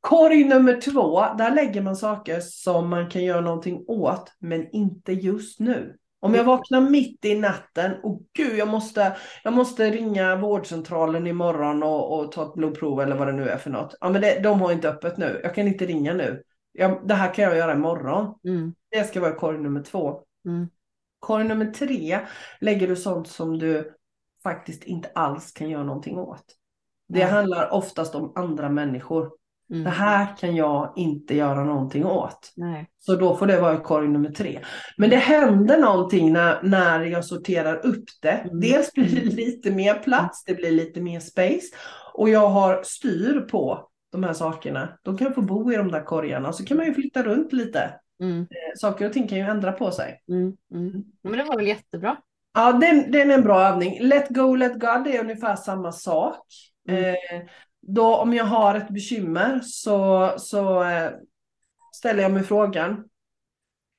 Korg 0.00 0.44
nummer 0.44 0.80
två, 0.80 1.20
där 1.38 1.54
lägger 1.54 1.82
man 1.82 1.96
saker 1.96 2.40
som 2.40 2.88
man 2.88 3.10
kan 3.10 3.24
göra 3.24 3.40
någonting 3.40 3.84
åt, 3.86 4.32
men 4.38 4.70
inte 4.70 5.12
just 5.12 5.60
nu. 5.60 5.96
Om 6.20 6.34
jag 6.34 6.44
vaknar 6.44 6.80
mitt 6.80 7.24
i 7.24 7.34
natten 7.34 7.92
och 8.02 8.22
gud, 8.36 8.58
jag 8.58 8.68
måste, 8.68 9.16
jag 9.44 9.52
måste 9.52 9.90
ringa 9.90 10.36
vårdcentralen 10.36 11.26
imorgon 11.26 11.82
och, 11.82 12.18
och 12.18 12.32
ta 12.32 12.46
ett 12.46 12.54
blodprov 12.54 13.00
eller 13.00 13.16
vad 13.16 13.28
det 13.28 13.32
nu 13.32 13.48
är 13.48 13.56
för 13.56 13.70
något. 13.70 13.94
Ja, 14.00 14.08
men 14.10 14.20
det, 14.22 14.40
de 14.42 14.60
har 14.60 14.72
inte 14.72 14.88
öppet 14.88 15.16
nu. 15.16 15.40
Jag 15.42 15.54
kan 15.54 15.68
inte 15.68 15.86
ringa 15.86 16.14
nu. 16.14 16.42
Jag, 16.76 17.08
det 17.08 17.14
här 17.14 17.34
kan 17.34 17.44
jag 17.44 17.56
göra 17.56 17.72
imorgon. 17.72 18.34
Mm. 18.44 18.74
Det 18.90 19.04
ska 19.04 19.20
vara 19.20 19.34
korg 19.34 19.58
nummer 19.58 19.82
två. 19.82 20.20
Mm. 20.46 20.68
Korg 21.18 21.44
nummer 21.44 21.66
tre 21.66 22.20
lägger 22.60 22.88
du 22.88 22.96
sånt 22.96 23.28
som 23.28 23.58
du 23.58 23.94
faktiskt 24.42 24.84
inte 24.84 25.08
alls 25.14 25.52
kan 25.52 25.68
göra 25.70 25.84
någonting 25.84 26.18
åt. 26.18 26.44
Det 27.08 27.20
Ja. 27.20 27.26
handlar 27.26 27.72
oftast 27.72 28.14
om 28.14 28.32
andra 28.34 28.68
människor. 28.68 29.30
Mm. 29.70 29.84
Det 29.84 29.90
här 29.90 30.36
kan 30.36 30.56
jag 30.56 30.92
inte 30.96 31.36
göra 31.36 31.64
någonting 31.64 32.04
åt. 32.04 32.52
Nej. 32.56 32.90
Så 32.98 33.16
då 33.16 33.36
får 33.36 33.46
det 33.46 33.60
vara 33.60 33.80
korg 33.80 34.08
nummer 34.08 34.30
tre. 34.30 34.60
Men 34.96 35.10
det 35.10 35.16
händer 35.16 35.78
någonting 35.78 36.32
när, 36.32 36.62
när 36.62 37.04
jag 37.04 37.24
sorterar 37.24 37.86
upp 37.86 38.04
det. 38.22 38.30
Mm. 38.30 38.60
Dels 38.60 38.92
blir 38.92 39.14
det 39.20 39.36
lite 39.36 39.70
mer 39.70 39.94
plats, 39.94 40.44
det 40.44 40.54
blir 40.54 40.70
lite 40.70 41.00
mer 41.00 41.20
space. 41.20 41.66
Och 42.14 42.28
jag 42.28 42.48
har 42.48 42.82
styr 42.82 43.40
på 43.40 43.88
de 44.14 44.24
här 44.24 44.32
sakerna. 44.32 44.98
Då 45.02 45.16
kan 45.16 45.26
jag 45.26 45.34
få 45.34 45.42
bo 45.42 45.72
i 45.72 45.76
de 45.76 45.90
där 45.90 46.04
korgarna. 46.04 46.52
Så 46.52 46.64
kan 46.64 46.76
man 46.76 46.86
ju 46.86 46.94
flytta 46.94 47.22
runt 47.22 47.52
lite. 47.52 48.00
Mm. 48.20 48.40
Eh, 48.40 48.46
Saker 48.76 49.06
och 49.06 49.12
ting 49.12 49.28
kan 49.28 49.38
ju 49.38 49.44
ändra 49.44 49.72
på 49.72 49.90
sig. 49.90 50.22
Mm. 50.28 50.56
Mm. 50.74 51.04
Men 51.22 51.38
det 51.38 51.44
var 51.44 51.56
väl 51.56 51.66
jättebra. 51.66 52.16
Ja, 52.54 52.72
den, 52.72 53.10
den 53.10 53.30
är 53.30 53.34
en 53.34 53.42
bra 53.42 53.60
övning. 53.60 53.98
Let 54.00 54.28
go, 54.28 54.54
let 54.54 54.72
God 54.72 55.04
det 55.04 55.16
är 55.16 55.20
ungefär 55.20 55.56
samma 55.56 55.92
sak. 55.92 56.46
Mm. 56.88 57.04
Eh, 57.04 57.48
då 57.80 58.16
om 58.16 58.34
jag 58.34 58.44
har 58.44 58.74
ett 58.74 58.88
bekymmer 58.88 59.60
så, 59.60 60.30
så 60.36 60.84
eh, 60.84 61.10
ställer 61.94 62.22
jag 62.22 62.32
mig 62.32 62.42
frågan. 62.42 63.04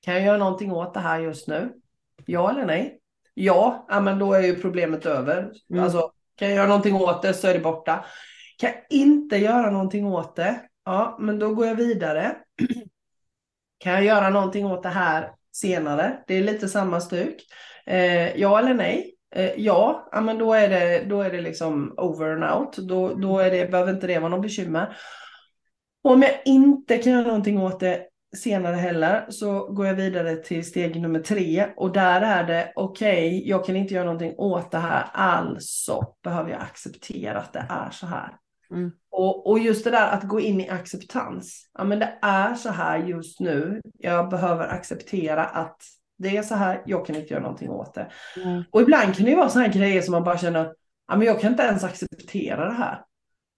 Kan 0.02 0.14
jag 0.14 0.24
göra 0.24 0.38
någonting 0.38 0.72
åt 0.72 0.94
det 0.94 1.00
här 1.00 1.20
just 1.20 1.48
nu? 1.48 1.74
Ja 2.26 2.52
eller 2.52 2.66
nej? 2.66 3.00
Ja, 3.34 3.86
ja 3.90 4.02
men 4.02 4.20
då 4.20 4.34
är 4.34 4.42
ju 4.42 4.56
problemet 4.56 5.06
över. 5.06 5.52
Mm. 5.70 5.84
Alltså, 5.84 6.12
kan 6.36 6.48
jag 6.48 6.56
göra 6.56 6.68
någonting 6.68 6.96
åt 6.96 7.22
det 7.22 7.34
så 7.34 7.48
är 7.48 7.54
det 7.54 7.60
borta. 7.60 8.06
Kan 8.58 8.70
jag 8.70 9.00
inte 9.00 9.38
göra 9.38 9.72
någonting 9.72 10.06
åt 10.06 10.36
det? 10.36 10.62
Ja, 10.86 11.18
men 11.20 11.40
då 11.40 11.56
går 11.56 11.68
jag 11.68 11.76
vidare. 11.76 12.36
Kan 13.78 13.94
jag 13.94 14.04
göra 14.04 14.30
någonting 14.30 14.66
åt 14.66 14.84
det 14.84 14.90
här 14.90 15.32
senare? 15.52 16.24
Det 16.28 16.36
är 16.36 16.44
lite 16.44 16.68
samma 16.68 17.02
stuk. 17.02 17.42
Eh, 17.86 18.38
ja 18.40 18.60
eller 18.60 18.74
nej? 18.74 19.16
Eh, 19.36 19.52
ja, 19.58 20.10
ja, 20.12 20.22
men 20.22 20.38
då 20.38 20.54
är 20.54 20.70
det, 20.70 21.06
då 21.10 21.22
är 21.22 21.32
det 21.32 21.42
liksom 21.42 21.94
over 21.98 22.32
and 22.32 22.44
out. 22.44 22.78
Då, 22.78 23.14
då 23.14 23.40
är 23.40 23.52
det, 23.52 23.72
behöver 23.72 23.94
inte 23.94 24.08
det 24.08 24.20
vara 24.20 24.30
något 24.30 24.42
bekymmer. 24.42 24.98
Om 26.04 26.22
jag 26.22 26.42
inte 26.46 26.98
kan 26.98 27.12
göra 27.12 27.28
någonting 27.28 27.62
åt 27.62 27.80
det 27.80 28.06
senare 28.36 28.76
heller 28.76 29.26
så 29.30 29.74
går 29.74 29.88
jag 29.88 29.94
vidare 29.94 30.36
till 30.36 30.66
steg 30.66 31.02
nummer 31.02 31.20
tre 31.20 31.68
och 31.76 31.92
där 31.92 32.22
är 32.22 32.44
det 32.44 32.72
okej, 32.76 33.28
okay, 33.28 33.50
jag 33.50 33.66
kan 33.66 33.76
inte 33.76 33.94
göra 33.94 34.06
någonting 34.06 34.34
åt 34.38 34.72
det 34.72 34.78
här, 34.78 35.06
alltså 35.14 36.14
behöver 36.24 36.52
jag 36.52 36.62
acceptera 36.62 37.40
att 37.40 37.54
det 37.54 37.66
är 37.70 37.90
så 37.92 38.06
här. 38.06 38.38
Mm. 38.72 38.92
Och, 39.12 39.48
och 39.48 39.60
just 39.60 39.84
det 39.84 39.92
där 39.92 40.12
att 40.12 40.24
gå 40.24 40.40
in 40.40 40.62
i 40.62 40.70
acceptans. 40.70 41.70
Ja 41.74 41.84
men 41.84 42.00
det 42.00 42.18
är 42.22 42.56
så 42.56 42.70
här 42.70 42.98
just 42.98 43.40
nu. 43.40 43.82
Jag 43.98 44.30
behöver 44.30 44.68
acceptera 44.68 45.46
att 45.46 45.82
det 46.18 46.38
är 46.38 46.44
så 46.44 46.56
här, 46.56 46.82
jag 46.86 47.06
kan 47.06 47.16
inte 47.16 47.34
göra 47.34 47.44
någonting 47.44 47.70
åt 47.70 47.94
det. 47.94 48.12
Mm. 48.44 48.64
Och 48.72 48.82
ibland 48.82 49.16
kan 49.16 49.26
det 49.26 49.36
vara 49.36 49.50
sådana 49.50 49.68
här 49.68 49.80
grejer 49.80 50.02
som 50.02 50.12
man 50.12 50.24
bara 50.24 50.38
känner, 50.38 50.74
ja 51.08 51.16
men 51.16 51.28
jag 51.28 51.42
kan 51.42 51.52
inte 51.52 51.64
ens 51.64 51.84
acceptera 51.84 52.66
det 52.66 52.74
här. 52.74 53.02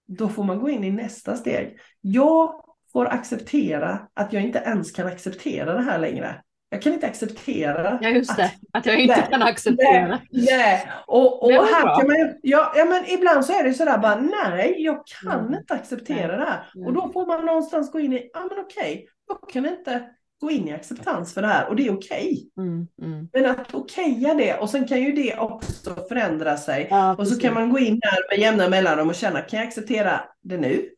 Då 0.06 0.28
får 0.28 0.44
man 0.44 0.58
gå 0.58 0.70
in 0.70 0.84
i 0.84 0.90
nästa 0.90 1.36
steg. 1.36 1.78
Jag 2.00 2.64
får 2.92 3.06
acceptera 3.06 4.08
att 4.14 4.32
jag 4.32 4.42
inte 4.42 4.58
ens 4.58 4.92
kan 4.92 5.06
acceptera 5.06 5.74
det 5.74 5.82
här 5.82 5.98
längre. 5.98 6.42
Jag 6.70 6.82
kan 6.82 6.92
inte 6.92 7.06
acceptera. 7.06 7.98
Ja 8.02 8.08
just 8.08 8.36
det, 8.36 8.44
att, 8.44 8.52
att 8.72 8.86
jag 8.86 9.00
inte 9.00 9.16
nej, 9.16 9.26
kan 9.30 9.42
acceptera. 9.42 10.08
Nej, 10.08 10.20
nej. 10.30 10.90
och, 11.06 11.42
och 11.42 11.52
här 11.52 11.82
bra. 11.82 11.96
kan 11.96 12.06
man 12.06 12.34
ja, 12.42 12.72
ja 12.76 12.84
men 12.84 13.04
ibland 13.06 13.44
så 13.44 13.52
är 13.52 13.64
det 13.64 13.74
sådär 13.74 13.98
bara 13.98 14.16
nej, 14.16 14.74
jag 14.78 15.02
kan 15.06 15.40
mm. 15.40 15.54
inte 15.54 15.74
acceptera 15.74 16.36
det 16.36 16.44
här. 16.44 16.70
Mm. 16.74 16.86
Och 16.86 16.92
då 16.92 17.12
får 17.12 17.26
man 17.26 17.46
någonstans 17.46 17.92
gå 17.92 18.00
in 18.00 18.12
i, 18.12 18.30
ja 18.32 18.40
men 18.40 18.64
okej, 18.64 19.06
jag 19.28 19.50
kan 19.50 19.66
inte 19.66 20.02
gå 20.40 20.50
in 20.50 20.68
i 20.68 20.72
acceptans 20.72 21.34
för 21.34 21.42
det 21.42 21.48
här 21.48 21.68
och 21.68 21.76
det 21.76 21.86
är 21.86 21.92
okej. 21.92 22.50
Mm, 22.58 22.86
mm. 23.02 23.28
Men 23.32 23.46
att 23.46 23.74
okeja 23.74 24.34
det 24.34 24.54
och 24.54 24.70
sen 24.70 24.88
kan 24.88 25.00
ju 25.00 25.12
det 25.12 25.38
också 25.38 25.96
förändra 26.08 26.56
sig. 26.56 26.86
Ja, 26.90 27.14
och 27.14 27.28
så 27.28 27.40
kan 27.40 27.54
man 27.54 27.70
gå 27.70 27.78
in 27.78 28.00
där 28.00 28.30
med 28.30 28.38
jämna 28.38 28.68
mellanrum 28.68 29.08
och 29.08 29.14
känna, 29.14 29.40
kan 29.40 29.58
jag 29.58 29.68
acceptera 29.68 30.20
det 30.42 30.56
nu? 30.56 30.88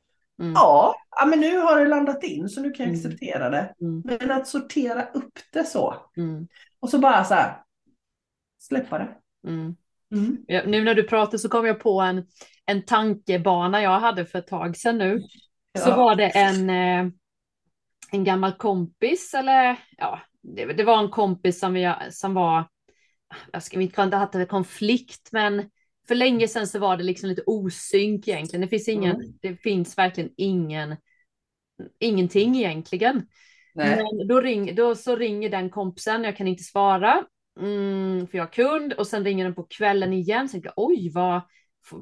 Mm. 0.41 0.53
Ja, 0.53 0.95
ja, 1.17 1.27
men 1.27 1.41
nu 1.41 1.59
har 1.59 1.81
det 1.81 1.89
landat 1.89 2.25
in 2.25 2.49
så 2.49 2.61
nu 2.61 2.71
kan 2.71 2.87
jag 2.87 2.95
mm. 2.95 3.07
acceptera 3.07 3.51
det. 3.51 3.75
Mm. 3.81 4.03
Men 4.05 4.31
att 4.31 4.47
sortera 4.47 5.05
upp 5.05 5.39
det 5.53 5.65
så. 5.65 5.95
Mm. 6.17 6.49
Och 6.81 6.91
så 6.91 6.99
bara 6.99 7.25
så 7.25 7.35
här, 7.35 7.63
släppa 8.59 8.99
det. 8.99 9.09
Mm. 9.49 9.77
Ja, 10.47 10.63
nu 10.67 10.85
när 10.85 10.95
du 10.95 11.03
pratar 11.03 11.39
så 11.39 11.49
kom 11.49 11.67
jag 11.67 11.81
på 11.81 12.01
en, 12.01 12.27
en 12.67 12.85
tankebana 12.85 13.83
jag 13.83 14.01
hade 14.01 14.27
för 14.27 14.39
ett 14.39 14.47
tag 14.47 14.77
sedan 14.77 14.99
nu. 14.99 15.23
Ja. 15.73 15.81
Så 15.81 15.97
var 15.97 16.15
det 16.15 16.29
en, 16.29 16.71
eh, 16.71 17.13
en 18.13 18.25
gammal 18.25 18.53
kompis, 18.53 19.35
eller 19.35 19.77
ja, 19.97 20.21
det, 20.43 20.65
det 20.65 20.85
var 20.85 20.99
en 20.99 21.11
kompis 21.11 21.61
som, 21.61 21.73
vi, 21.73 21.95
som 22.11 22.35
var, 22.35 22.65
jag 23.53 23.63
ska 23.63 23.81
inte 23.81 24.17
haft 24.17 24.35
en 24.35 24.47
konflikt, 24.47 25.29
men 25.33 25.71
för 26.11 26.15
länge 26.15 26.49
sedan 26.49 26.67
så 26.67 26.79
var 26.79 26.97
det 26.97 27.03
liksom 27.05 27.29
lite 27.29 27.43
osynk 27.47 28.29
egentligen. 28.29 28.61
Det 28.61 28.69
finns 28.69 28.89
ingen, 28.89 29.17
mm. 29.17 29.33
det 29.43 29.57
finns 29.57 29.99
verkligen 29.99 30.31
ingen, 30.37 30.97
ingenting 31.99 32.57
egentligen. 32.57 33.27
Nej. 33.75 33.97
Men 33.97 34.29
då, 34.29 34.41
ring, 34.41 34.75
då 34.75 34.95
så 34.95 35.17
ringer 35.17 35.51
den 35.51 35.71
kompisen, 35.71 36.25
jag 36.25 36.37
kan 36.37 36.47
inte 36.47 36.63
svara, 36.63 37.25
mm, 37.61 38.27
för 38.27 38.39
jag 38.39 38.45
har 38.45 38.53
kund, 38.53 38.93
och 38.93 39.07
sen 39.07 39.25
ringer 39.25 39.45
den 39.45 39.55
på 39.55 39.63
kvällen 39.63 40.13
igen, 40.13 40.49
så 40.49 40.61
jag, 40.63 40.73
oj 40.77 41.11
vad, 41.15 41.41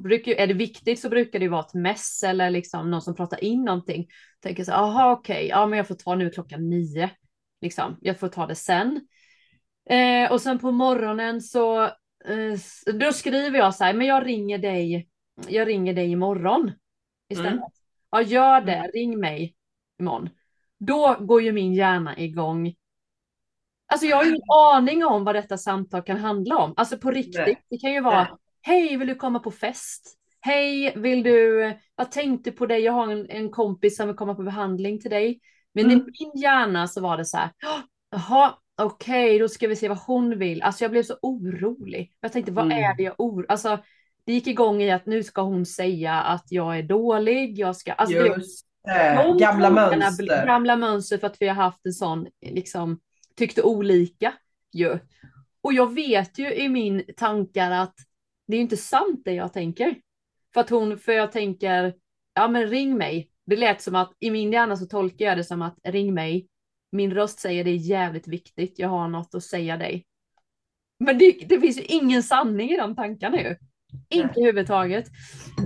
brukar, 0.03 0.33
är 0.33 0.47
det 0.47 0.55
viktigt 0.55 1.01
så 1.01 1.09
brukar 1.09 1.38
det 1.38 1.49
vara 1.49 1.61
ett 1.66 1.75
mess 1.75 2.23
eller 2.23 2.51
liksom 2.51 2.90
någon 2.90 3.03
som 3.03 3.14
pratar 3.14 3.44
in 3.44 3.64
någonting. 3.64 4.07
Tänker 4.42 4.64
så, 4.64 4.73
aha 4.73 5.12
okej, 5.12 5.37
okay, 5.37 5.49
ja 5.49 5.66
men 5.66 5.77
jag 5.77 5.88
får 5.88 5.94
ta 5.94 6.14
nu 6.14 6.31
klockan 6.31 6.68
nio, 6.68 7.11
liksom, 7.61 7.99
jag 8.01 8.18
får 8.18 8.29
ta 8.29 8.47
det 8.47 8.55
sen. 8.55 9.01
Eh, 9.90 10.33
och 10.33 10.40
sen 10.40 10.59
på 10.59 10.71
morgonen 10.71 11.40
så 11.40 11.90
då 12.93 13.12
skriver 13.12 13.59
jag 13.59 13.75
så 13.75 13.85
här, 13.85 13.95
men 13.95 14.07
jag 14.07 14.27
ringer 14.27 14.59
dig, 14.59 15.09
jag 15.49 15.69
ringer 15.69 15.95
dig 15.95 16.11
imorgon 16.11 16.73
istället. 17.29 17.53
Mm. 17.53 17.62
Ja, 18.11 18.23
gör 18.23 18.61
det, 18.61 18.75
mm. 18.75 18.91
ring 18.95 19.21
mig 19.21 19.55
imorgon. 20.01 20.29
Då 20.79 21.17
går 21.21 21.43
ju 21.43 21.53
min 21.53 21.75
hjärna 21.75 22.19
igång. 22.19 22.75
Alltså 23.87 24.07
jag 24.07 24.17
har 24.17 24.25
ingen 24.25 24.43
aning 24.75 25.05
om 25.05 25.25
vad 25.25 25.35
detta 25.35 25.59
samtal 25.59 26.03
kan 26.03 26.17
handla 26.17 26.57
om. 26.57 26.75
Alltså 26.77 26.99
på 26.99 27.11
riktigt, 27.11 27.47
Nej. 27.47 27.62
det 27.71 27.79
kan 27.79 27.93
ju 27.93 28.01
vara, 28.01 28.38
hej 28.62 28.97
vill 28.97 29.09
du 29.09 29.14
komma 29.14 29.38
på 29.38 29.51
fest? 29.51 30.14
Hej, 30.41 30.93
vill 30.97 31.23
du, 31.23 31.73
vad 31.95 32.11
tänkte 32.11 32.53
på 32.53 32.67
dig? 32.67 32.81
Jag 32.81 32.93
har 32.93 33.12
en, 33.12 33.31
en 33.31 33.51
kompis 33.51 33.97
som 33.97 34.07
vill 34.07 34.17
komma 34.17 34.35
på 34.35 34.43
behandling 34.43 35.01
till 35.01 35.11
dig. 35.11 35.41
Men 35.75 35.85
mm. 35.85 35.99
i 35.99 36.05
min 36.05 36.43
hjärna 36.43 36.87
så 36.87 37.01
var 37.01 37.17
det 37.17 37.25
så 37.25 37.37
här, 37.37 37.51
jaha, 38.11 38.55
okej, 38.79 39.27
okay, 39.27 39.38
då 39.38 39.49
ska 39.49 39.69
vi 39.69 39.77
se 39.77 39.88
vad 39.88 39.99
hon 39.99 40.38
vill. 40.38 40.62
Alltså 40.62 40.85
jag 40.85 40.91
blev 40.91 41.03
så 41.03 41.17
orolig. 41.23 42.12
Jag 42.21 42.33
tänkte, 42.33 42.53
vad 42.53 42.64
mm. 42.64 42.85
är 42.85 42.97
det 42.97 43.03
jag 43.03 43.14
oroar 43.19 43.47
Alltså 43.49 43.79
det 44.25 44.33
gick 44.33 44.47
igång 44.47 44.83
i 44.83 44.91
att 44.91 45.07
nu 45.07 45.23
ska 45.23 45.43
hon 45.43 45.67
säga 45.67 46.14
att 46.14 46.45
jag 46.49 46.79
är 46.79 46.83
dålig. 46.83 47.59
Jag 47.59 47.77
ska, 47.77 47.93
alltså, 47.93 48.17
Just 48.17 48.67
det, 48.85 49.37
gamla 49.38 49.71
mönster. 49.71 50.47
Gamla 50.47 50.77
mönster 50.77 51.19
för 51.19 51.27
att 51.27 51.37
vi 51.41 51.49
har 51.49 51.55
haft 51.55 51.87
en 51.87 51.93
sån, 51.93 52.27
liksom, 52.41 53.01
tyckte 53.37 53.62
olika 53.62 54.35
ju. 54.73 54.99
Och 55.61 55.73
jag 55.73 55.95
vet 55.95 56.38
ju 56.38 56.55
i 56.55 56.69
min 56.69 57.05
tankar 57.17 57.71
att 57.71 57.95
det 58.47 58.57
är 58.57 58.61
inte 58.61 58.77
sant 58.77 59.23
det 59.25 59.33
jag 59.33 59.53
tänker. 59.53 59.95
För 60.55 60.61
att 60.61 60.71
hon, 60.71 60.99
för 60.99 61.12
jag 61.12 61.33
tänker, 61.33 61.95
ja 62.35 62.49
men 62.49 62.67
ring 62.67 62.97
mig. 62.97 63.31
Det 63.47 63.57
lät 63.57 63.83
som 63.83 63.95
att 63.95 64.12
i 64.19 64.31
min 64.31 64.53
hjärna 64.53 64.77
så 64.77 64.87
tolkar 64.87 65.25
jag 65.25 65.37
det 65.37 65.45
som 65.45 65.62
att 65.62 65.79
ring 65.85 66.14
mig 66.14 66.49
min 66.92 67.14
röst 67.14 67.40
säger 67.40 67.64
det 67.64 67.70
är 67.70 67.77
jävligt 67.77 68.29
viktigt, 68.29 68.79
jag 68.79 68.88
har 68.88 69.09
något 69.09 69.35
att 69.35 69.42
säga 69.42 69.77
dig. 69.77 70.07
Men 70.98 71.18
det, 71.18 71.33
det 71.48 71.61
finns 71.61 71.79
ju 71.79 71.83
ingen 71.83 72.22
sanning 72.22 72.70
i 72.70 72.77
de 72.77 72.96
tankarna 72.96 73.40
ju. 73.40 73.57
Inte 74.09 74.40
överhuvudtaget. 74.40 75.07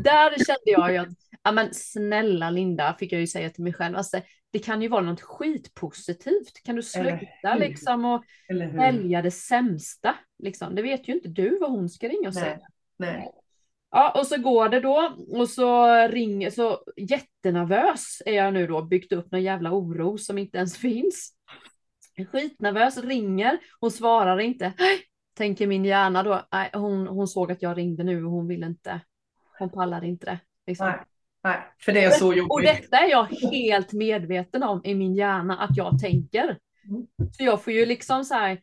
Där 0.05 0.31
kände 0.31 0.63
jag 0.65 0.93
ju 0.93 0.99
att, 0.99 1.09
ja 1.43 1.53
men 1.53 1.69
snälla 1.73 2.51
Linda, 2.51 2.97
fick 2.99 3.13
jag 3.13 3.21
ju 3.21 3.27
säga 3.27 3.51
till 3.51 3.65
mig 3.65 3.73
själv, 3.73 3.97
alltså, 3.97 4.21
det 4.51 4.59
kan 4.59 4.83
ju 4.83 4.89
vara 4.89 5.03
något 5.03 5.21
skitpositivt. 5.21 6.63
Kan 6.65 6.77
du 6.77 6.83
sluta 6.83 7.55
liksom 7.59 8.05
och 8.05 8.25
välja 8.75 9.23
det 9.23 9.31
sämsta? 9.31 10.15
Liksom. 10.39 10.75
Det 10.75 10.83
vet 10.83 11.09
ju 11.09 11.13
inte 11.13 11.29
du 11.29 11.59
vad 11.59 11.71
hon 11.71 11.89
ska 11.89 12.09
ringa 12.09 12.29
och 12.29 12.35
säga. 12.35 12.59
Nej. 12.97 13.29
Ja, 13.95 14.13
och 14.21 14.27
så 14.27 14.39
går 14.39 14.69
det 14.69 14.81
då 14.81 15.17
och 15.29 15.49
så 15.49 15.95
ringer, 16.09 16.51
så 16.51 16.85
jättenervös 16.97 18.23
är 18.27 18.33
jag 18.33 18.55
nu 18.55 18.67
då, 18.67 18.83
byggt 18.83 19.13
upp 19.13 19.33
någon 19.33 19.43
jävla 19.43 19.73
oro 19.73 20.19
som 20.19 20.39
inte 20.39 20.59
ens 20.59 20.77
finns. 20.79 21.33
Skitnervös, 22.33 22.99
ringer, 22.99 23.59
hon 23.81 23.91
svarar 23.91 24.41
inte. 24.41 24.73
Tänker 25.37 25.67
min 25.67 25.85
hjärna 25.85 26.23
då, 26.23 26.47
nej, 26.53 26.71
hon, 26.73 27.07
hon 27.07 27.29
såg 27.29 27.53
att 27.53 27.63
jag 27.63 27.79
ringde 27.79 28.05
nu 28.05 28.25
och 28.25 28.31
hon 28.31 28.49
vill 28.49 28.65
inte, 28.65 29.01
hon 29.59 29.71
pallar 29.71 30.05
inte 30.05 30.27
det. 30.27 30.39
Liksom. 30.67 30.87
Nej, 30.87 31.01
nej, 31.45 31.59
för 31.81 31.93
det 31.93 32.05
är 32.05 32.11
så 32.11 32.35
jobbigt. 32.35 32.51
Och 32.51 32.63
detta 32.63 32.97
är 32.97 33.11
jag 33.11 33.25
helt 33.25 33.93
medveten 33.93 34.63
om 34.63 34.81
i 34.85 34.95
min 34.95 35.15
hjärna 35.15 35.59
att 35.59 35.77
jag 35.77 35.99
tänker. 35.99 36.59
Mm. 36.89 37.07
Så 37.33 37.45
jag 37.45 37.65
får 37.65 37.73
ju 37.73 37.87
liksom 37.87 38.25
så 38.25 38.35
här, 38.35 38.61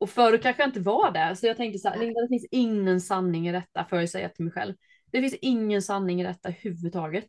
och 0.00 0.10
förut 0.10 0.42
kanske 0.42 0.62
jag 0.62 0.68
inte 0.68 0.80
var 0.80 1.10
det. 1.10 1.36
Så 1.36 1.46
jag 1.46 1.56
tänkte 1.56 1.78
så 1.78 1.88
här, 1.88 1.98
Linda, 1.98 2.20
det 2.20 2.28
finns 2.28 2.46
ingen 2.50 3.00
sanning 3.00 3.48
i 3.48 3.52
detta, 3.52 3.84
för 3.84 4.02
att 4.02 4.10
säga 4.10 4.28
till 4.28 4.44
mig 4.44 4.52
själv. 4.52 4.74
Det 5.12 5.20
finns 5.20 5.34
ingen 5.42 5.82
sanning 5.82 6.20
i 6.20 6.24
detta 6.24 6.48
överhuvudtaget. 6.48 7.26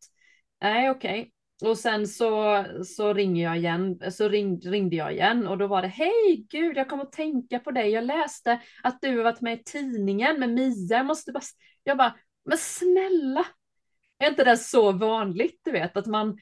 Nej, 0.61 0.89
okej. 0.89 1.21
Okay. 1.21 1.31
Och 1.69 1.77
sen 1.77 2.07
så, 2.07 2.65
så 2.85 3.13
ringer 3.13 3.43
jag 3.43 3.57
igen, 3.57 4.11
så 4.11 4.29
ring, 4.29 4.59
ringde 4.59 4.95
jag 4.95 5.13
igen 5.13 5.47
och 5.47 5.57
då 5.57 5.67
var 5.67 5.81
det 5.81 5.87
hej 5.87 6.45
gud, 6.49 6.77
jag 6.77 6.89
kommer 6.89 7.03
att 7.03 7.11
tänka 7.11 7.59
på 7.59 7.71
dig. 7.71 7.89
Jag 7.89 8.03
läste 8.03 8.61
att 8.83 9.01
du 9.01 9.17
har 9.17 9.23
varit 9.23 9.41
med 9.41 9.53
i 9.53 9.63
tidningen 9.63 10.39
med 10.39 10.49
Mia. 10.49 10.97
Jag 10.97 11.05
måste 11.05 11.31
bara, 11.31 11.43
jag 11.83 11.97
bara, 11.97 12.15
men 12.45 12.57
snälla. 12.57 13.45
Är 14.17 14.29
inte 14.29 14.43
det 14.43 14.57
så 14.57 14.91
vanligt, 14.91 15.61
du 15.63 15.71
vet, 15.71 15.97
att 15.97 16.05
man 16.05 16.37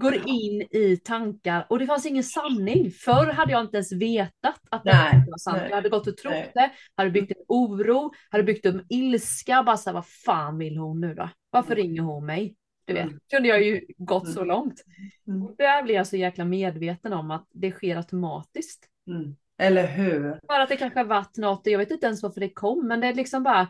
går 0.00 0.14
in 0.14 0.62
i 0.70 1.00
tankar 1.04 1.66
och 1.68 1.78
det 1.78 1.86
fanns 1.86 2.06
ingen 2.06 2.24
sanning. 2.24 2.90
Förr 2.90 3.26
hade 3.26 3.52
jag 3.52 3.60
inte 3.60 3.76
ens 3.76 3.92
vetat 3.92 4.60
att 4.70 4.84
det 4.84 4.92
nej, 4.92 5.24
var 5.30 5.38
sant. 5.38 5.56
Nej, 5.56 5.66
jag 5.68 5.76
hade 5.76 5.88
gått 5.88 6.06
och 6.06 6.16
trott 6.16 6.32
nej. 6.32 6.50
det, 6.54 6.70
hade 6.94 7.10
byggt 7.10 7.30
en 7.30 7.44
oro, 7.48 8.12
hade 8.30 8.44
byggt 8.44 8.66
upp 8.66 8.74
en 8.74 8.86
ilska. 8.88 9.62
Bara 9.62 9.76
så 9.76 9.90
här, 9.90 9.94
vad 9.94 10.06
fan 10.06 10.58
vill 10.58 10.76
hon 10.76 11.00
nu 11.00 11.14
då? 11.14 11.28
Varför 11.50 11.72
mm. 11.72 11.82
ringer 11.82 12.02
hon 12.02 12.26
mig? 12.26 12.56
Du 12.84 12.94
vet, 12.94 13.06
mm. 13.06 13.20
kunde 13.30 13.48
jag 13.48 13.62
ju 13.62 13.80
gått 13.96 14.28
så 14.32 14.40
mm. 14.40 14.48
långt. 14.48 14.84
Mm. 15.26 15.42
Och 15.42 15.54
där 15.58 15.82
blir 15.82 15.94
jag 15.94 16.06
så 16.06 16.16
jäkla 16.16 16.44
medveten 16.44 17.12
om 17.12 17.30
att 17.30 17.46
det 17.50 17.70
sker 17.70 17.96
automatiskt. 17.96 18.88
Mm. 19.06 19.36
Eller 19.58 19.86
hur? 19.86 20.40
För 20.46 20.60
att 20.60 20.68
det 20.68 20.76
kanske 20.76 21.04
varit 21.04 21.36
något, 21.36 21.60
jag 21.64 21.78
vet 21.78 21.90
inte 21.90 22.06
ens 22.06 22.22
varför 22.22 22.40
det 22.40 22.50
kom, 22.50 22.88
men 22.88 23.00
det 23.00 23.06
är 23.06 23.14
liksom 23.14 23.42
bara. 23.42 23.68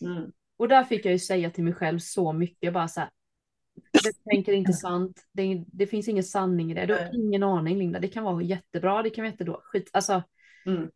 Mm. 0.00 0.30
Och 0.58 0.68
där 0.68 0.84
fick 0.84 1.04
jag 1.04 1.12
ju 1.12 1.18
säga 1.18 1.50
till 1.50 1.64
mig 1.64 1.74
själv 1.74 1.98
så 1.98 2.32
mycket, 2.32 2.72
bara 2.72 2.88
så 2.88 3.00
här, 3.00 3.10
det 3.92 4.30
tänker 4.30 4.52
inte 4.52 4.72
sant. 4.72 5.20
Det, 5.32 5.64
det, 5.66 5.86
finns 5.86 6.08
ingen 6.08 6.24
sanning 6.24 6.70
i 6.70 6.74
det. 6.74 6.86
Du 6.86 6.94
har 6.94 7.10
ingen 7.14 7.42
aning 7.42 7.78
Linda. 7.78 7.98
Det 7.98 8.08
kan 8.08 8.24
vara 8.24 8.42
jättebra, 8.42 9.02
det 9.02 9.10
kan 9.10 9.22
vara 9.22 9.30
jättedåligt. 9.30 9.64
Skit, 9.64 9.90
alltså. 9.92 10.22
Mm. 10.66 10.88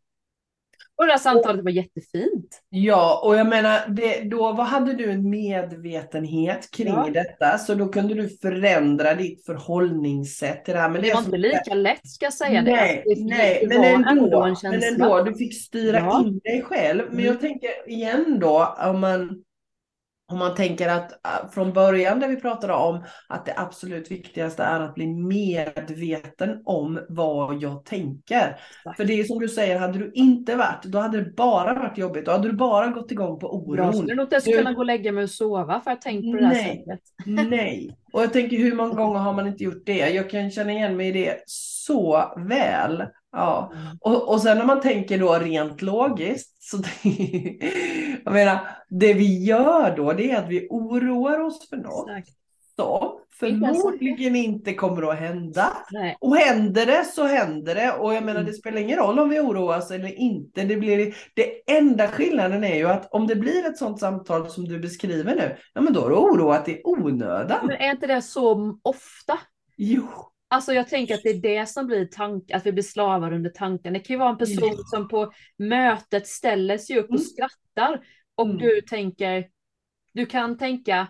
Och 1.00 1.06
det 1.06 1.12
här 1.12 1.18
samtalet 1.18 1.64
var 1.64 1.70
jättefint. 1.70 2.62
Ja, 2.68 3.20
och 3.24 3.36
jag 3.36 3.46
menar, 3.46 3.88
det, 3.88 4.20
då 4.20 4.52
vad 4.52 4.66
hade 4.66 4.92
du 4.92 5.10
en 5.10 5.30
medvetenhet 5.30 6.70
kring 6.70 6.94
ja. 6.94 7.08
detta, 7.12 7.58
så 7.58 7.74
då 7.74 7.88
kunde 7.88 8.14
du 8.14 8.28
förändra 8.28 9.14
ditt 9.14 9.46
förhållningssätt 9.46 10.64
till 10.64 10.74
det 10.74 10.80
här. 10.80 10.88
Men 10.88 11.02
det, 11.02 11.08
det 11.08 11.14
var 11.14 11.20
inte 11.20 11.36
lika 11.36 11.74
lätt 11.74 12.08
ska 12.08 12.26
jag 12.26 12.32
säga. 12.32 12.62
Nej, 12.62 13.02
det. 13.06 13.24
nej 13.24 13.66
men, 13.68 13.84
ändå, 13.84 14.10
ändå 14.10 14.42
en 14.42 14.56
men 14.62 14.82
ändå, 14.82 15.22
du 15.22 15.34
fick 15.34 15.62
styra 15.62 15.98
ja. 15.98 16.24
in 16.26 16.40
dig 16.44 16.62
själv. 16.62 17.02
Men 17.04 17.12
mm. 17.12 17.26
jag 17.26 17.40
tänker 17.40 17.88
igen 17.88 18.38
då, 18.40 18.76
om 18.78 19.00
man 19.00 19.42
om 20.30 20.38
man 20.38 20.54
tänker 20.54 20.88
att 20.88 21.12
äh, 21.12 21.50
från 21.50 21.72
början 21.72 22.20
där 22.20 22.28
vi 22.28 22.36
pratade 22.36 22.72
om 22.72 23.04
att 23.28 23.46
det 23.46 23.54
absolut 23.56 24.10
viktigaste 24.10 24.62
är 24.62 24.80
att 24.80 24.94
bli 24.94 25.06
medveten 25.06 26.62
om 26.64 27.00
vad 27.08 27.62
jag 27.62 27.84
tänker. 27.84 28.36
Exakt. 28.36 28.96
För 28.96 29.04
det 29.04 29.20
är 29.20 29.24
som 29.24 29.38
du 29.38 29.48
säger, 29.48 29.78
hade 29.78 29.98
du 29.98 30.12
inte 30.14 30.56
varit, 30.56 30.82
då 30.84 30.98
hade 30.98 31.24
det 31.24 31.30
bara 31.30 31.74
varit 31.74 31.98
jobbigt. 31.98 32.24
Då 32.26 32.32
hade 32.32 32.48
du 32.48 32.52
bara 32.56 32.86
gått 32.86 33.12
igång 33.12 33.38
på 33.38 33.46
Jag 33.46 33.54
oron. 33.54 33.92
skulle 33.92 34.14
nog 34.14 34.24
inte 34.24 34.34
ens 34.34 34.44
kunna 34.44 34.72
gå 34.72 34.78
och 34.78 34.86
lägga 34.86 35.12
mig 35.12 35.24
och 35.24 35.30
sova 35.30 35.80
för 35.80 35.90
att 35.90 36.00
tänka 36.02 36.30
på 36.30 36.36
det 36.36 36.42
där 36.42 36.48
Nej. 36.48 36.84
sättet. 36.86 37.00
Nej. 37.50 37.96
Och 38.12 38.22
jag 38.22 38.32
tänker 38.32 38.56
hur 38.56 38.74
många 38.74 38.94
gånger 38.94 39.18
har 39.18 39.32
man 39.32 39.46
inte 39.46 39.64
gjort 39.64 39.82
det? 39.86 40.10
Jag 40.10 40.30
kan 40.30 40.50
känna 40.50 40.72
igen 40.72 40.96
mig 40.96 41.08
i 41.08 41.12
det 41.12 41.36
så 41.90 42.32
väl. 42.36 43.04
Ja. 43.32 43.72
Mm. 43.74 43.96
Och, 44.00 44.28
och 44.28 44.42
sen 44.42 44.58
när 44.58 44.64
man 44.64 44.80
tänker 44.80 45.18
då 45.18 45.34
rent 45.34 45.82
logiskt, 45.82 46.62
så 46.62 46.76
jag 48.24 48.32
menar, 48.32 48.58
det 48.88 49.14
vi 49.14 49.44
gör 49.44 49.96
då 49.96 50.12
det 50.12 50.30
är 50.30 50.38
att 50.38 50.48
vi 50.48 50.66
oroar 50.70 51.40
oss 51.40 51.68
för 51.68 51.76
något 51.76 52.08
Exakt. 52.10 52.28
som 52.76 53.20
förmodligen 53.40 54.36
inte 54.36 54.74
kommer 54.74 55.10
att 55.10 55.18
hända. 55.18 55.66
Nej. 55.90 56.16
Och 56.20 56.36
händer 56.36 56.86
det 56.86 57.04
så 57.04 57.24
händer 57.24 57.74
det. 57.74 57.92
Och 57.92 58.14
jag 58.14 58.24
menar 58.24 58.40
Mm. 58.40 58.52
det 58.52 58.58
spelar 58.58 58.80
ingen 58.80 58.98
roll 58.98 59.18
om 59.18 59.28
vi 59.28 59.40
oroar 59.40 59.78
oss 59.78 59.90
eller 59.90 60.18
inte. 60.20 60.64
Det, 60.64 60.76
blir, 60.76 61.14
det 61.34 61.72
enda 61.76 62.08
skillnaden 62.08 62.64
är 62.64 62.76
ju 62.76 62.88
att 62.88 63.08
om 63.12 63.26
det 63.26 63.36
blir 63.36 63.66
ett 63.66 63.78
sånt 63.78 64.00
samtal 64.00 64.50
som 64.50 64.64
du 64.64 64.78
beskriver 64.78 65.34
nu, 65.34 65.56
ja 65.74 65.80
men 65.80 65.92
då 65.92 66.00
har 66.00 66.10
du 66.10 66.16
oroat 66.16 66.68
i 66.68 66.80
onödan. 66.84 67.66
Men 67.66 67.76
är 67.76 67.90
inte 67.90 68.06
det 68.06 68.22
så 68.22 68.78
ofta? 68.82 69.38
Jo. 69.76 70.29
Alltså 70.52 70.72
jag 70.72 70.88
tänker 70.88 71.14
att 71.14 71.22
det 71.22 71.30
är 71.30 71.40
det 71.40 71.66
som 71.66 71.86
blir 71.86 72.06
tank, 72.06 72.50
att 72.50 72.66
vi 72.66 72.72
blir 72.72 72.82
slavar 72.82 73.32
under 73.32 73.50
tanken. 73.50 73.92
Det 73.92 73.98
kan 74.00 74.14
ju 74.14 74.18
vara 74.18 74.30
en 74.30 74.38
person 74.38 74.68
Ja. 74.76 74.84
som 74.84 75.08
på 75.08 75.32
mötet 75.56 76.26
ställer 76.26 76.78
sig 76.78 76.98
upp 76.98 77.04
och 77.10 77.10
Mm. 77.16 77.24
skrattar 77.24 78.04
och 78.34 78.44
Mm. 78.46 78.58
du 78.58 78.80
tänker, 78.80 79.48
du 80.12 80.26
kan 80.26 80.58
tänka, 80.58 81.08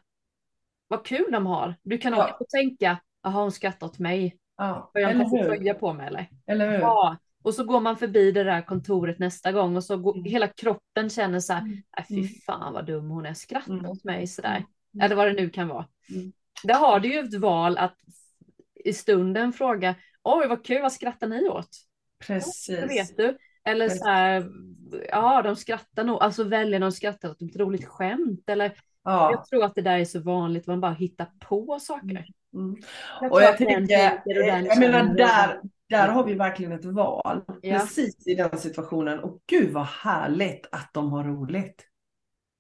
vad 0.89 1.05
kul 1.07 1.33
de 1.33 1.47
har. 1.47 1.75
Du 1.83 1.99
kan 1.99 2.13
Ja. 2.13 2.31
också 2.33 2.45
tänka, 2.51 3.01
jaha 3.23 3.43
hon 3.43 3.53
skrattar 3.53 3.87
åt 3.87 3.99
mig. 3.99 4.37
Ja, 4.57 4.91
Har 4.95 5.01
jag 5.01 5.09
hur? 5.09 5.45
tröja 5.45 5.75
på 5.75 5.93
mig 5.93 6.07
eller? 6.07 6.29
Eller 6.47 6.71
hur? 6.71 6.79
Ja. 6.79 7.17
Och 7.43 7.55
så 7.55 7.65
går 7.65 7.81
man 7.81 7.97
förbi 7.97 8.33
det 8.33 8.45
där 8.45 8.63
kontoret 8.63 9.19
nästa 9.19 9.53
gång 9.53 9.77
och 9.77 9.85
så 9.85 9.97
går, 9.97 10.15
Mm. 10.15 10.25
hela 10.25 10.47
kroppen 10.47 11.11
känner 11.11 11.41
så 11.41 11.53
här, 11.53 11.61
Mm. 11.61 11.73
"Nej, 11.97 12.07
fy 12.09 12.15
Mm. 12.15 12.29
fan 12.47 12.73
vad 12.73 12.87
dum 12.87 13.11
hon 13.11 13.27
är, 13.27 13.35
skrattar 13.35 13.73
Mm. 13.73 13.87
åt 13.91 14.05
mig 14.05 14.27
sådär. 14.27 14.57
Mm. 14.95 15.05
Eller 15.05 15.17
vad 15.17 15.27
det 15.27 15.33
nu 15.33 15.51
kan 15.51 15.69
vara. 15.69 15.87
Mm. 16.11 16.33
Där 16.65 16.75
har 16.75 17.01
du 17.01 17.13
ju 17.13 17.19
ett 17.21 17.35
val 17.35 17.79
att 17.79 17.97
i 18.85 18.93
stunden 18.93 19.53
fråga, 19.53 19.95
oj 20.23 20.47
vad 20.49 20.65
kul, 20.65 20.83
vad 20.83 20.93
skrattar 20.93 21.27
ni 21.27 21.49
åt? 21.49 21.69
Precis. 22.27 22.91
vet 22.91 23.17
du. 23.17 23.39
Eller 23.65 23.87
Precis. 23.87 24.03
så 24.03 24.09
här, 24.09 24.51
ja 25.09 25.43
de 25.43 25.57
skrattar 25.57 26.05
nog, 26.05 26.23
alltså 26.23 26.45
väljer 26.45 26.81
de 26.81 26.93
skrattar 26.93 27.31
åt 27.31 27.43
ett 27.43 27.57
roligt 27.57 27.87
skämt. 27.87 28.45
Eller 28.51 28.73
Ja. 29.03 29.31
jag 29.33 29.45
tror 29.45 29.65
att 29.65 29.75
det 29.75 29.83
där 29.83 29.99
är 29.99 30.05
så 30.05 30.21
vanligt, 30.21 30.67
man 30.67 30.81
bara 30.81 30.93
hittar 30.93 31.29
på 31.41 31.79
saker. 31.81 32.27
Mm. 32.55 32.77
Jag 33.21 33.33
Och 33.33 33.43
jag 33.43 33.57
tänker, 33.57 34.23
den 34.25 34.65
jag 34.65 34.79
menar 34.79 35.15
där, 35.15 35.61
där 35.89 36.09
har 36.09 36.25
vi 36.25 36.35
verkligen 36.35 36.73
ett 36.73 36.85
val. 36.85 37.43
Ja. 37.63 37.79
Precis 37.79 38.27
i 38.27 38.35
den 38.35 38.59
situationen. 38.59 39.21
Och 39.21 39.41
gud 39.47 39.73
vad 39.73 39.87
härligt 39.87 40.69
att 40.73 40.91
de 40.93 41.13
har 41.13 41.25
roligt. 41.25 41.87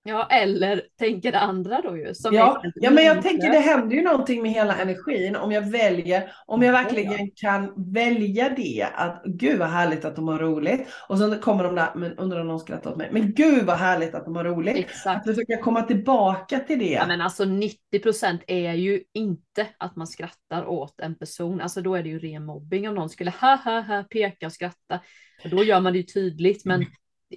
Ja, 0.02 0.26
eller 0.30 0.82
tänker 0.98 1.32
det 1.32 1.38
andra 1.38 1.80
då 1.80 1.96
ju. 1.96 2.12
Ja, 2.32 2.62
ja, 2.74 2.90
men 2.90 3.04
jag 3.04 3.22
tänker 3.22 3.50
det 3.50 3.58
händer 3.58 3.96
ju 3.96 4.02
någonting 4.02 4.42
med 4.42 4.50
hela 4.50 4.76
energin 4.76 5.36
om 5.36 5.52
jag 5.52 5.70
väljer, 5.70 6.32
om 6.46 6.62
jag 6.62 6.72
verkligen 6.72 7.30
kan 7.36 7.92
välja 7.92 8.48
det 8.48 8.88
att 8.94 9.22
gud 9.24 9.58
vad 9.58 9.68
härligt 9.68 10.04
att 10.04 10.16
de 10.16 10.28
har 10.28 10.38
roligt 10.38 10.88
och 11.08 11.18
så 11.18 11.36
kommer 11.36 11.64
de 11.64 11.74
där, 11.74 11.88
men 11.94 12.18
undrar 12.18 12.40
om 12.40 12.46
någon 12.46 12.60
skrattar 12.60 12.90
åt 12.90 12.96
mig, 12.96 13.08
men 13.12 13.34
gud 13.34 13.64
vad 13.64 13.76
härligt 13.76 14.14
att 14.14 14.24
de 14.24 14.36
har 14.36 14.44
roligt. 14.44 14.76
Exakt. 14.76 15.28
Att 15.28 15.34
försöka 15.34 15.62
komma 15.62 15.82
tillbaka 15.82 16.58
till 16.58 16.78
det. 16.78 16.90
Ja, 16.90 17.06
men 17.06 17.20
alltså 17.20 17.44
90% 17.44 18.38
är 18.46 18.74
ju 18.74 19.02
inte 19.14 19.66
att 19.78 19.96
man 19.96 20.06
skrattar 20.06 20.66
åt 20.66 21.00
en 21.00 21.14
person. 21.14 21.60
Alltså 21.60 21.82
då 21.82 21.94
är 21.94 22.02
det 22.02 22.08
ju 22.08 22.18
ren 22.18 22.44
mobbing 22.44 22.88
om 22.88 22.94
någon 22.94 23.08
skulle 23.08 23.30
ha 23.30 23.56
ha 23.56 23.80
ha 23.80 24.02
peka 24.02 24.46
och 24.46 24.52
skratta. 24.52 25.00
Och 25.44 25.50
då 25.50 25.64
gör 25.64 25.80
man 25.80 25.92
det 25.92 25.98
ju 25.98 26.04
tydligt. 26.04 26.64
Men 26.64 26.86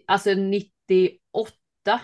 alltså 0.07 0.34
98 0.34 1.51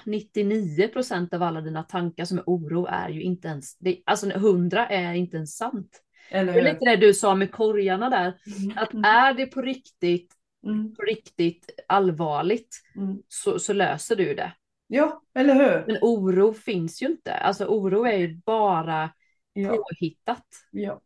99% 0.05 1.33
av 1.33 1.43
alla 1.43 1.61
dina 1.61 1.83
tankar 1.83 2.25
som 2.25 2.37
är 2.37 2.43
oro 2.47 2.85
är 2.85 3.09
ju 3.09 3.21
inte 3.21 3.47
ens, 3.47 3.77
det, 3.77 4.01
alltså 4.05 4.29
100 4.31 4.87
är 4.87 5.13
inte 5.13 5.37
ens 5.37 5.57
sant. 5.57 6.01
Eller 6.31 6.53
Det 6.53 6.59
är 6.59 6.63
hur? 6.63 6.73
lite 6.73 6.85
det 6.85 6.95
du 6.95 7.13
sa 7.13 7.35
med 7.35 7.51
korgarna 7.51 8.09
där. 8.09 8.27
Att 8.75 8.93
Mm, 8.93 9.03
är 9.05 9.33
det 9.33 9.45
på 9.45 9.61
riktigt, 9.61 10.33
mm, 10.63 10.95
på 10.95 11.01
riktigt 11.01 11.69
allvarligt 11.87 12.75
mm. 12.95 13.17
så, 13.27 13.59
så 13.59 13.73
löser 13.73 14.15
du 14.15 14.33
det. 14.33 14.53
Ja, 14.87 15.21
eller 15.33 15.53
hur? 15.55 15.85
Men 15.87 15.97
oro 16.01 16.53
finns 16.53 17.01
ju 17.01 17.05
inte. 17.07 17.33
Alltså 17.33 17.65
oro 17.65 18.05
är 18.05 18.17
ju 18.17 18.35
bara 18.45 19.09
Ja, 19.53 19.69
påhittat. 19.69 20.45
ja. 20.71 21.01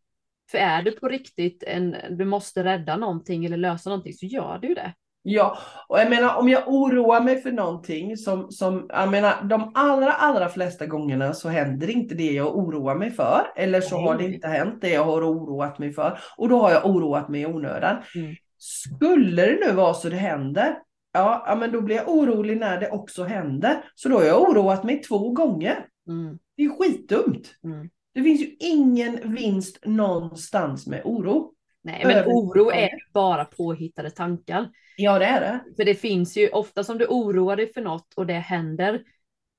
För 0.52 0.58
är 0.58 0.82
du 0.84 0.92
på 0.92 1.08
riktigt 1.08 1.64
en, 1.68 1.96
du 2.10 2.26
måste 2.26 2.64
rädda 2.64 2.98
någonting 2.98 3.46
eller 3.46 3.58
lösa 3.58 3.90
någonting 3.90 4.14
så 4.14 4.26
gör 4.26 4.60
du 4.60 4.74
det. 4.74 4.94
Ja, 5.26 5.58
och 5.88 6.00
jag 6.00 6.10
menar 6.10 6.36
om 6.36 6.50
jag 6.50 6.68
oroar 6.68 7.22
mig 7.22 7.42
för 7.42 7.52
någonting 7.52 8.18
som, 8.18 8.52
som 8.52 8.86
jag 8.90 9.12
menar 9.12 9.44
de 9.44 9.72
allra, 9.74 10.12
allra 10.12 10.50
flesta 10.50 10.86
gångerna 10.86 11.34
så 11.34 11.50
händer 11.50 11.90
inte 11.90 12.16
det 12.16 12.32
jag 12.32 12.58
oroar 12.58 12.96
mig 12.96 13.12
för. 13.12 13.42
Eller 13.56 13.82
så 13.82 13.98
Nej. 13.98 14.06
har 14.06 14.18
det 14.18 14.26
inte 14.26 14.48
hänt 14.48 14.82
det 14.82 14.90
jag 14.90 15.04
har 15.06 15.22
oroat 15.32 15.80
mig 15.80 15.94
för. 15.94 16.20
Och 16.38 16.50
då 16.50 16.62
har 16.62 16.72
jag 16.72 16.86
oroat 16.86 17.30
mig 17.30 17.42
i 17.42 17.46
onödan. 17.46 17.98
Mm. 18.16 18.36
Skulle 18.58 19.46
det 19.46 19.68
nu 19.68 19.74
vara 19.74 19.94
så 19.94 20.10
det 20.10 20.16
händer, 20.16 20.78
ja, 21.14 21.44
ja 21.48 21.56
men 21.56 21.72
då 21.72 21.82
blir 21.82 21.96
jag 21.96 22.10
orolig 22.10 22.58
när 22.58 22.80
det 22.80 22.90
också 22.90 23.24
händer. 23.24 23.84
Så 23.96 24.10
då 24.10 24.18
har 24.18 24.24
jag 24.24 24.42
oroat 24.42 24.84
mig 24.84 25.02
två 25.02 25.30
gånger. 25.30 25.86
Mm, 26.08 26.40
Det 26.58 26.64
är 26.64 26.70
skitdumt. 26.70 27.56
mm. 27.64 27.90
Det 28.14 28.24
finns 28.24 28.42
ju 28.42 28.56
ingen 28.60 29.34
vinst 29.34 29.80
någonstans 29.86 30.88
med 30.88 31.02
oro. 31.04 31.54
Nej, 31.84 32.02
men 32.06 32.24
oro 32.28 32.72
är 32.72 32.90
bara 33.14 33.46
påhittade 33.46 34.10
tankar. 34.12 34.70
Ja, 34.98 35.20
det 35.20 35.26
är 35.26 35.42
det. 35.42 35.60
För 35.76 35.86
det 35.86 35.96
finns 35.96 36.38
ju 36.38 36.50
ofta 36.50 36.84
som 36.84 36.98
du 36.98 37.06
oroar 37.06 37.56
dig 37.56 37.74
för 37.74 37.82
något 37.82 38.14
och 38.16 38.26
det 38.28 38.34
händer 38.34 39.02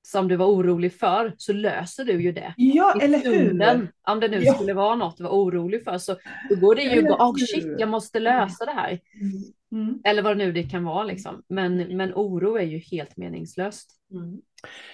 som 0.07 0.27
du 0.27 0.35
var 0.35 0.45
orolig 0.45 0.93
för 0.93 1.33
så 1.37 1.53
löser 1.53 2.05
du 2.05 2.21
ju 2.21 2.31
det. 2.31 2.53
Ja, 2.57 2.97
I 3.01 3.05
eller 3.05 3.17
hur? 3.19 3.45
stunden, 3.45 3.87
om 4.07 4.19
det 4.19 4.27
nu 4.27 4.39
Ja. 4.43 4.53
skulle 4.53 4.73
vara 4.73 4.95
något 4.95 5.17
du 5.17 5.23
var 5.23 5.31
orolig 5.31 5.83
för 5.83 5.97
så 5.97 6.15
då 6.49 6.55
går 6.55 6.75
det 6.75 6.81
ju 6.83 6.89
Eller 6.89 7.09
att 7.13 7.19
oh 7.19 7.33
hur? 7.39 7.45
shit 7.45 7.79
jag 7.79 7.89
måste 7.89 8.19
lösa 8.19 8.65
det 8.65 8.71
här. 8.71 8.99
Mm. 9.21 9.43
Mm. 9.87 9.99
Eller 10.03 10.21
vad 10.21 10.37
det 10.37 10.45
nu 10.45 10.51
det 10.51 10.63
kan 10.63 10.83
vara 10.83 11.03
liksom. 11.03 11.43
Men, 11.49 11.97
men 11.97 12.13
oro 12.13 12.55
är 12.57 12.63
ju 12.65 12.77
helt 12.77 13.17
meningslöst. 13.17 13.91
Mm. 14.11 14.41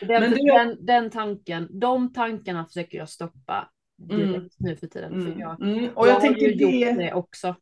Den, 0.02 0.32
du- 0.32 0.38
den, 0.38 0.78
den 0.86 1.10
tanken, 1.10 1.68
de 1.80 2.14
tankarna 2.14 2.66
försöker 2.66 2.98
jag 2.98 3.10
stoppa 3.10 3.70
direkt 3.98 4.24
Mm. 4.32 4.48
nu 4.58 4.76
för 4.76 4.88
tiden. 4.88 5.12
För 5.12 5.28
Mm. 5.28 5.40
jag, 5.40 5.62
Mm. 5.62 5.90
Och 5.96 6.08
jag 6.08 6.14
jag 6.16 6.20
har 6.20 6.22
ju 6.22 6.28
tänker 6.28 6.48
gjort 6.48 6.72
det, 6.72 7.04
det 7.04 7.14
också 7.14 7.56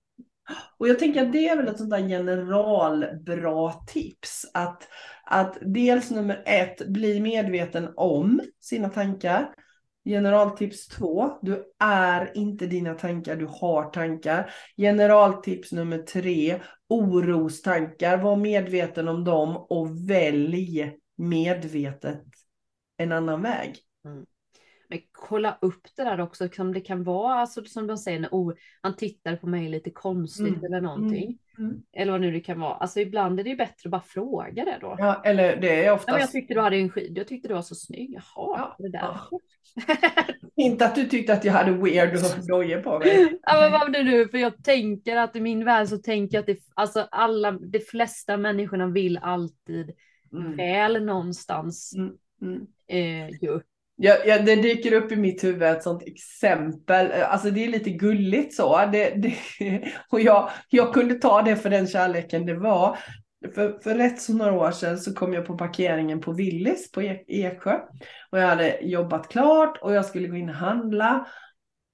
och 0.78 0.88
jag 0.88 1.00
tänker 1.00 1.26
att 1.26 1.32
det 1.32 1.48
är 1.48 1.58
väl 1.58 1.68
ett 1.68 1.78
sånt 1.78 1.90
där 1.90 2.08
generalbra 2.08 3.74
tips. 3.88 4.46
Att, 4.54 4.88
att 5.26 5.58
dels 5.62 6.12
nummer 6.12 6.44
ett, 6.46 6.88
bli 6.88 7.20
medveten 7.20 7.94
om 7.96 8.42
sina 8.60 8.90
tankar. 8.90 9.54
Generaltips 10.06 10.88
två, 10.88 11.32
du 11.42 11.64
är 11.80 12.38
inte 12.38 12.68
dina 12.68 12.94
tankar, 12.94 13.36
du 13.36 13.46
har 13.46 13.90
tankar. 13.90 14.52
Generaltips 14.78 15.72
nummer 15.72 15.98
tre, 15.98 16.62
orostankar, 16.90 18.18
var 18.18 18.36
medveten 18.36 19.08
om 19.08 19.24
dem 19.24 19.58
och 19.58 20.10
välj 20.10 20.94
medvetet 21.18 22.24
en 22.98 23.12
annan 23.12 23.42
väg. 23.42 23.76
Mm. 24.06 24.26
Men 24.90 25.00
kolla 25.12 25.58
upp 25.62 25.88
det 25.96 26.04
där 26.04 26.20
också, 26.20 26.50
som 26.50 26.74
det 26.74 26.82
kan 26.82 27.04
vara, 27.04 27.34
alltså, 27.34 27.64
som 27.66 27.88
de 27.88 27.98
säger, 27.98 28.20
när 28.20 28.30
oh, 28.32 28.54
han 28.82 28.96
tittar 28.96 29.36
på 29.36 29.48
mig 29.48 29.70
lite 29.70 29.92
konstigt 29.92 30.48
Mm, 30.48 30.64
eller 30.66 30.82
någonting. 30.82 31.38
mm. 31.58 31.82
Eller 31.94 32.12
vad 32.12 32.22
nu 32.22 32.32
det 32.32 32.40
kan 32.40 32.60
vara. 32.60 32.74
Alltså 32.74 33.00
ibland 33.00 33.40
är 33.40 33.44
det 33.44 33.50
ju 33.50 33.56
bättre 33.56 33.74
att 33.88 33.92
bara 33.92 34.02
fråga 34.02 34.66
det 34.66 34.78
då. 34.82 34.96
Ja, 35.00 35.22
eller 35.26 35.56
det 35.62 35.76
är 35.76 35.84
Ja, 35.86 35.94
oftast... 35.94 36.12
men 36.12 36.20
jag 36.22 36.32
tyckte 36.32 36.54
du 36.54 36.62
hade 36.62 36.76
en 36.76 36.90
skid, 36.90 37.18
jag 37.18 37.28
tyckte 37.28 37.48
du 37.48 37.54
var 37.54 37.62
så 37.62 37.76
snygg. 37.76 38.14
Jaha, 38.14 38.24
Ja, 38.36 38.76
det 38.80 38.90
där. 38.90 39.00
ja. 39.00 39.30
Inte 40.56 40.86
att 40.86 40.96
du 40.96 41.06
tyckte 41.06 41.34
att 41.34 41.46
jag 41.46 41.54
hade 41.54 41.72
weird 41.72 42.10
dojor 42.48 42.82
på 42.82 43.00
mig. 43.00 43.40
Ja 43.42 43.60
men 43.62 43.72
vad 43.72 43.94
det 43.94 44.04
nu, 44.04 44.28
för 44.28 44.38
jag 44.38 44.64
tänker 44.64 45.18
att 45.18 45.36
i 45.36 45.42
min 45.42 45.66
värld 45.66 45.88
så 45.88 45.98
tänker 45.98 46.38
jag 46.38 46.42
att 46.42 46.48
det, 46.48 46.58
alltså 46.74 47.08
alla, 47.12 47.52
de 47.52 47.80
flesta 47.80 48.38
människorna 48.38 48.88
vill 48.88 49.18
alltid 49.18 49.92
Mm. 50.34 50.58
väl 50.58 51.06
någonstans. 51.06 51.94
Mm. 51.98 52.12
Mm. 52.42 52.68
Eh, 52.88 53.30
ju. 53.42 53.60
Ja, 54.02 54.16
ja, 54.26 54.40
det 54.40 54.56
dyker 54.56 54.94
upp 54.94 55.12
i 55.12 55.16
mitt 55.16 55.44
huvud 55.44 55.64
ett 55.64 55.84
sånt 55.84 56.04
exempel. 56.04 57.12
Alltså 57.12 57.52
det 57.52 57.66
är 57.66 57.68
lite 57.68 57.90
gulligt 57.90 58.56
så. 58.56 58.86
Det, 58.92 59.10
det, 59.10 59.34
och 60.12 60.22
jag, 60.22 60.50
jag 60.70 60.94
kunde 60.94 61.16
ta 61.16 61.42
det 61.42 61.56
för 61.56 61.70
den 61.70 61.88
kärleken 61.88 62.46
det 62.46 62.54
var. 62.54 62.98
För, 63.56 63.80
för 63.84 63.96
rätt 63.96 64.22
så 64.22 64.34
några 64.34 64.54
år 64.54 64.72
sedan 64.72 64.98
så 64.98 65.14
kom 65.14 65.34
jag 65.34 65.46
på 65.46 65.58
parkeringen 65.58 66.22
på 66.22 66.34
Willys 66.34 66.92
på 66.92 67.02
e- 67.02 67.24
Eksjö. 67.28 67.80
Och 68.32 68.40
jag 68.40 68.48
hade 68.48 68.80
jobbat 68.82 69.30
klart 69.30 69.78
och 69.82 69.94
jag 69.94 70.06
skulle 70.06 70.28
gå 70.28 70.36
in 70.36 70.50
och 70.50 70.56
handla. 70.56 71.28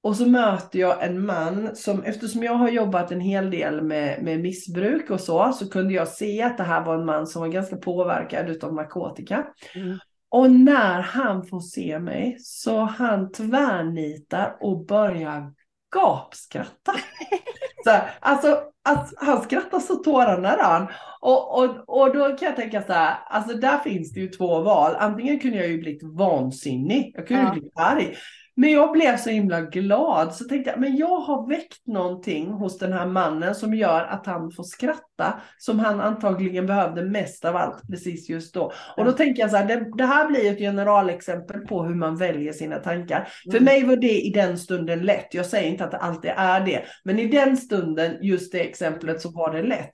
Och 0.04 0.16
så 0.16 0.26
möter 0.26 0.80
jag 0.80 1.04
en 1.04 1.26
man 1.26 1.76
som, 1.76 2.04
eftersom 2.04 2.44
jag 2.44 2.54
har 2.54 2.70
jobbat 2.70 3.12
en 3.12 3.22
hel 3.22 3.52
del 3.52 3.82
med, 3.82 4.24
med 4.24 4.40
missbruk 4.40 5.10
och 5.10 5.22
så, 5.22 5.52
så 5.54 5.70
kunde 5.70 5.94
jag 5.94 6.08
se 6.08 6.42
att 6.42 6.58
det 6.58 6.64
här 6.64 6.86
var 6.86 6.96
en 6.96 7.06
man 7.06 7.28
som 7.28 7.42
var 7.42 7.50
ganska 7.50 7.76
påverkad 7.76 8.50
utav 8.50 8.74
narkotika. 8.74 9.48
Mm. 9.76 9.98
Och 10.36 10.52
när 10.52 11.02
han 11.02 11.46
får 11.46 11.60
se 11.60 12.00
mig 12.00 12.38
så 12.40 12.80
han 12.80 13.32
tvärnitar 13.32 14.58
och 14.62 14.86
börjar 14.86 15.54
gapskratta. 15.96 16.94
Så, 17.84 17.92
alltså, 18.20 18.62
alltså, 18.84 19.16
han 19.18 19.42
skrattar 19.42 19.80
så 19.80 19.96
tårarna 19.96 20.58
rann. 20.58 20.88
Och, 21.22 21.58
och, 21.58 21.90
och 22.00 22.14
då 22.16 22.38
kan 22.38 22.46
jag 22.48 22.56
tänka 22.56 22.82
så 22.82 22.94
här, 22.94 23.16
alltså 23.26 23.58
där 23.58 23.78
finns 23.78 24.14
det 24.14 24.20
ju 24.20 24.28
två 24.28 24.62
val. 24.62 24.96
Antingen 25.00 25.40
kunde 25.40 25.58
jag 25.58 25.68
ju 25.68 25.78
blivit 25.78 26.04
vansinnig, 26.04 27.12
jag 27.16 27.28
kunde 27.28 27.44
Ja. 27.44 27.48
ju 27.48 27.52
blivit 27.60 27.74
arg. 27.76 28.16
Men 28.58 28.72
jag 28.72 28.92
blev 28.92 29.18
så 29.18 29.30
himla 29.30 29.62
glad 29.62 30.34
så 30.36 30.44
tänkte 30.44 30.70
jag, 30.70 30.80
men 30.80 30.98
jag 30.98 31.20
har 31.20 31.50
väckt 31.50 31.88
någonting 31.88 32.48
hos 32.52 32.78
den 32.80 32.94
här 32.94 33.06
mannen 33.06 33.56
som 33.56 33.74
gör 33.74 34.02
att 34.02 34.26
han 34.26 34.52
får 34.52 34.64
skratta, 34.64 35.42
som 35.58 35.80
han 35.80 36.02
antagligen 36.02 36.66
behövde 36.66 37.06
mest 37.06 37.46
av 37.46 37.56
allt 37.56 37.88
precis 37.90 38.30
just 38.30 38.54
då. 38.54 38.72
Och 38.98 39.06
då 39.06 39.12
tänker 39.12 39.42
jag 39.42 39.52
så 39.52 39.58
här, 39.58 39.66
det, 39.66 39.92
det 39.98 40.06
här 40.06 40.28
blir 40.28 40.52
ett 40.52 40.58
generalexempel 40.60 41.60
på 41.60 41.84
hur 41.84 41.96
man 41.96 42.18
väljer 42.18 42.54
sina 42.54 42.76
tankar. 42.80 43.28
För 43.52 43.58
Mm. 43.58 43.64
mig 43.64 43.84
var 43.84 43.96
det 43.96 44.22
i 44.22 44.30
den 44.30 44.58
stunden 44.58 45.00
lätt, 45.00 45.34
jag 45.34 45.46
säger 45.46 45.70
inte 45.70 45.84
att 45.84 45.92
det 45.92 45.98
alltid 45.98 46.32
är 46.38 46.60
det, 46.66 46.84
men 47.04 47.20
i 47.20 47.28
den 47.28 47.58
stunden, 47.58 48.18
just 48.22 48.52
det 48.52 48.60
exemplet, 48.60 49.22
så 49.22 49.32
var 49.32 49.54
det 49.54 49.64
lätt. 49.64 49.92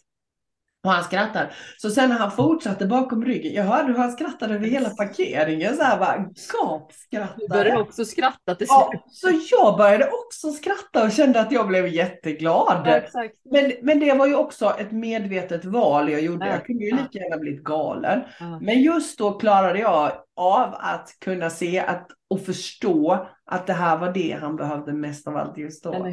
Och 0.84 0.92
han 0.92 1.04
skrattar. 1.04 1.54
Så 1.78 1.90
sen 1.90 2.10
när 2.10 2.18
han 2.18 2.32
fortsatte 2.32 2.86
bakom 2.86 3.26
ryggen, 3.26 3.54
jag 3.54 3.64
hörde 3.64 3.88
hur 3.88 4.00
han 4.00 4.12
skrattade 4.12 4.54
över 4.56 4.68
hela 4.68 4.90
parkeringen, 4.90 5.76
så 5.76 5.84
här 5.84 6.00
bara 6.00 6.18
Du 6.18 6.34
gapskrattade. 6.62 7.48
började 7.50 7.82
också 7.82 8.06
skratta 8.06 8.56
till 8.56 8.68
Ja, 8.70 8.90
slut. 8.92 9.02
så 9.42 9.56
jag 9.56 9.78
började 9.78 10.06
också 10.10 10.52
skratta 10.52 11.04
och 11.06 11.12
kände 11.12 11.40
att 11.42 11.52
jag 11.52 11.68
blev 11.68 11.88
jätteglad. 11.88 12.82
Ja. 13.14 13.24
Men, 13.52 13.72
men 13.82 14.00
det 14.00 14.14
var 14.14 14.28
ju 14.28 14.36
också 14.36 14.76
ett 14.80 14.92
medvetet 14.92 15.66
val 15.66 16.10
jag 16.12 16.22
gjorde. 16.22 16.46
Ja, 16.46 16.52
Jag 16.52 16.66
kunde 16.66 16.84
ju 16.84 16.90
ja. 16.90 16.96
lika 16.96 17.24
gärna 17.24 17.38
blivit 17.38 17.64
galen. 17.64 18.22
Ja. 18.40 18.60
Men 18.62 18.82
just 18.82 19.18
då 19.20 19.32
klarade 19.40 19.80
jag 19.80 20.12
av 20.36 20.76
att 20.80 21.10
kunna 21.20 21.50
se 21.50 21.80
att, 21.80 22.08
och 22.30 22.42
förstå 22.46 23.28
att 23.46 23.68
det 23.68 23.74
här 23.74 23.98
var 23.98 24.12
det 24.14 24.38
han 24.42 24.56
behövde 24.56 24.94
mest 24.94 25.28
av 25.28 25.38
allt 25.38 25.58
just 25.58 25.84
då. 25.84 25.92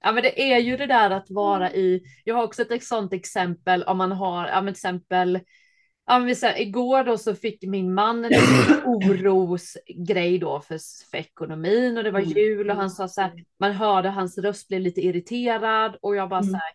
Ja 0.00 0.12
men 0.12 0.22
det 0.22 0.52
är 0.52 0.58
ju 0.58 0.76
det 0.76 0.86
där 0.86 1.10
att 1.10 1.30
vara 1.30 1.72
i, 1.72 2.02
jag 2.24 2.34
har 2.34 2.42
också 2.44 2.62
ett 2.62 2.84
sånt 2.84 3.12
exempel 3.12 3.82
om 3.82 3.98
man 3.98 4.12
har, 4.12 4.48
ja 4.48 4.60
men 4.60 4.72
exempel, 4.72 5.40
ja 6.06 6.18
men 6.18 6.36
säger, 6.36 6.60
igår 6.60 7.04
då 7.04 7.18
så 7.18 7.34
fick 7.34 7.62
min 7.62 7.94
man 7.94 8.24
en 8.24 8.32
orosgrej 8.84 10.38
då 10.38 10.60
för, 10.60 10.78
för 11.10 11.18
ekonomin 11.18 11.98
och 11.98 12.04
det 12.04 12.10
var 12.10 12.20
Mm. 12.20 12.32
jul 12.32 12.70
och 12.70 12.76
han 12.76 12.90
sa 12.90 13.08
så 13.08 13.20
här, 13.20 13.32
man 13.58 13.72
hörde 13.72 14.08
hans 14.08 14.38
röst 14.38 14.68
blev 14.68 14.80
lite 14.80 15.00
irriterad 15.00 15.96
och 16.02 16.16
jag 16.16 16.28
bara 16.28 16.40
Mm. 16.40 16.50
så 16.50 16.56
här, 16.56 16.72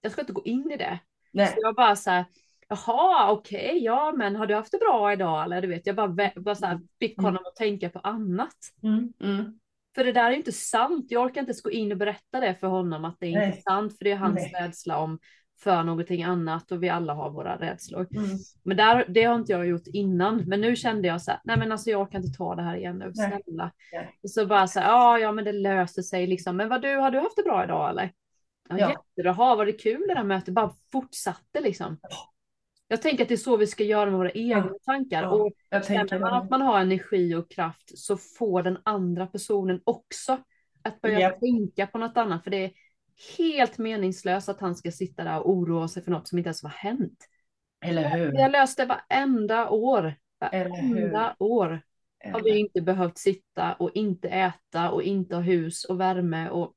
jag 0.00 0.12
ska 0.12 0.20
inte 0.20 0.32
gå 0.32 0.44
in 0.44 0.70
i 0.70 0.76
det. 0.76 0.98
Nej. 1.32 1.46
Så 1.46 1.54
jag 1.56 1.74
bara 1.74 1.96
så 1.96 2.10
här, 2.10 2.24
jaha 2.68 3.30
okej, 3.32 3.78
ja 3.84 4.12
men 4.16 4.36
har 4.36 4.46
du 4.46 4.54
haft 4.54 4.72
det 4.72 4.78
bra 4.78 5.12
idag 5.12 5.44
eller 5.44 5.62
du 5.62 5.68
vet, 5.68 5.86
jag 5.86 5.96
bara, 5.96 6.30
bara 6.36 6.54
så 6.54 6.66
här, 6.66 6.80
fick 6.98 7.18
Mm. 7.18 7.24
honom 7.24 7.42
att 7.46 7.56
tänka 7.56 7.90
på 7.90 7.98
annat. 7.98 8.56
Mm, 8.82 9.12
mm. 9.20 9.58
För 9.96 10.04
det 10.04 10.12
där 10.12 10.30
är 10.30 10.34
inte 10.34 10.52
sant. 10.52 11.06
Jag 11.08 11.24
orkar 11.24 11.40
inte 11.40 11.50
ens 11.50 11.62
gå 11.62 11.70
in 11.70 11.92
och 11.92 11.98
berätta 11.98 12.40
det 12.40 12.54
för 12.54 12.66
honom 12.66 13.04
att 13.04 13.16
det 13.20 13.26
är 13.26 13.32
Nej. 13.38 13.46
inte 13.46 13.60
sant. 13.62 13.98
För 13.98 14.04
det 14.04 14.12
är 14.12 14.16
hans 14.16 14.34
Nej. 14.34 14.52
rädsla 14.62 14.98
om 14.98 15.18
för 15.60 15.82
någonting 15.82 16.22
annat 16.22 16.72
och 16.72 16.82
vi 16.82 16.88
alla 16.88 17.14
har 17.14 17.30
våra 17.30 17.56
rädslor. 17.56 18.06
Mm. 18.16 18.38
Men 18.62 18.76
där, 18.76 19.04
det 19.08 19.24
har 19.24 19.34
inte 19.34 19.52
jag 19.52 19.66
gjort 19.66 19.86
innan. 19.86 20.44
Men 20.46 20.60
nu 20.60 20.76
kände 20.76 21.08
jag 21.08 21.22
så 21.22 21.30
här, 21.30 21.40
nej 21.44 21.58
men 21.58 21.72
alltså 21.72 21.90
jag 21.90 22.10
kan 22.10 22.24
inte 22.24 22.38
ta 22.38 22.54
det 22.54 22.62
här 22.62 22.76
igen 22.76 22.98
nu, 22.98 23.12
snälla. 23.14 23.72
Nej. 23.92 24.18
Och 24.22 24.30
så 24.30 24.46
bara 24.46 24.66
så 24.66 24.80
här, 24.80 24.88
ja 24.88 25.18
ja 25.18 25.32
men 25.32 25.44
det 25.44 25.52
löser 25.52 26.02
sig 26.02 26.26
liksom. 26.26 26.56
Men 26.56 26.68
vad 26.68 26.82
du, 26.82 26.96
har 26.96 27.10
du 27.10 27.18
haft 27.18 27.36
det 27.36 27.42
bra 27.42 27.64
idag 27.64 27.90
eller? 27.90 28.12
Ja, 28.68 28.76
Ja. 28.78 28.90
jättebra, 28.90 29.32
ha, 29.32 29.56
var 29.56 29.66
det 29.66 29.72
kul 29.72 30.04
det 30.08 30.14
där 30.14 30.24
mötet? 30.24 30.54
Bara 30.54 30.70
fortsatte 30.92 31.60
liksom. 31.60 31.98
Jag 32.88 33.02
tänker 33.02 33.22
att 33.22 33.28
det 33.28 33.34
är 33.34 33.36
så 33.36 33.56
vi 33.56 33.66
ska 33.66 33.84
göra 33.84 34.10
med 34.10 34.18
våra 34.18 34.30
egna 34.30 34.74
tankar. 34.84 35.22
Ja, 35.22 35.30
Och 35.30 35.52
Jag 35.68 35.86
Känner 35.86 36.18
man 36.18 36.30
det. 36.32 36.36
att 36.38 36.50
man 36.50 36.60
har 36.60 36.80
energi 36.80 37.34
och 37.34 37.50
kraft 37.50 37.98
så 37.98 38.16
får 38.16 38.62
den 38.62 38.78
andra 38.82 39.26
personen 39.26 39.80
också 39.84 40.38
att 40.82 41.00
börja 41.00 41.20
Japp. 41.20 41.40
tänka 41.40 41.86
på 41.86 41.98
något 41.98 42.16
annat. 42.16 42.44
För 42.44 42.50
det 42.50 42.64
är 42.64 42.70
helt 43.38 43.78
meningslöst 43.78 44.48
att 44.48 44.60
han 44.60 44.74
ska 44.74 44.90
sitta 44.90 45.24
där 45.24 45.38
och 45.38 45.50
oroa 45.50 45.88
sig 45.88 46.02
för 46.04 46.10
något 46.10 46.28
som 46.28 46.38
inte 46.38 46.48
ens 46.48 46.62
har 46.62 46.70
hänt. 46.70 47.28
Eller 47.84 48.08
hur? 48.08 48.32
Vi 48.32 48.42
har 48.42 48.48
löst 48.48 48.76
det 48.76 48.84
varenda 48.86 49.70
år. 49.70 50.14
Varenda 50.40 51.36
år 51.38 51.80
har 52.32 52.42
vi 52.42 52.58
inte 52.58 52.80
behövt 52.80 53.18
sitta 53.18 53.74
och 53.74 53.90
inte 53.94 54.28
äta 54.28 54.90
och 54.90 55.02
inte 55.02 55.34
ha 55.34 55.42
hus 55.42 55.84
och 55.84 56.00
värme 56.00 56.48
och 56.50 56.74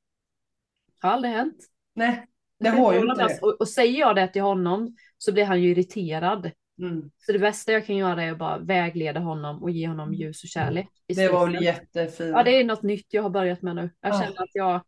har 1.02 1.10
aldrig 1.10 1.34
hänt. 1.34 1.58
Nej, 1.94 2.28
det 2.60 2.70
har 2.70 2.94
ju 2.94 3.00
inte 3.00 3.28
det. 3.28 3.40
Och, 3.42 3.62
och 3.62 3.68
säger 3.68 4.00
jag 4.00 4.16
det 4.16 4.28
till 4.28 4.42
honom 4.42 4.96
så 5.18 5.32
blir 5.34 5.46
han 5.46 5.62
ju 5.62 5.70
irriterad. 5.72 6.52
Mm. 6.82 7.12
Så 7.18 7.32
det 7.32 7.40
bästa 7.40 7.72
jag 7.72 7.86
kan 7.86 7.96
göra 7.96 8.24
är 8.24 8.32
att 8.32 8.38
bara 8.38 8.58
vägleda 8.58 9.20
honom 9.20 9.64
och 9.64 9.70
ge 9.72 9.88
honom 9.88 10.14
ljus 10.14 10.44
och 10.44 10.50
kärlek. 10.50 10.88
Det 11.08 11.30
var 11.32 11.48
väl 11.48 11.64
jättefint. 11.64 12.30
Ja, 12.36 12.44
det 12.44 12.52
är 12.60 12.64
något 12.64 12.84
nytt 12.84 13.06
jag 13.14 13.24
har 13.24 13.30
börjat 13.30 13.62
med 13.62 13.76
nu. 13.76 13.90
Jag 14.02 14.14
Ja. 14.14 14.20
känner 14.22 14.42
att 14.44 14.50
jag, 14.54 14.82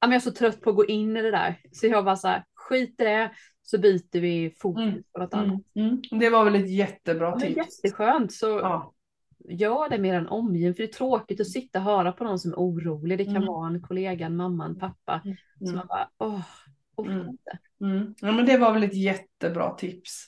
jag 0.00 0.14
är 0.14 0.20
så 0.20 0.30
trött 0.30 0.60
på 0.60 0.70
att 0.70 0.76
gå 0.76 0.86
in 0.86 1.16
i 1.16 1.22
det 1.22 1.30
där. 1.30 1.60
Så 1.72 1.86
jag 1.86 2.04
bara 2.04 2.16
så 2.16 2.28
här, 2.28 2.44
skit 2.54 3.00
i 3.00 3.04
det, 3.04 3.30
så 3.62 3.78
byter 3.78 4.20
vi 4.20 4.54
fokus 4.58 4.82
Mm. 4.82 5.02
på 5.12 5.20
något 5.20 5.34
annat. 5.34 5.60
Mm. 5.74 5.88
Mm. 5.88 6.00
Det 6.20 6.30
var 6.30 6.44
väl 6.44 6.54
ett 6.54 6.70
jättebra 6.70 7.38
tips. 7.40 7.56
jätteskönt, 7.56 8.32
så 8.32 8.46
Ja. 8.46 8.92
gör 9.48 9.88
det 9.88 9.98
med 9.98 10.14
en 10.14 10.28
omgivning. 10.28 10.74
För 10.74 10.82
det 10.82 10.88
är 10.88 10.92
tråkigt 10.92 11.40
att 11.40 11.48
sitta 11.50 11.78
och 11.78 11.84
höra 11.84 12.12
på 12.12 12.24
någon 12.24 12.38
som 12.38 12.52
är 12.52 12.56
orolig. 12.56 13.18
Det 13.18 13.24
kan 13.24 13.36
Mm. 13.36 13.46
vara 13.46 13.68
en 13.68 13.82
kollega, 13.82 14.26
en 14.26 14.36
mamma, 14.36 14.64
en 14.66 14.78
pappa. 14.78 15.20
Så 15.58 15.64
Mm. 15.64 15.76
man 15.76 15.86
bara, 15.86 16.08
åh, 16.18 16.40
Mm. 17.06 17.36
Mm. 17.80 18.14
Ja, 18.20 18.32
men 18.32 18.46
det 18.46 18.56
var 18.56 18.72
väl 18.72 18.82
ett 18.82 18.94
jättebra 18.94 19.70
tips. 19.70 20.26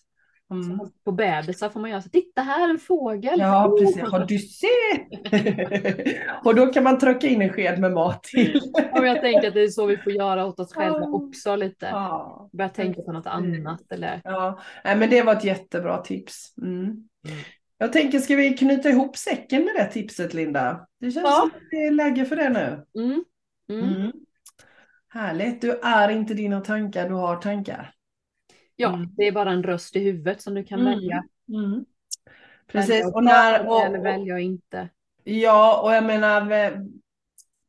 Mm. 0.53 0.79
På 1.05 1.12
bebisar 1.12 1.68
får 1.68 1.81
man 1.81 1.91
göra 1.91 2.03
så, 2.03 2.09
titta 2.09 2.43
här 2.43 2.70
en 2.70 2.79
fågel. 2.79 3.41
Ja, 3.41 3.77
precis. 3.79 4.03
Har 4.03 4.25
du 4.25 4.39
sett? 4.39 5.09
och 6.45 6.55
då 6.55 6.66
kan 6.66 6.85
man 6.85 6.99
trycka 6.99 7.27
in 7.27 7.43
en 7.43 7.53
sked 7.53 7.79
med 7.81 7.93
mat 7.93 8.23
till. 8.23 8.61
Ja, 8.75 9.07
jag 9.07 9.20
tänker 9.20 9.49
att 9.49 9.55
det 9.55 9.62
är 9.62 9.68
så 9.68 9.87
vi 9.87 9.97
får 9.97 10.12
göra 10.12 10.47
åt 10.47 10.61
oss 10.61 10.75
själva 10.75 11.07
också 11.07 11.57
lite. 11.57 11.87
Ja. 11.87 12.51
Börja 12.53 12.68
tänka 12.68 13.03
på 13.03 13.12
något 13.12 13.27
annat 13.27 13.93
eller 13.93 14.20
Ja, 14.25 14.61
nej, 14.85 14.97
men 14.97 15.11
det 15.11 15.23
var 15.23 15.33
ett 15.33 15.45
jättebra 15.45 15.99
tips. 15.99 16.55
Mm. 16.62 17.09
Jag 17.79 17.93
tänker, 17.93 18.18
ska 18.18 18.37
vi 18.37 18.57
knyta 18.57 18.89
ihop 18.89 19.16
säcken 19.16 19.64
med 19.64 19.75
det 19.75 19.85
tipset 19.93 20.35
Linda? 20.35 20.87
Det 21.01 21.11
känns 21.11 21.27
Ja. 21.27 21.37
som 21.41 21.49
att 21.49 21.70
det 21.70 21.77
är 21.77 21.91
läge 21.91 22.25
för 22.25 22.37
det 22.37 22.49
nu. 22.49 22.85
Mm. 23.75 24.12
Mm. 25.14 25.24
Mm. 25.24 25.26
Härligt, 25.28 25.60
du 25.60 25.80
är 25.82 26.08
inte 26.08 26.34
dina 26.34 26.60
tankar, 26.60 27.08
du 27.08 27.14
har 27.14 27.36
tankar. 27.36 27.94
Ja, 28.76 28.88
Mm. 28.94 29.08
det 29.16 29.26
är 29.26 29.32
bara 29.32 29.50
en 29.50 29.62
röst 29.62 29.96
i 29.96 30.00
huvudet 30.00 30.42
som 30.42 30.54
du 30.54 30.64
kan 30.64 30.80
Mm. 30.80 30.92
välja. 30.92 31.24
Mm. 31.48 31.84
Precis, 32.66 33.06
och 33.14 33.24
när... 33.24 33.68
och, 33.68 33.80
eller 33.80 33.98
välja 33.98 34.38
inte. 34.38 34.88
ja, 35.24 35.80
och 35.82 35.94
jag 35.94 36.04
menar, 36.04 36.48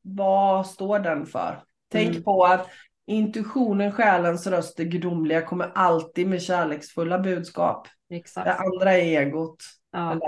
vad 0.02 0.68
står 0.68 1.00
den 1.00 1.26
för? 1.26 1.64
Tänk 1.92 2.10
Mm. 2.10 2.24
på 2.24 2.46
att 2.46 2.68
intuitionen, 3.06 3.92
själens 3.92 4.48
röst, 4.48 4.78
det 4.78 4.86
gudomliga 4.86 5.42
kommer 5.42 5.72
alltid 5.76 6.28
med 6.28 6.42
kärleksfulla 6.42 7.20
budskap. 7.20 7.88
Exakt. 8.10 8.46
Det 8.46 8.54
andra 8.54 8.94
är 8.94 9.22
egot. 9.22 9.64
Ja. 9.92 10.20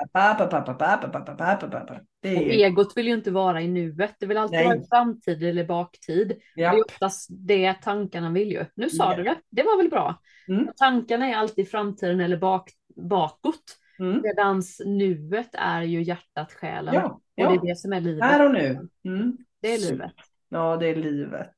Är... 2.25 2.35
Och 2.35 2.41
egot 2.41 2.97
vill 2.97 3.07
ju 3.07 3.13
inte 3.13 3.31
vara 3.31 3.61
i 3.61 3.67
nuet, 3.67 4.15
det 4.19 4.25
vill 4.25 4.37
alltid 4.37 4.59
Nej. 4.59 4.67
vara 4.67 4.87
framtid 4.89 5.43
eller 5.43 5.65
baktid. 5.65 6.41
Ja. 6.55 6.71
Det 6.71 6.77
är 6.77 6.83
oftast 6.85 7.29
det 7.29 7.73
tankarna 7.73 8.29
vill 8.29 8.51
ju. 8.51 8.65
Nu 8.75 8.89
sa 8.89 9.11
ja. 9.11 9.17
du 9.17 9.23
det, 9.23 9.35
det 9.49 9.63
var 9.63 9.77
väl 9.77 9.89
bra. 9.89 10.21
Mm. 10.47 10.69
Tankarna 10.75 11.27
är 11.27 11.35
alltid 11.35 11.71
framtiden 11.71 12.19
eller 12.19 12.37
bak, 12.37 12.71
bakåt. 12.95 13.77
Mm. 13.99 14.21
Medans 14.21 14.81
nuet 14.85 15.49
är 15.53 15.81
ju 15.81 16.03
hjärtat, 16.03 16.53
själen. 16.53 16.93
Ja, 16.93 17.21
ja. 17.35 17.47
Och 17.47 17.53
det 17.53 17.67
är 17.67 17.69
det 17.69 17.75
som 17.75 17.93
är 17.93 18.01
livet. 18.01 18.23
Här 18.23 18.45
och 18.45 18.53
nu. 18.53 18.89
Mm. 19.05 19.37
Det 19.61 19.73
är 19.73 19.91
livet. 19.91 20.13
Ja, 20.49 20.77
det 20.77 20.87
är 20.87 20.95
livet. 20.95 21.51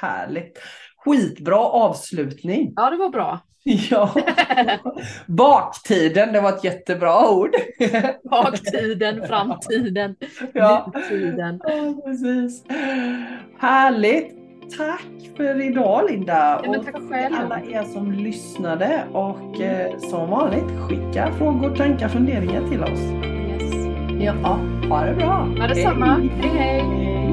Härligt. 0.00 0.58
Skitbra 1.04 1.56
avslutning. 1.58 2.72
Ja, 2.76 2.90
det 2.90 2.96
var 2.96 3.08
bra. 3.08 3.38
Ja. 3.90 4.10
Baktiden, 5.26 6.32
det 6.32 6.40
var 6.40 6.48
ett 6.50 6.64
jättebra 6.64 7.30
ord. 7.30 7.50
Baktiden, 8.30 9.26
framtiden, 9.28 10.16
Ja. 10.52 10.92
nutiden. 10.94 11.60
Ja, 11.64 12.02
precis. 12.04 12.64
Härligt. 13.58 14.34
Tack 14.78 15.36
för 15.36 15.60
idag 15.62 16.10
Linda. 16.10 16.60
Ja, 16.64 16.70
och 16.78 16.84
tack 16.84 16.94
själv. 17.10 17.34
alla 17.40 17.60
er 17.60 17.82
som 17.82 18.12
lyssnade. 18.12 19.04
Och 19.12 19.60
eh, 19.60 19.98
som 19.98 20.30
vanligt, 20.30 20.80
skicka 20.88 21.32
frågor, 21.38 21.76
tankar, 21.76 22.08
funderingar 22.08 22.68
till 22.68 22.82
oss. 22.82 23.00
Yes. 23.00 23.74
Ja, 24.20 24.32
ha 24.88 25.04
det 25.04 25.14
bra. 25.14 25.48
Ja, 25.58 25.66
detsamma. 25.66 26.06
Hej, 26.06 26.50
hej. 26.58 26.80
Hej. 26.80 27.23